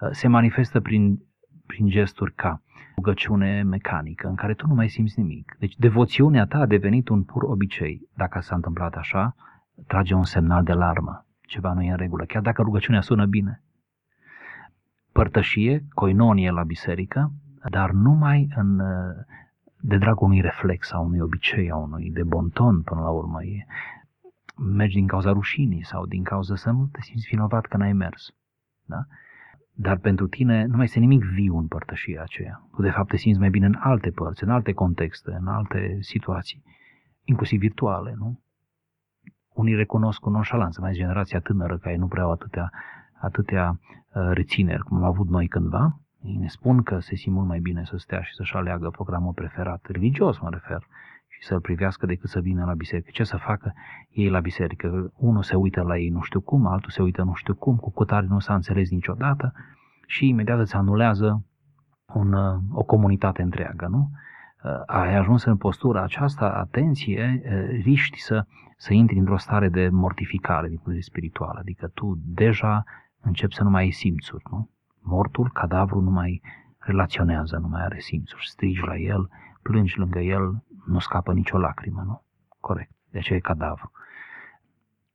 Uh, 0.00 0.08
se 0.10 0.28
manifestă 0.28 0.80
prin, 0.80 1.18
prin 1.66 1.88
gesturi 1.88 2.34
ca 2.34 2.62
rugăciune 2.94 3.62
mecanică, 3.62 4.28
în 4.28 4.34
care 4.34 4.54
tu 4.54 4.66
nu 4.66 4.74
mai 4.74 4.88
simți 4.88 5.20
nimic. 5.20 5.56
Deci 5.58 5.76
devoțiunea 5.76 6.46
ta 6.46 6.58
a 6.58 6.66
devenit 6.66 7.08
un 7.08 7.22
pur 7.22 7.42
obicei. 7.42 8.08
Dacă 8.16 8.40
s-a 8.40 8.54
întâmplat 8.54 8.94
așa, 8.94 9.34
trage 9.86 10.14
un 10.14 10.24
semnal 10.24 10.64
de 10.64 10.72
alarmă. 10.72 11.26
Ceva 11.40 11.72
nu 11.72 11.82
e 11.82 11.90
în 11.90 11.96
regulă, 11.96 12.24
chiar 12.24 12.42
dacă 12.42 12.62
rugăciunea 12.62 13.00
sună 13.00 13.26
bine. 13.26 13.62
Părtășie, 15.12 15.84
coinonie 15.94 16.50
la 16.50 16.62
biserică, 16.62 17.32
dar 17.70 17.90
numai 17.90 18.48
în 18.56 18.80
de 19.84 19.98
dragul 19.98 20.26
unui 20.26 20.40
reflex, 20.40 20.92
a 20.92 20.98
unui 20.98 21.20
obicei, 21.20 21.70
a 21.70 21.76
unui 21.76 22.10
de 22.10 22.22
bonton 22.22 22.82
până 22.82 23.00
la 23.00 23.10
urmă. 23.10 23.44
E, 23.44 23.66
mergi 24.56 24.94
din 24.94 25.06
cauza 25.06 25.32
rușinii 25.32 25.84
sau 25.84 26.06
din 26.06 26.22
cauza 26.22 26.56
să 26.56 26.70
nu 26.70 26.88
te 26.92 27.00
simți 27.00 27.26
vinovat 27.30 27.66
că 27.66 27.76
n-ai 27.76 27.92
mers. 27.92 28.34
Da? 28.84 29.04
Dar 29.74 29.98
pentru 29.98 30.26
tine 30.26 30.64
nu 30.64 30.76
mai 30.76 30.84
este 30.84 30.98
nimic 30.98 31.24
viu 31.24 31.56
în 31.56 31.66
părtășia 31.66 32.22
aceea. 32.22 32.62
Tu 32.74 32.82
de 32.82 32.90
fapt 32.90 33.08
te 33.08 33.16
simți 33.16 33.38
mai 33.38 33.50
bine 33.50 33.66
în 33.66 33.76
alte 33.78 34.10
părți, 34.10 34.44
în 34.44 34.50
alte 34.50 34.72
contexte, 34.72 35.30
în 35.40 35.46
alte 35.46 35.98
situații, 36.00 36.62
inclusiv 37.24 37.58
virtuale, 37.58 38.14
nu? 38.16 38.40
Unii 39.52 39.74
recunosc 39.74 40.20
cu 40.20 40.30
nonșalanță, 40.30 40.80
mai 40.80 40.92
generația 40.92 41.40
tânără 41.40 41.78
care 41.78 41.96
nu 41.96 42.06
prea 42.06 42.22
au 42.22 42.30
atâtea, 42.30 42.70
atâtea 43.20 43.70
uh, 43.70 44.30
rețineri 44.32 44.82
cum 44.82 44.96
am 44.96 45.04
avut 45.04 45.28
noi 45.28 45.48
cândva, 45.48 46.00
ei 46.22 46.36
ne 46.36 46.48
spun 46.48 46.82
că 46.82 46.98
se 46.98 47.14
simt 47.14 47.34
mult 47.34 47.46
mai 47.46 47.58
bine 47.60 47.84
să 47.84 47.96
stea 47.96 48.22
și 48.22 48.34
să-și 48.34 48.54
aleagă 48.54 48.90
programul 48.90 49.32
preferat, 49.32 49.86
religios 49.86 50.38
mă 50.38 50.48
refer, 50.50 50.86
și 51.28 51.46
să-l 51.46 51.60
privească 51.60 52.06
decât 52.06 52.28
să 52.28 52.40
vină 52.40 52.64
la 52.64 52.74
biserică. 52.74 53.10
Ce 53.12 53.24
să 53.24 53.36
facă 53.36 53.72
ei 54.10 54.28
la 54.28 54.40
biserică? 54.40 55.12
Unul 55.16 55.42
se 55.42 55.56
uită 55.56 55.82
la 55.82 55.98
ei 55.98 56.08
nu 56.08 56.20
știu 56.20 56.40
cum, 56.40 56.66
altul 56.66 56.90
se 56.90 57.02
uită 57.02 57.22
nu 57.22 57.34
știu 57.34 57.54
cum, 57.54 57.76
cu 57.76 57.90
cutare 57.90 58.26
nu 58.26 58.38
s-a 58.38 58.54
înțeles 58.54 58.90
niciodată 58.90 59.52
și 60.06 60.28
imediat 60.28 60.58
îți 60.58 60.74
anulează 60.74 61.44
un, 62.14 62.32
o 62.72 62.82
comunitate 62.82 63.42
întreagă, 63.42 63.86
nu? 63.86 64.10
Ai 64.86 65.16
ajuns 65.16 65.44
în 65.44 65.56
postura 65.56 66.02
aceasta, 66.02 66.50
atenție, 66.50 67.42
riști 67.82 68.20
să, 68.20 68.46
să 68.76 68.92
intri 68.92 69.18
într-o 69.18 69.36
stare 69.36 69.68
de 69.68 69.88
mortificare 69.88 70.68
din 70.68 70.76
punct 70.76 70.98
de 70.98 71.04
spiritual, 71.04 71.56
adică 71.56 71.90
tu 71.94 72.18
deja 72.24 72.84
începi 73.20 73.54
să 73.54 73.62
nu 73.62 73.70
mai 73.70 73.82
ai 73.82 73.90
simțuri, 73.90 74.44
nu? 74.50 74.70
Mortul, 75.02 75.50
cadavru, 75.52 76.00
nu 76.00 76.10
mai 76.10 76.42
relaționează, 76.78 77.56
nu 77.56 77.68
mai 77.68 77.82
are 77.82 77.98
simțuri. 77.98 78.46
Strigi 78.46 78.80
la 78.80 78.96
el, 78.96 79.28
plângi 79.62 79.98
lângă 79.98 80.18
el, 80.18 80.64
nu 80.86 80.98
scapă 80.98 81.32
nicio 81.32 81.58
lacrimă, 81.58 82.02
nu? 82.06 82.22
Corect. 82.60 82.90
De 83.10 83.18
aceea 83.18 83.38
e 83.38 83.40
cadavru. 83.40 83.92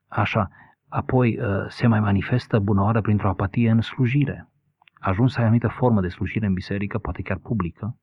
Așa. 0.08 0.50
Apoi 0.90 1.40
uh, 1.40 1.66
se 1.68 1.88
mai 1.88 2.00
manifestă 2.00 2.60
bunăoară 2.60 3.02
printr-o 3.02 3.30
apatie 3.30 3.70
în 3.70 3.82
slujire. 3.82 4.50
Ajuns 4.94 5.32
să 5.32 5.38
ai 5.38 5.44
anumită 5.44 5.68
formă 5.68 6.02
de 6.02 6.08
slujire 6.08 6.46
în 6.46 6.54
biserică, 6.54 6.98
poate 6.98 7.22
chiar 7.22 7.38
publică, 7.38 7.98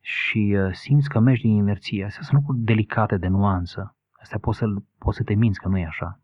și 0.00 0.56
uh, 0.58 0.72
simți 0.72 1.08
că 1.08 1.18
mergi 1.18 1.42
din 1.42 1.52
inerție. 1.52 2.04
Astea 2.04 2.22
sunt 2.22 2.38
lucruri 2.38 2.58
delicate 2.58 3.16
de 3.16 3.28
nuanță. 3.28 3.96
Astea 4.12 4.38
poți 4.38 4.58
să, 4.58 4.66
poți 4.98 5.16
să 5.16 5.22
te 5.22 5.34
minți 5.34 5.60
că 5.60 5.68
nu 5.68 5.78
e 5.78 5.86
așa. 5.86 6.20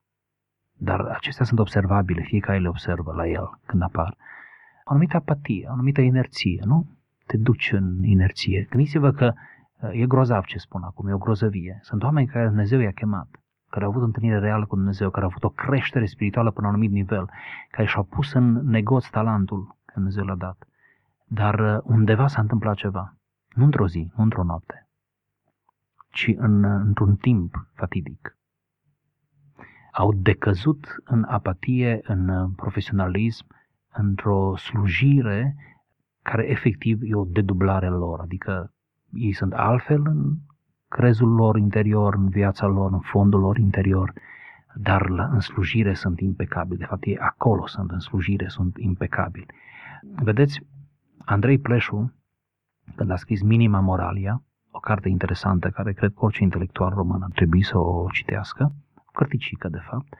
Dar 0.73 1.01
acestea 1.01 1.45
sunt 1.45 1.59
observabile, 1.59 2.23
fiecare 2.23 2.59
le 2.59 2.69
observă 2.69 3.13
la 3.13 3.27
el 3.27 3.61
când 3.67 3.83
apar 3.83 4.17
o 4.89 4.91
anumită 4.91 5.17
apatie, 5.17 5.67
o 5.69 5.73
anumită 5.73 6.01
inerție, 6.01 6.63
nu? 6.65 6.87
Te 7.27 7.37
duci 7.37 7.73
în 7.73 8.03
inerție. 8.03 8.67
Gândiți-vă 8.71 9.11
că 9.11 9.33
uh, 9.81 9.91
e 9.93 10.07
grozav 10.07 10.45
ce 10.45 10.59
spun 10.59 10.83
acum, 10.83 11.09
e 11.09 11.13
o 11.13 11.19
grozăvie. 11.19 11.79
Sunt 11.83 12.03
oameni 12.03 12.27
care 12.27 12.47
Dumnezeu 12.47 12.81
i-a 12.81 12.93
chemat, 12.93 13.29
care 13.71 13.85
au 13.85 13.91
avut 13.91 14.03
întâlnire 14.03 14.39
reală 14.39 14.67
cu 14.67 14.75
Dumnezeu, 14.75 15.11
care 15.11 15.25
au 15.25 15.31
avut 15.31 15.45
o 15.45 15.49
creștere 15.49 16.07
spirituală 16.07 16.51
până 16.51 16.67
la 16.67 16.73
un 16.73 16.79
anumit 16.79 16.95
nivel, 16.95 17.31
care 17.71 17.87
și-au 17.87 18.05
pus 18.05 18.33
în 18.33 18.53
negoț 18.53 19.07
talentul 19.07 19.77
că 19.85 19.93
Dumnezeu 19.95 20.25
l-a 20.25 20.35
dat. 20.35 20.69
Dar 21.27 21.59
uh, 21.59 21.81
undeva 21.83 22.27
s-a 22.27 22.41
întâmplat 22.41 22.77
ceva. 22.77 23.17
Nu 23.55 23.65
într-o 23.65 23.89
zi, 23.89 24.11
nu 24.17 24.23
într-o 24.23 24.43
noapte, 24.43 24.89
ci 26.11 26.35
în, 26.37 26.65
uh, 26.65 26.81
într-un 26.85 27.17
timp 27.17 27.67
fatidic. 27.73 28.37
Au 29.93 30.13
decăzut 30.13 30.87
în 31.05 31.25
apatie, 31.29 32.01
în 32.03 32.51
profesionalism, 32.51 33.47
într-o 33.93 34.57
slujire 34.57 35.57
care 36.23 36.51
efectiv 36.51 37.01
e 37.03 37.15
o 37.15 37.25
dedublare 37.25 37.89
lor, 37.89 38.21
adică 38.21 38.73
ei 39.13 39.33
sunt 39.33 39.53
altfel 39.53 40.03
în 40.07 40.37
crezul 40.89 41.35
lor 41.35 41.57
interior, 41.57 42.15
în 42.15 42.29
viața 42.29 42.67
lor, 42.67 42.93
în 42.93 43.01
fondul 43.01 43.41
lor 43.41 43.59
interior, 43.59 44.13
dar 44.75 45.09
la, 45.09 45.25
în 45.25 45.41
slujire 45.41 45.95
sunt 45.95 46.21
impecabili. 46.21 46.79
De 46.79 46.85
fapt, 46.85 47.05
ei 47.05 47.19
acolo 47.19 47.67
sunt, 47.67 47.91
în 47.91 47.99
slujire 47.99 48.49
sunt 48.49 48.77
impecabili. 48.77 49.47
Vedeți, 50.23 50.61
Andrei 51.25 51.59
Pleșu, 51.59 52.13
când 52.95 53.11
a 53.11 53.17
scris 53.17 53.43
Minima 53.43 53.81
Moralia, 53.81 54.43
o 54.71 54.79
carte 54.79 55.09
interesantă 55.09 55.71
care 55.71 55.93
cred 55.93 56.13
că 56.15 56.25
orice 56.25 56.43
intelectual 56.43 56.91
român 56.91 57.23
ar 57.23 57.31
trebui 57.35 57.63
să 57.63 57.79
o 57.79 58.07
citească, 58.13 58.73
o 58.95 59.11
cărticică 59.13 59.69
de 59.69 59.81
fapt, 59.91 60.15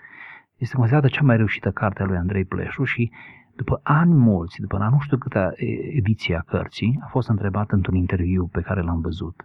este 0.57 0.77
considerată 0.77 1.09
cea 1.09 1.23
mai 1.23 1.37
reușită 1.37 1.71
carte 1.71 2.03
a 2.03 2.07
lui 2.07 2.17
Andrei 2.17 2.45
Pleșu 2.45 2.85
și 2.85 3.13
după 3.59 3.81
ani 3.83 4.15
mulți, 4.15 4.61
după 4.61 4.79
la 4.79 4.89
nu 4.89 4.99
știu 5.01 5.17
câta 5.17 5.53
ediție 6.01 6.37
a 6.37 6.41
cărții, 6.41 6.99
a 7.03 7.07
fost 7.07 7.29
întrebat 7.29 7.71
într-un 7.71 7.95
interviu 7.95 8.47
pe 8.47 8.61
care 8.61 8.81
l-am 8.83 9.01
văzut. 9.01 9.37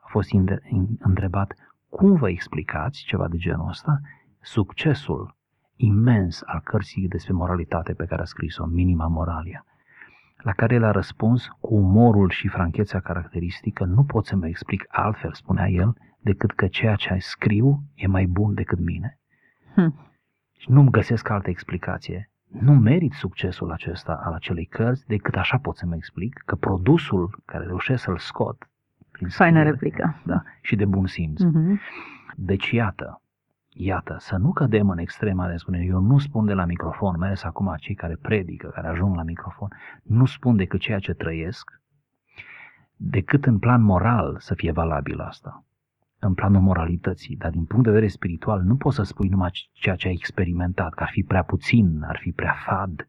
A 0.00 0.06
fost 0.08 0.30
întrebat 0.98 1.54
cum 1.88 2.14
vă 2.14 2.28
explicați 2.28 3.04
ceva 3.04 3.28
de 3.28 3.36
genul 3.36 3.68
ăsta, 3.68 4.00
succesul 4.40 5.36
imens 5.76 6.42
al 6.44 6.60
cărții 6.64 7.08
despre 7.08 7.32
moralitate 7.32 7.92
pe 7.92 8.04
care 8.04 8.22
a 8.22 8.24
scris-o, 8.24 8.66
Minima 8.66 9.06
Moralia, 9.06 9.64
la 10.36 10.52
care 10.52 10.74
el 10.74 10.84
a 10.84 10.90
răspuns 10.90 11.46
cu 11.60 11.74
umorul 11.74 12.30
și 12.30 12.48
franchețea 12.48 13.00
caracteristică, 13.00 13.84
nu 13.84 14.04
pot 14.04 14.26
să 14.26 14.36
mă 14.36 14.46
explic 14.46 14.84
altfel, 14.88 15.32
spunea 15.32 15.68
el, 15.68 15.96
decât 16.20 16.52
că 16.52 16.66
ceea 16.66 16.94
ce 16.94 17.16
scriu 17.18 17.82
e 17.94 18.06
mai 18.06 18.26
bun 18.26 18.54
decât 18.54 18.78
mine. 18.78 19.18
Hm. 19.74 19.94
Și 20.58 20.70
nu-mi 20.70 20.90
găsesc 20.90 21.28
altă 21.28 21.50
explicație 21.50 22.30
nu 22.48 22.72
merit 22.72 23.12
succesul 23.12 23.72
acesta 23.72 24.20
al 24.24 24.32
acelei 24.32 24.64
cărți 24.64 25.06
decât 25.06 25.34
așa 25.34 25.58
pot 25.58 25.76
să 25.76 25.86
mă 25.86 25.94
explic, 25.94 26.42
că 26.46 26.54
produsul 26.54 27.42
care 27.44 27.64
reușesc 27.64 28.02
să-l 28.02 28.18
scot 28.18 28.68
prin 29.10 29.28
Faină 29.28 29.62
replică. 29.62 30.20
Da, 30.24 30.42
și 30.60 30.76
de 30.76 30.84
bun 30.84 31.06
simț. 31.06 31.42
Uh-huh. 31.42 31.76
Deci 32.36 32.70
iată, 32.70 33.20
Iată, 33.78 34.16
să 34.18 34.36
nu 34.36 34.52
cădem 34.52 34.90
în 34.90 34.98
extrema 34.98 35.48
de 35.48 35.56
spune, 35.56 35.84
eu 35.84 36.00
nu 36.00 36.18
spun 36.18 36.46
de 36.46 36.52
la 36.52 36.64
microfon, 36.64 37.14
mai 37.18 37.26
ales 37.26 37.44
acum 37.44 37.74
cei 37.78 37.94
care 37.94 38.16
predică, 38.22 38.68
care 38.68 38.88
ajung 38.88 39.16
la 39.16 39.22
microfon, 39.22 39.68
nu 40.02 40.24
spun 40.24 40.56
decât 40.56 40.80
ceea 40.80 40.98
ce 40.98 41.12
trăiesc, 41.12 41.80
decât 42.96 43.46
în 43.46 43.58
plan 43.58 43.82
moral 43.82 44.36
să 44.38 44.54
fie 44.54 44.72
valabil 44.72 45.20
asta, 45.20 45.64
în 46.26 46.34
planul 46.34 46.60
moralității, 46.60 47.36
dar 47.36 47.50
din 47.50 47.64
punct 47.64 47.84
de 47.84 47.90
vedere 47.90 48.10
spiritual 48.10 48.62
nu 48.62 48.76
poți 48.76 48.96
să 48.96 49.02
spui 49.02 49.28
numai 49.28 49.50
ceea 49.72 49.96
ce 49.96 50.06
ai 50.08 50.14
experimentat, 50.14 50.94
că 50.94 51.02
ar 51.02 51.10
fi 51.12 51.22
prea 51.22 51.42
puțin, 51.42 52.02
ar 52.02 52.18
fi 52.20 52.32
prea 52.32 52.54
fad. 52.66 53.06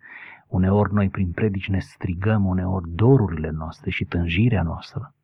Uneori 0.47 0.93
noi 0.93 1.09
prin 1.09 1.31
predici 1.31 1.69
ne 1.69 1.79
strigăm 1.79 2.45
uneori 2.45 2.89
dorurile 2.89 3.49
noastre 3.49 3.89
și 3.89 4.05
tânjirea 4.05 4.63
noastră, 4.63 5.15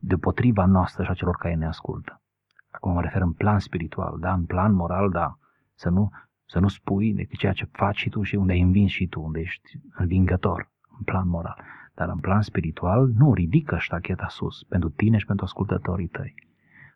deopotriva 0.00 0.64
noastră 0.64 1.02
și 1.02 1.10
a 1.10 1.14
celor 1.14 1.36
care 1.36 1.54
ne 1.54 1.66
ascultă. 1.66 2.22
Acum 2.70 2.92
mă 2.92 3.00
refer 3.00 3.22
în 3.22 3.32
plan 3.32 3.58
spiritual, 3.58 4.16
da, 4.20 4.32
în 4.32 4.44
plan 4.44 4.72
moral, 4.72 5.10
da, 5.10 5.38
să 5.74 5.88
nu, 5.88 6.10
să 6.46 6.58
nu 6.58 6.68
spui 6.68 7.14
decât 7.14 7.38
ceea 7.38 7.52
ce 7.52 7.68
faci 7.72 7.96
și 7.96 8.08
tu 8.08 8.22
și 8.22 8.34
unde 8.34 8.52
ai 8.52 8.60
învins 8.60 8.90
și 8.90 9.06
tu, 9.06 9.20
unde 9.20 9.40
ești 9.40 9.70
învingător, 9.94 10.70
în 10.98 11.04
plan 11.04 11.28
moral. 11.28 11.62
Dar 11.94 12.08
în 12.08 12.18
plan 12.18 12.40
spiritual, 12.40 13.08
nu, 13.08 13.34
ridică 13.34 13.76
ștacheta 13.78 14.26
sus, 14.28 14.62
pentru 14.62 14.88
tine 14.88 15.18
și 15.18 15.26
pentru 15.26 15.44
ascultătorii 15.44 16.08
tăi. 16.08 16.34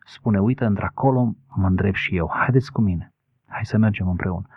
Spune, 0.05 0.39
uite, 0.39 0.65
într-acolo 0.65 1.35
mă 1.55 1.67
îndrept 1.67 1.95
și 1.95 2.15
eu, 2.15 2.29
haideți 2.33 2.71
cu 2.71 2.81
mine, 2.81 3.13
hai 3.47 3.65
să 3.65 3.77
mergem 3.77 4.09
împreună. 4.09 4.47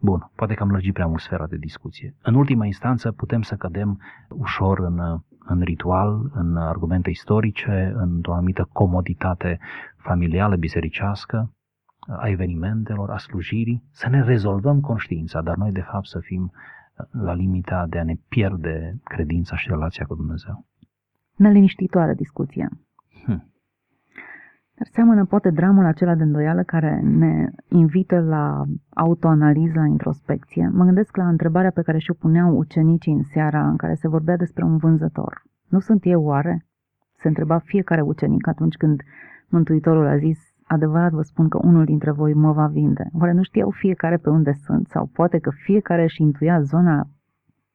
Bun, 0.00 0.30
poate 0.34 0.54
că 0.54 0.62
am 0.62 0.70
lărgit 0.70 0.92
prea 0.92 1.06
mult 1.06 1.20
sfera 1.20 1.46
de 1.46 1.56
discuție. 1.56 2.14
În 2.22 2.34
ultima 2.34 2.66
instanță 2.66 3.12
putem 3.12 3.42
să 3.42 3.54
cădem 3.54 4.00
ușor 4.28 4.78
în, 4.78 4.98
în 5.38 5.60
ritual, 5.60 6.30
în 6.34 6.56
argumente 6.56 7.10
istorice, 7.10 7.92
într-o 7.96 8.34
anumită 8.34 8.68
comoditate 8.72 9.58
familială, 9.96 10.56
bisericească, 10.56 11.50
a 12.08 12.28
evenimentelor, 12.28 13.10
a 13.10 13.18
slujirii, 13.18 13.82
să 13.90 14.08
ne 14.08 14.22
rezolvăm 14.22 14.80
conștiința, 14.80 15.42
dar 15.42 15.56
noi 15.56 15.72
de 15.72 15.80
fapt 15.80 16.06
să 16.06 16.18
fim 16.18 16.52
la 17.10 17.32
limita 17.32 17.86
de 17.88 17.98
a 17.98 18.04
ne 18.04 18.14
pierde 18.28 19.00
credința 19.04 19.56
și 19.56 19.68
relația 19.68 20.04
cu 20.04 20.14
Dumnezeu. 20.14 20.66
Neliniștitoare 21.36 22.14
discuție. 22.14 22.68
Hmm. 23.24 23.50
Dar 24.78 24.88
seamănă 24.92 25.24
poate 25.24 25.50
dramul 25.50 25.84
acela 25.84 26.14
de 26.14 26.22
îndoială 26.22 26.62
care 26.62 27.00
ne 27.00 27.50
invită 27.68 28.20
la 28.20 28.64
autoanaliză, 28.94 29.78
la 29.78 29.86
introspecție. 29.86 30.70
Mă 30.72 30.84
gândesc 30.84 31.16
la 31.16 31.28
întrebarea 31.28 31.70
pe 31.70 31.82
care 31.82 31.98
și-o 31.98 32.14
puneau 32.14 32.56
ucenicii 32.56 33.12
în 33.12 33.22
seara 33.22 33.68
în 33.68 33.76
care 33.76 33.94
se 33.94 34.08
vorbea 34.08 34.36
despre 34.36 34.64
un 34.64 34.76
vânzător. 34.76 35.42
Nu 35.68 35.78
sunt 35.78 36.00
eu 36.04 36.22
oare? 36.22 36.64
Se 37.18 37.28
întreba 37.28 37.58
fiecare 37.58 38.00
ucenic 38.00 38.46
atunci 38.46 38.76
când 38.76 39.02
Mântuitorul 39.48 40.06
a 40.06 40.16
zis 40.16 40.54
Adevărat 40.68 41.12
vă 41.12 41.22
spun 41.22 41.48
că 41.48 41.58
unul 41.62 41.84
dintre 41.84 42.10
voi 42.10 42.34
mă 42.34 42.52
va 42.52 42.66
vinde. 42.66 43.08
Oare 43.20 43.32
nu 43.32 43.42
știau 43.42 43.70
fiecare 43.70 44.16
pe 44.16 44.30
unde 44.30 44.52
sunt? 44.52 44.88
Sau 44.88 45.06
poate 45.12 45.38
că 45.38 45.50
fiecare 45.50 46.02
își 46.02 46.22
intuia 46.22 46.60
zona 46.60 47.08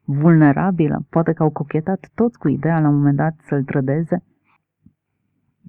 vulnerabilă? 0.03 1.05
Poate 1.09 1.33
că 1.33 1.43
au 1.43 1.49
cochetat 1.49 2.09
toți 2.15 2.37
cu 2.37 2.47
ideea 2.47 2.79
la 2.79 2.87
un 2.87 2.95
moment 2.95 3.15
dat 3.15 3.33
să-l 3.39 3.63
trădeze? 3.63 4.23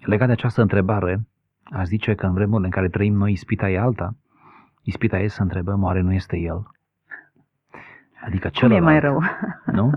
Legat 0.01 0.27
de 0.27 0.33
această 0.33 0.61
întrebare, 0.61 1.27
aș 1.65 1.87
zice 1.87 2.15
că 2.15 2.27
în 2.27 2.33
vremurile 2.33 2.67
în 2.67 2.73
care 2.73 2.89
trăim 2.89 3.15
noi, 3.15 3.33
ispita 3.33 3.71
e 3.71 3.79
alta. 3.79 4.15
Ispita 4.83 5.19
e 5.19 5.29
să 5.29 5.43
întrebăm, 5.43 5.83
oare 5.83 6.01
nu 6.01 6.13
este 6.13 6.37
el? 6.37 6.67
Adică 8.25 8.49
celălalt. 8.49 8.85
Cum 8.85 8.89
e 8.89 8.93
mai 8.93 9.01
rău? 9.01 9.23
Nu? 9.79 9.93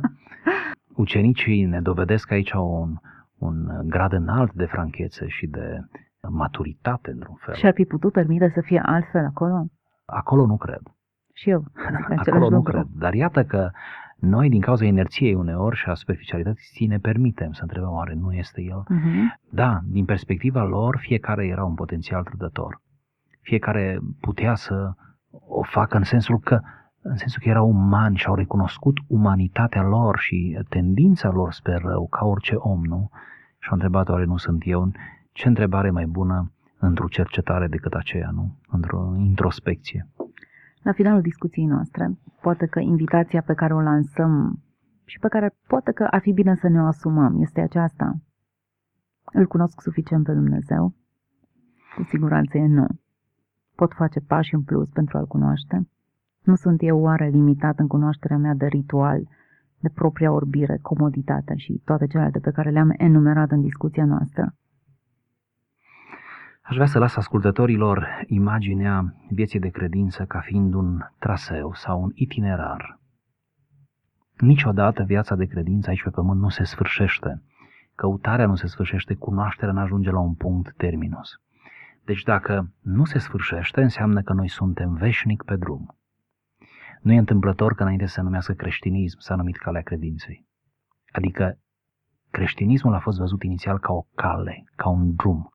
Ucenicii 0.95 1.65
ne 1.65 1.81
dovedesc 1.81 2.31
aici 2.31 2.51
un, 2.51 2.95
un 3.37 3.81
grad 3.83 4.13
înalt 4.13 4.53
de 4.53 4.65
franchețe 4.65 5.27
și 5.27 5.47
de 5.47 5.79
maturitate, 6.29 7.11
într-un 7.11 7.35
fel. 7.35 7.53
Și 7.53 7.65
ar 7.65 7.73
fi 7.73 7.85
putut 7.85 8.11
permite 8.11 8.51
să 8.53 8.61
fie 8.61 8.81
altfel 8.85 9.25
acolo? 9.25 9.65
Acolo 10.05 10.45
nu 10.45 10.57
cred. 10.57 10.81
Și 11.33 11.49
eu. 11.49 11.63
Acolo 12.25 12.49
nu 12.49 12.55
lucru. 12.55 12.71
cred. 12.71 12.85
Dar 12.97 13.13
iată 13.13 13.43
că 13.43 13.71
noi, 14.19 14.49
din 14.49 14.61
cauza 14.61 14.85
inerției 14.85 15.33
uneori 15.33 15.75
și 15.75 15.89
a 15.89 15.93
superficialității, 15.93 16.87
ne 16.87 16.97
permitem 16.97 17.51
să 17.51 17.61
întrebăm 17.61 17.91
oare 17.91 18.13
nu 18.13 18.33
este 18.33 18.61
el. 18.61 18.83
Uh-huh. 18.83 19.39
Da, 19.49 19.79
din 19.85 20.05
perspectiva 20.05 20.63
lor, 20.63 20.97
fiecare 20.97 21.45
era 21.45 21.63
un 21.63 21.73
potențial 21.73 22.23
trădător. 22.23 22.81
Fiecare 23.41 23.99
putea 24.19 24.55
să 24.55 24.93
o 25.47 25.63
facă 25.63 25.97
în 25.97 26.03
sensul 26.03 26.39
că 26.39 26.59
în 27.07 27.15
sensul 27.15 27.41
că 27.43 27.49
erau 27.49 27.69
umani 27.69 28.15
și 28.15 28.27
au 28.27 28.35
recunoscut 28.35 28.97
umanitatea 29.07 29.81
lor 29.81 30.19
și 30.19 30.59
tendința 30.69 31.29
lor 31.29 31.53
spre 31.53 31.75
rău, 31.83 32.07
ca 32.07 32.25
orice 32.25 32.55
om, 32.55 32.81
nu? 32.83 33.09
Și 33.59 33.69
au 33.69 33.73
întrebat, 33.73 34.09
oare 34.09 34.25
nu 34.25 34.37
sunt 34.37 34.61
eu? 34.65 34.91
Ce 35.31 35.47
întrebare 35.47 35.89
mai 35.89 36.05
bună 36.05 36.51
într-o 36.79 37.07
cercetare 37.07 37.67
decât 37.67 37.93
aceea, 37.93 38.29
nu? 38.33 38.55
Într-o 38.67 39.15
introspecție. 39.17 40.07
La 40.85 40.91
finalul 40.91 41.21
discuției 41.21 41.65
noastre, 41.65 42.17
poate 42.41 42.65
că 42.65 42.79
invitația 42.79 43.41
pe 43.41 43.53
care 43.53 43.73
o 43.73 43.81
lansăm 43.81 44.59
și 45.05 45.19
pe 45.19 45.27
care 45.27 45.55
poate 45.67 45.91
că 45.91 46.03
ar 46.03 46.21
fi 46.21 46.31
bine 46.31 46.55
să 46.55 46.67
ne 46.67 46.81
o 46.81 46.85
asumăm 46.85 47.41
este 47.41 47.61
aceasta. 47.61 48.13
Îl 49.33 49.45
cunosc 49.47 49.81
suficient 49.81 50.23
pe 50.23 50.33
Dumnezeu? 50.33 50.93
Cu 51.95 52.03
siguranță 52.03 52.57
e 52.57 52.67
nu. 52.67 52.87
Pot 53.75 53.93
face 53.93 54.19
pași 54.19 54.53
în 54.53 54.61
plus 54.61 54.89
pentru 54.89 55.17
a-L 55.17 55.25
cunoaște? 55.27 55.87
Nu 56.43 56.55
sunt 56.55 56.81
eu 56.81 56.99
oare 56.99 57.27
limitat 57.27 57.79
în 57.79 57.87
cunoașterea 57.87 58.37
mea 58.37 58.53
de 58.53 58.65
ritual, 58.65 59.27
de 59.79 59.89
propria 59.89 60.31
orbire, 60.31 60.79
comoditate 60.81 61.55
și 61.55 61.81
toate 61.85 62.07
celelalte 62.07 62.39
pe 62.39 62.51
care 62.51 62.69
le-am 62.69 62.93
enumerat 62.97 63.51
în 63.51 63.61
discuția 63.61 64.05
noastră? 64.05 64.55
Aș 66.67 66.75
vrea 66.75 66.87
să 66.87 66.99
las 66.99 67.15
ascultătorilor 67.15 68.23
imaginea 68.27 69.15
vieții 69.29 69.59
de 69.59 69.69
credință 69.69 70.25
ca 70.25 70.39
fiind 70.39 70.73
un 70.73 70.99
traseu 71.19 71.73
sau 71.73 72.01
un 72.01 72.11
itinerar. 72.13 72.99
Niciodată 74.37 75.03
viața 75.03 75.35
de 75.35 75.45
credință 75.45 75.89
aici 75.89 76.03
pe 76.03 76.09
pământ 76.09 76.41
nu 76.41 76.49
se 76.49 76.63
sfârșește. 76.63 77.43
Căutarea 77.95 78.45
nu 78.45 78.55
se 78.55 78.67
sfârșește, 78.67 79.13
cunoașterea 79.13 79.73
nu 79.73 79.79
ajunge 79.79 80.11
la 80.11 80.19
un 80.19 80.33
punct 80.33 80.73
terminus. 80.77 81.41
Deci 82.05 82.23
dacă 82.23 82.71
nu 82.81 83.05
se 83.05 83.17
sfârșește, 83.17 83.81
înseamnă 83.81 84.21
că 84.21 84.33
noi 84.33 84.49
suntem 84.49 84.93
veșnic 84.93 85.43
pe 85.43 85.55
drum. 85.55 85.97
Nu 87.01 87.11
e 87.11 87.17
întâmplător 87.17 87.73
că 87.73 87.81
înainte 87.81 88.05
să 88.05 88.13
se 88.13 88.21
numească 88.21 88.53
creștinism 88.53 89.19
s-a 89.19 89.35
numit 89.35 89.57
calea 89.57 89.81
credinței. 89.81 90.45
Adică 91.11 91.57
creștinismul 92.31 92.93
a 92.93 92.99
fost 92.99 93.17
văzut 93.17 93.43
inițial 93.43 93.79
ca 93.79 93.93
o 93.93 94.05
cale, 94.15 94.63
ca 94.75 94.89
un 94.89 95.15
drum. 95.15 95.49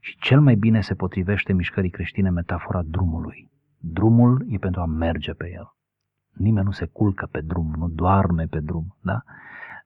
Și 0.00 0.16
cel 0.18 0.40
mai 0.40 0.54
bine 0.54 0.80
se 0.80 0.94
potrivește 0.94 1.52
mișcării 1.52 1.90
creștine 1.90 2.30
metafora 2.30 2.82
drumului. 2.82 3.50
Drumul 3.78 4.46
e 4.48 4.58
pentru 4.58 4.80
a 4.80 4.86
merge 4.86 5.32
pe 5.32 5.50
el. 5.54 5.74
Nimeni 6.32 6.64
nu 6.64 6.72
se 6.72 6.86
culcă 6.86 7.26
pe 7.26 7.40
drum, 7.40 7.74
nu 7.76 7.88
doarme 7.88 8.46
pe 8.46 8.60
drum, 8.60 8.96
da? 9.00 9.22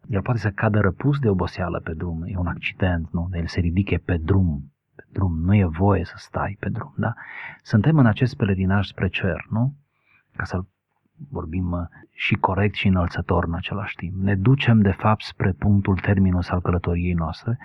El 0.08 0.22
poate 0.22 0.38
să 0.38 0.50
cadă 0.50 0.80
răpus 0.80 1.18
de 1.18 1.28
oboseală 1.28 1.80
pe 1.80 1.94
drum, 1.94 2.22
e 2.22 2.36
un 2.36 2.46
accident, 2.46 3.12
nu? 3.12 3.28
El 3.32 3.46
se 3.46 3.61
ridiche 3.61 3.96
pe 3.96 4.16
drum, 4.16 4.72
pe 4.94 5.04
drum, 5.12 5.40
nu 5.40 5.54
e 5.54 5.64
voie 5.64 6.04
să 6.04 6.14
stai 6.16 6.56
pe 6.61 6.68
drum, 6.68 6.94
da? 6.96 7.14
Suntem 7.62 7.98
în 7.98 8.06
acest 8.06 8.36
pelerinaj 8.36 8.86
spre 8.86 9.08
cer, 9.08 9.46
nu? 9.50 9.74
Ca 10.36 10.44
să-l 10.44 10.66
vorbim 11.28 11.70
uh, 11.70 11.80
și 12.12 12.34
corect 12.34 12.74
și 12.74 12.86
înălțător 12.86 13.44
în 13.44 13.54
același 13.54 13.94
timp. 13.96 14.14
Ne 14.22 14.34
ducem, 14.34 14.80
de 14.80 14.90
fapt, 14.90 15.22
spre 15.22 15.52
punctul 15.52 15.98
terminus 15.98 16.48
al 16.48 16.60
călătoriei 16.60 17.12
noastre 17.12 17.58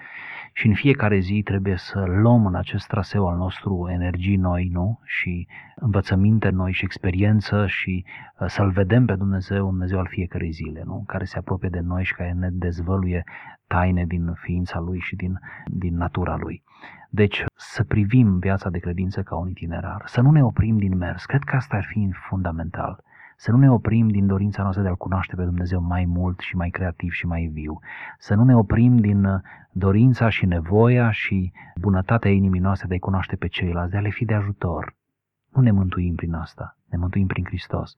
și 0.54 0.68
în 0.68 0.74
fiecare 0.74 1.20
zi 1.20 1.42
trebuie 1.44 1.76
să 1.78 2.04
luăm 2.08 2.46
în 2.46 2.56
acest 2.56 2.88
traseu 2.88 3.28
al 3.28 3.38
nostru 3.38 3.88
energii 3.90 4.36
noi, 4.36 4.70
nu? 4.72 5.00
Și 5.04 5.48
învățăminte 5.76 6.50
noi 6.50 6.72
și 6.72 6.84
experiență 6.84 7.68
și 7.68 8.06
uh, 8.40 8.48
să-L 8.48 8.70
vedem 8.70 9.06
pe 9.06 9.16
Dumnezeu, 9.16 9.66
Dumnezeu 9.66 10.00
al 10.00 10.08
fiecărei 10.08 10.52
zile, 10.52 10.82
nu? 10.86 11.04
Care 11.08 11.24
se 11.24 11.38
apropie 11.38 11.70
de 11.70 11.80
noi 11.80 12.04
și 12.04 12.16
care 12.16 12.32
ne 12.32 12.50
dezvăluie 12.52 13.24
taine 13.68 14.06
din 14.06 14.34
ființa 14.34 14.80
Lui 14.80 15.00
și 15.00 15.16
din, 15.16 15.40
din 15.66 15.98
natura 15.98 16.36
Lui. 16.36 16.64
Deci 17.10 17.44
să 17.56 17.84
privim 17.84 18.40
viața 18.40 18.70
de 18.70 18.80
credință 18.80 19.22
ca 19.22 19.36
un 19.36 19.50
itinerar, 19.50 20.02
să 20.06 20.22
nu 20.22 20.32
ne 20.32 20.44
oprim 20.44 20.78
din 20.78 20.98
mers. 20.98 21.26
Cred 21.26 21.44
că 21.44 21.56
asta 21.56 21.76
ar 21.76 21.86
fi 21.86 22.10
fundamental 22.30 23.04
să 23.36 23.52
nu 23.52 23.58
ne 23.58 23.72
oprim 23.72 24.08
din 24.08 24.28
dorința 24.28 24.62
noastră 24.62 24.84
de 24.84 24.90
a-L 24.90 24.96
cunoaște 24.96 25.36
pe 25.36 25.44
Dumnezeu 25.44 25.82
mai 25.82 26.06
mult 26.06 26.40
și 26.40 26.56
mai 26.56 26.70
creativ 26.70 27.12
și 27.12 27.26
mai 27.26 27.46
viu, 27.46 27.80
să 28.18 28.36
nu 28.36 28.44
ne 28.44 28.56
oprim 28.56 28.98
din 28.98 29.24
uh, 29.24 29.42
dorința 29.72 30.30
și 30.30 30.46
nevoia 30.46 31.12
și 31.12 31.52
bunătatea 31.76 32.32
inimii 32.32 32.60
noastre 32.60 32.88
de 32.88 32.94
a-i 32.94 33.00
cunoaște 33.00 33.36
pe 33.36 33.48
ceilalți, 33.48 33.92
de 33.92 33.98
a 33.98 34.02
le 34.02 34.10
fi 34.10 34.26
de 34.26 34.34
ajutor. 34.34 34.96
Nu 35.54 35.62
ne 35.62 35.72
mântuim 35.72 36.16
prin 36.16 36.34
asta, 36.34 36.78
ne 36.90 36.98
mântuim 36.98 37.28
prin 37.28 37.44
Hristos, 37.46 37.94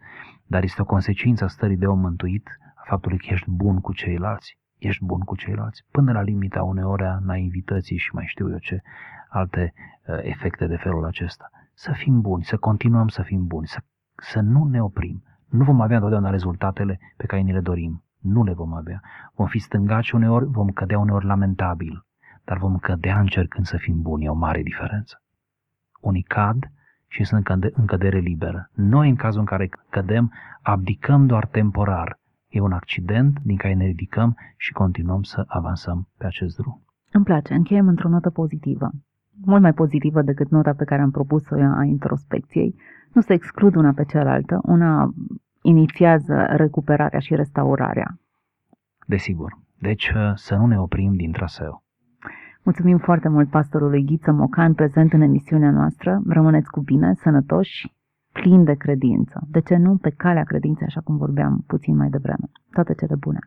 dar 0.46 0.64
este 0.64 0.82
o 0.82 0.86
consecință 0.86 1.44
a 1.44 1.48
stării 1.48 1.78
de 1.78 1.88
om 1.88 2.00
mântuit, 2.00 2.50
a 2.76 2.84
faptului 2.86 3.18
că 3.18 3.26
ești 3.30 3.50
bun 3.50 3.80
cu 3.80 3.94
ceilalți, 3.94 4.58
ești 4.78 5.06
bun 5.06 5.20
cu 5.20 5.36
ceilalți, 5.36 5.86
până 5.92 6.12
la 6.12 6.22
limita 6.22 6.64
uneori 6.64 7.04
a 7.04 7.20
naivității 7.22 7.98
și 7.98 8.14
mai 8.14 8.26
știu 8.28 8.50
eu 8.50 8.58
ce 8.58 8.82
alte 9.30 9.74
uh, 9.74 10.20
efecte 10.22 10.68
de 10.68 10.76
felul 10.76 11.06
acesta. 11.06 11.50
Să 11.74 11.92
fim 11.92 12.22
buni, 12.22 12.44
să 12.44 12.58
continuăm 12.58 13.08
să 13.08 13.22
fim 13.22 13.48
buni, 13.48 13.68
să, 13.68 13.80
să 14.18 14.39
nu 14.39 14.63
ne 14.63 14.82
oprim, 14.82 15.24
nu 15.49 15.63
vom 15.63 15.82
avea 15.82 15.95
întotdeauna 15.95 16.30
rezultatele 16.30 16.99
pe 17.18 17.26
care 17.26 17.41
ni 17.41 17.51
le 17.51 17.59
dorim. 17.59 18.03
Nu 18.22 18.43
le 18.43 18.53
vom 18.53 18.74
avea. 18.74 19.01
Vom 19.36 19.47
fi 19.47 19.59
stângaci 19.59 20.11
uneori, 20.11 20.45
vom 20.45 20.70
cădea 20.70 20.99
uneori 20.99 21.26
lamentabil, 21.26 22.05
dar 22.43 22.57
vom 22.57 22.78
cădea 22.78 23.20
încercând 23.20 23.65
să 23.65 23.78
fim 23.78 24.01
buni. 24.01 24.26
E 24.26 24.30
o 24.30 24.34
mare 24.34 24.61
diferență. 24.61 25.22
Unii 26.01 26.22
cad 26.22 26.72
și 27.07 27.24
sunt 27.24 27.47
în 27.74 27.86
cădere 27.86 28.20
liberă. 28.20 28.70
Noi, 28.74 29.09
în 29.09 29.15
cazul 29.15 29.39
în 29.39 29.45
care 29.45 29.70
cădem, 29.89 30.32
abdicăm 30.61 31.26
doar 31.26 31.45
temporar. 31.45 32.20
E 32.47 32.59
un 32.59 32.72
accident 32.72 33.39
din 33.43 33.57
care 33.57 33.74
ne 33.74 33.86
ridicăm 33.86 34.38
și 34.57 34.74
continuăm 34.74 35.22
să 35.22 35.43
avansăm 35.47 36.07
pe 36.18 36.26
acest 36.26 36.57
drum. 36.57 36.82
Îmi 37.11 37.24
place, 37.24 37.53
încheiem 37.53 37.88
într-o 37.88 38.09
notă 38.09 38.30
pozitivă. 38.30 38.91
Mult 39.45 39.61
mai 39.61 39.74
pozitivă 39.74 40.22
decât 40.22 40.49
nota 40.49 40.74
pe 40.74 40.84
care 40.84 41.01
am 41.01 41.11
propus-o 41.11 41.55
a 41.55 41.84
introspecției. 41.84 42.76
Nu 43.14 43.22
se 43.22 43.34
exclud 43.34 43.76
una 43.76 43.91
pe 43.91 44.03
cealaltă, 44.03 44.60
una 44.64 45.14
inițiază 45.62 46.45
recuperarea 46.49 47.20
și 47.20 47.36
restaurarea. 47.36 48.20
Desigur. 49.08 49.58
Deci 49.80 50.12
să 50.36 50.55
nu 50.55 50.66
ne 50.66 50.80
oprim 50.80 51.14
din 51.14 51.32
traseu. 51.32 51.84
Mulțumim 52.64 52.97
foarte 52.97 53.30
mult 53.30 53.49
pastorului 53.49 54.05
Ghiță 54.05 54.32
Mocan 54.32 54.74
prezent 54.74 55.14
în 55.14 55.22
emisiunea 55.22 55.72
noastră. 55.72 56.22
Rămâneți 56.28 56.70
cu 56.70 56.80
bine, 56.82 57.14
sănătoși, 57.14 57.93
plini 58.32 58.66
de 58.66 58.74
credință. 58.74 59.47
De 59.47 59.60
ce 59.60 59.76
nu 59.76 59.97
pe 59.97 60.10
calea 60.10 60.43
credinței, 60.43 60.86
așa 60.88 61.01
cum 61.01 61.18
vorbeam 61.18 61.64
puțin 61.68 61.95
mai 61.95 62.10
devreme. 62.10 62.49
Toate 62.72 62.93
cele 62.93 63.16
bune! 63.16 63.39